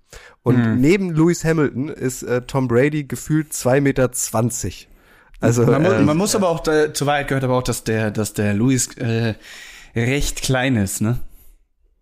Und 0.43 0.59
mhm. 0.59 0.81
neben 0.81 1.15
Lewis 1.15 1.43
Hamilton 1.43 1.89
ist 1.89 2.23
äh, 2.23 2.43
Tom 2.43 2.69
Brady 2.69 3.05
gefühlt 3.05 3.55
zwei 3.55 3.81
Meter. 3.81 4.13
zwanzig. 4.13 4.89
Also 5.41 5.65
man, 5.65 5.85
äh, 5.85 6.01
man 6.03 6.17
muss 6.17 6.35
aber 6.35 6.49
auch, 6.51 6.61
da, 6.61 6.93
zur 6.93 7.07
Wahrheit 7.07 7.29
gehört 7.29 7.45
aber 7.45 7.57
auch, 7.57 7.63
dass 7.63 7.85
der, 7.85 8.11
dass 8.11 8.35
der 8.35 8.55
Louis 8.55 8.97
äh, 8.99 9.35
recht 9.95 10.43
klein 10.43 10.77
ist, 10.77 11.01
ne? 11.01 11.21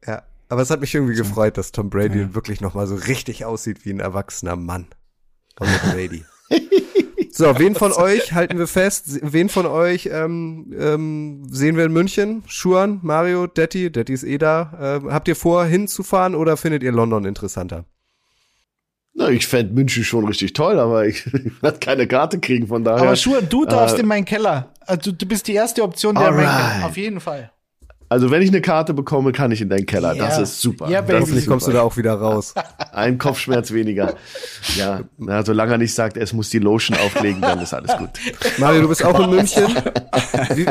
Ja, 0.07 0.23
aber 0.49 0.63
es 0.63 0.71
hat 0.71 0.81
mich 0.81 0.95
irgendwie 0.95 1.15
gefreut, 1.15 1.59
dass 1.59 1.73
Tom 1.73 1.91
Brady 1.91 2.21
ja. 2.21 2.35
wirklich 2.35 2.61
noch 2.61 2.75
mal 2.75 2.87
so 2.87 2.95
richtig 2.95 3.45
aussieht 3.45 3.85
wie 3.85 3.91
ein 3.91 4.01
erwachsener 4.01 4.57
Mann. 4.57 4.87
Tom 5.57 5.69
Brady. 5.91 6.25
so, 7.31 7.59
wen 7.59 7.75
von 7.75 7.93
euch 7.93 8.33
halten 8.33 8.59
wir 8.59 8.67
fest? 8.67 9.21
Wen 9.23 9.49
von 9.49 9.67
euch 9.67 10.09
ähm, 10.13 10.75
ähm, 10.79 11.47
sehen 11.51 11.77
wir 11.77 11.85
in 11.85 11.93
München? 11.93 12.43
Schuan, 12.47 13.01
Mario, 13.03 13.47
Detti, 13.47 13.91
Detti 13.91 14.13
ist 14.13 14.25
eh 14.25 14.39
da. 14.39 14.73
Ähm, 14.81 15.13
habt 15.13 15.29
ihr 15.29 15.37
vor, 15.37 15.65
hinzufahren 15.65 16.35
oder 16.35 16.57
findet 16.57 16.83
ihr 16.83 16.93
London 16.93 17.25
interessanter? 17.25 17.85
Na, 19.15 19.29
ich 19.29 19.47
fände 19.47 19.75
München 19.75 20.05
schon 20.05 20.25
richtig 20.25 20.55
toll, 20.55 20.79
aber 20.79 21.07
ich, 21.07 21.27
ich 21.27 21.63
werde 21.63 21.79
keine 21.79 22.07
Karte 22.07 22.41
kriegen, 22.41 22.67
von 22.67 22.83
daher. 22.83 23.03
Aber 23.03 23.17
Schuan, 23.17 23.49
du 23.49 23.67
darfst 23.67 23.97
äh, 23.97 24.01
in 24.01 24.07
meinen 24.07 24.25
Keller. 24.25 24.73
Also, 24.81 25.13
du 25.13 25.27
bist 25.27 25.49
die 25.49 25.55
erste 25.55 25.83
Option 25.83 26.15
der 26.15 26.31
Keller. 26.31 26.81
Auf 26.85 26.97
jeden 26.97 27.21
Fall. 27.21 27.53
Also 28.13 28.31
wenn 28.31 28.43
ich 28.43 28.51
eine 28.51 28.61
Karte 28.61 28.93
bekomme, 28.93 29.33
kann 29.33 29.53
ich 29.53 29.63
in 29.63 29.71
deinen 29.71 29.87
Keller. 29.87 30.15
Yeah. 30.15 30.27
Das 30.27 30.39
ist 30.39 30.61
super. 30.61 30.91
Ja, 30.91 31.01
das 31.01 31.23
hoffentlich 31.23 31.47
kommst 31.47 31.67
du 31.67 31.73
da 31.73 31.81
auch 31.81 31.97
wieder 31.97 32.13
raus. 32.13 32.53
Ein 32.93 33.17
Kopfschmerz 33.17 33.73
weniger. 33.73 34.17
Ja, 34.77 35.01
na, 35.17 35.43
solange 35.43 35.73
er 35.73 35.79
nicht 35.79 35.95
sagt, 35.95 36.19
es 36.19 36.35
muss 36.35 36.51
die 36.51 36.59
Lotion 36.59 36.99
auflegen, 36.99 37.41
dann 37.41 37.59
ist 37.61 37.73
alles 37.73 37.97
gut. 37.97 38.11
Mario, 38.59 38.83
du 38.83 38.89
bist 38.91 39.03
auch 39.03 39.19
in 39.19 39.31
München. 39.31 39.65
Wie, 40.55 40.67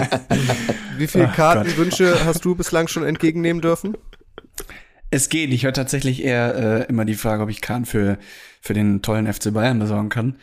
wie 1.00 1.08
viele 1.08 1.30
Kartenwünsche 1.30 2.24
hast 2.26 2.46
du 2.46 2.54
bislang 2.54 2.88
schon 2.88 3.04
entgegennehmen 3.04 3.60
dürfen? 3.60 3.98
Es 5.10 5.30
geht. 5.30 5.52
Ich 5.52 5.64
höre 5.64 5.74
tatsächlich 5.74 6.24
eher 6.24 6.56
äh, 6.56 6.90
immer 6.90 7.06
die 7.06 7.16
Frage, 7.16 7.42
ob 7.42 7.50
ich 7.50 7.62
Karten 7.62 7.86
für, 7.86 8.20
für 8.62 8.76
den 8.76 9.02
tollen 9.02 9.26
FC 9.32 9.52
Bayern 9.52 9.80
besorgen 9.80 10.10
kann. 10.10 10.36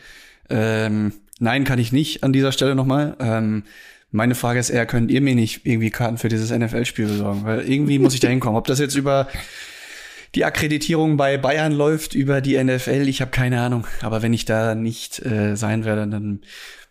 Ähm, 0.49 1.13
nein, 1.39 1.63
kann 1.63 1.79
ich 1.79 1.93
nicht 1.93 2.25
an 2.25 2.33
dieser 2.33 2.51
Stelle 2.51 2.75
nochmal. 2.75 3.15
Ähm, 3.21 3.63
Meine 4.11 4.35
Frage 4.35 4.59
ist 4.59 4.69
eher, 4.69 4.85
könnt 4.85 5.11
ihr 5.11 5.21
mir 5.21 5.35
nicht 5.35 5.65
irgendwie 5.65 5.91
Karten 5.91 6.17
für 6.17 6.29
dieses 6.29 6.49
NFL-Spiel 6.51 7.05
besorgen? 7.07 7.43
Weil 7.43 7.61
irgendwie 7.69 7.99
muss 7.99 8.13
ich 8.13 8.19
da 8.19 8.27
hinkommen. 8.27 8.57
Ob 8.57 8.65
das 8.65 8.79
jetzt 8.79 8.95
über 8.95 9.27
die 10.35 10.45
Akkreditierung 10.45 11.17
bei 11.17 11.37
Bayern 11.37 11.73
läuft, 11.73 12.15
über 12.15 12.41
die 12.41 12.61
NFL, 12.61 13.07
ich 13.07 13.21
habe 13.21 13.31
keine 13.31 13.61
Ahnung. 13.61 13.85
Aber 14.01 14.21
wenn 14.21 14.33
ich 14.33 14.45
da 14.45 14.75
nicht 14.75 15.23
äh, 15.25 15.55
sein 15.55 15.85
werde, 15.85 16.07
dann 16.07 16.41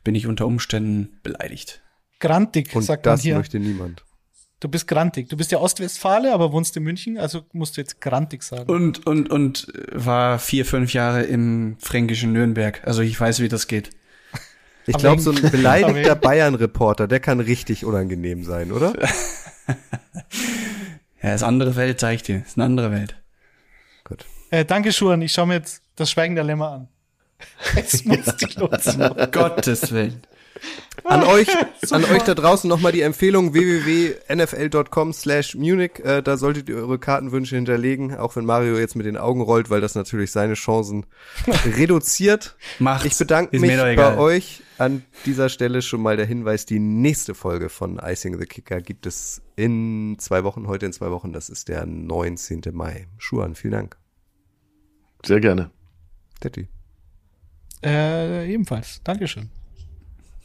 bin 0.05 0.15
ich 0.15 0.27
unter 0.27 0.47
Umständen 0.47 1.19
beleidigt. 1.23 1.83
Grantig, 2.21 2.75
Und 2.75 2.83
sagt 2.83 3.05
man 3.05 3.15
das 3.15 3.23
hier. 3.23 3.37
möchte 3.37 3.59
niemand. 3.59 4.05
Du 4.61 4.69
bist 4.69 4.89
grantig. 4.89 5.29
Du 5.29 5.37
bist 5.37 5.53
ja 5.53 5.59
Ostwestfale, 5.59 6.33
aber 6.33 6.53
wohnst 6.53 6.77
in 6.77 6.83
München, 6.83 7.17
also 7.17 7.43
musst 7.53 7.77
du 7.77 7.81
jetzt 7.81 8.01
grantig 8.01 8.43
sagen. 8.43 8.69
Und, 8.69 9.07
und, 9.07 9.31
und 9.31 9.69
war 9.93 10.41
vier, 10.41 10.65
fünf 10.65 10.93
Jahre 10.93 11.23
im 11.23 11.77
fränkischen 11.79 12.33
Nürnberg. 12.33 12.81
Also 12.85 13.03
ich 13.03 13.21
weiß, 13.21 13.39
wie 13.41 13.49
das 13.49 13.69
geht. 13.69 13.91
Ich 14.89 14.97
glaube, 14.97 15.21
so 15.21 15.31
ein 15.31 15.41
beleidigter 15.51 16.15
Bayern-Reporter, 16.15 17.07
der 17.07 17.21
kann 17.21 17.41
richtig 17.41 17.85
unangenehm 17.85 18.45
sein, 18.45 18.73
oder? 18.73 18.93
Ja, 21.23 21.35
ist 21.35 21.43
andere 21.43 21.77
Welt, 21.77 21.99
sag 22.01 22.15
ich 22.15 22.23
dir. 22.23 22.43
Ist 22.47 22.57
eine 22.57 22.65
andere 22.65 22.93
Welt. 22.93 23.17
Gut. 24.05 24.25
Äh, 24.51 24.65
danke, 24.65 24.93
Schuren. 24.93 25.21
Ich 25.23 25.33
schaue 25.33 25.49
mir 25.49 25.55
jetzt 25.55 25.83
das 25.97 26.11
Schweigen 26.11 26.35
der 26.35 26.45
Lämmer 26.45 26.71
an. 26.71 26.89
Jetzt 27.77 28.05
muss 28.05 28.25
die 28.37 28.59
los. 28.59 28.97
Um 28.97 29.31
Gottes 29.31 29.93
Willen. 29.93 30.23
An 31.05 31.23
euch, 31.25 31.49
an 31.91 32.05
euch 32.05 32.23
da 32.23 32.35
draußen 32.35 32.69
nochmal 32.69 32.93
die 32.93 33.03
Empfehlung 33.03 33.55
www.nfl.com 33.55 35.13
slash 35.13 35.55
Munich. 35.55 36.05
Äh, 36.05 36.23
da 36.23 36.37
solltet 36.37 36.69
ihr 36.69 36.77
eure 36.77 36.99
Kartenwünsche 36.99 37.57
hinterlegen, 37.57 38.17
auch 38.17 38.37
wenn 38.37 38.45
Mario 38.45 38.77
jetzt 38.79 38.97
mit 38.97 39.07
den 39.07 39.17
Augen 39.17 39.41
rollt, 39.41 39.71
weil 39.71 39.81
das 39.81 39.95
natürlich 39.95 40.33
seine 40.33 40.55
Chancen 40.55 41.07
reduziert. 41.77 42.57
Macht's. 42.79 43.07
Ich 43.07 43.17
bedanke 43.17 43.59
mich 43.59 43.71
bei 43.71 44.17
euch. 44.19 44.63
An 44.79 45.05
dieser 45.27 45.49
Stelle 45.49 45.83
schon 45.83 46.01
mal 46.01 46.17
der 46.17 46.27
Hinweis, 46.27 46.65
die 46.65 46.79
nächste 46.79 47.35
Folge 47.35 47.69
von 47.69 47.99
Icing 47.99 48.39
the 48.39 48.47
Kicker 48.47 48.81
gibt 48.81 49.07
es 49.07 49.43
in 49.57 50.17
zwei 50.21 50.45
Wochen, 50.45 50.69
heute 50.69 50.87
in 50.87 50.93
zwei 50.93 51.11
Wochen. 51.11 51.33
Das 51.33 51.49
ist 51.49 51.69
der 51.69 51.85
19. 51.85 52.63
Mai. 52.73 53.09
Schuhan, 53.19 53.57
vielen 53.57 53.73
Dank. 53.73 53.97
Sehr 55.25 55.41
gerne. 55.41 55.71
Tetti. 56.41 56.69
Äh, 57.83 58.53
ebenfalls. 58.53 59.01
Dankeschön. 59.03 59.51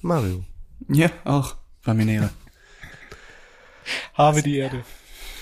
Mario. 0.04 0.44
Ja, 0.90 1.10
auch. 1.24 1.56
War 1.84 1.94
mir 1.94 2.12
Ehre. 2.12 2.30
Habe 4.14 4.44
die 4.44 4.58
Erde. 4.58 4.84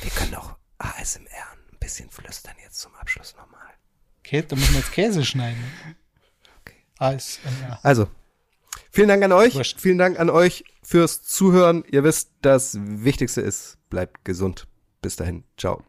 Wir 0.01 0.11
können 0.11 0.35
auch 0.35 0.55
ASMR 0.77 1.25
ein 1.71 1.79
bisschen 1.79 2.09
flüstern 2.09 2.55
jetzt 2.63 2.79
zum 2.79 2.93
Abschluss 2.95 3.35
nochmal. 3.35 3.59
Okay, 4.19 4.43
da 4.47 4.55
müssen 4.55 4.73
wir 4.73 4.79
jetzt 4.79 4.91
Käse 4.91 5.25
schneiden. 5.25 5.63
Alles. 6.99 7.39
Ja. 7.61 7.79
Also, 7.81 8.07
vielen 8.91 9.07
Dank 9.07 9.23
an 9.23 9.31
euch. 9.31 9.55
Wurscht. 9.55 9.81
Vielen 9.81 9.97
Dank 9.97 10.19
an 10.19 10.29
euch 10.29 10.63
fürs 10.83 11.23
Zuhören. 11.23 11.83
Ihr 11.89 12.03
wisst, 12.03 12.29
das 12.43 12.77
Wichtigste 12.79 13.41
ist, 13.41 13.77
bleibt 13.89 14.23
gesund. 14.25 14.67
Bis 15.01 15.15
dahin. 15.15 15.43
Ciao. 15.57 15.83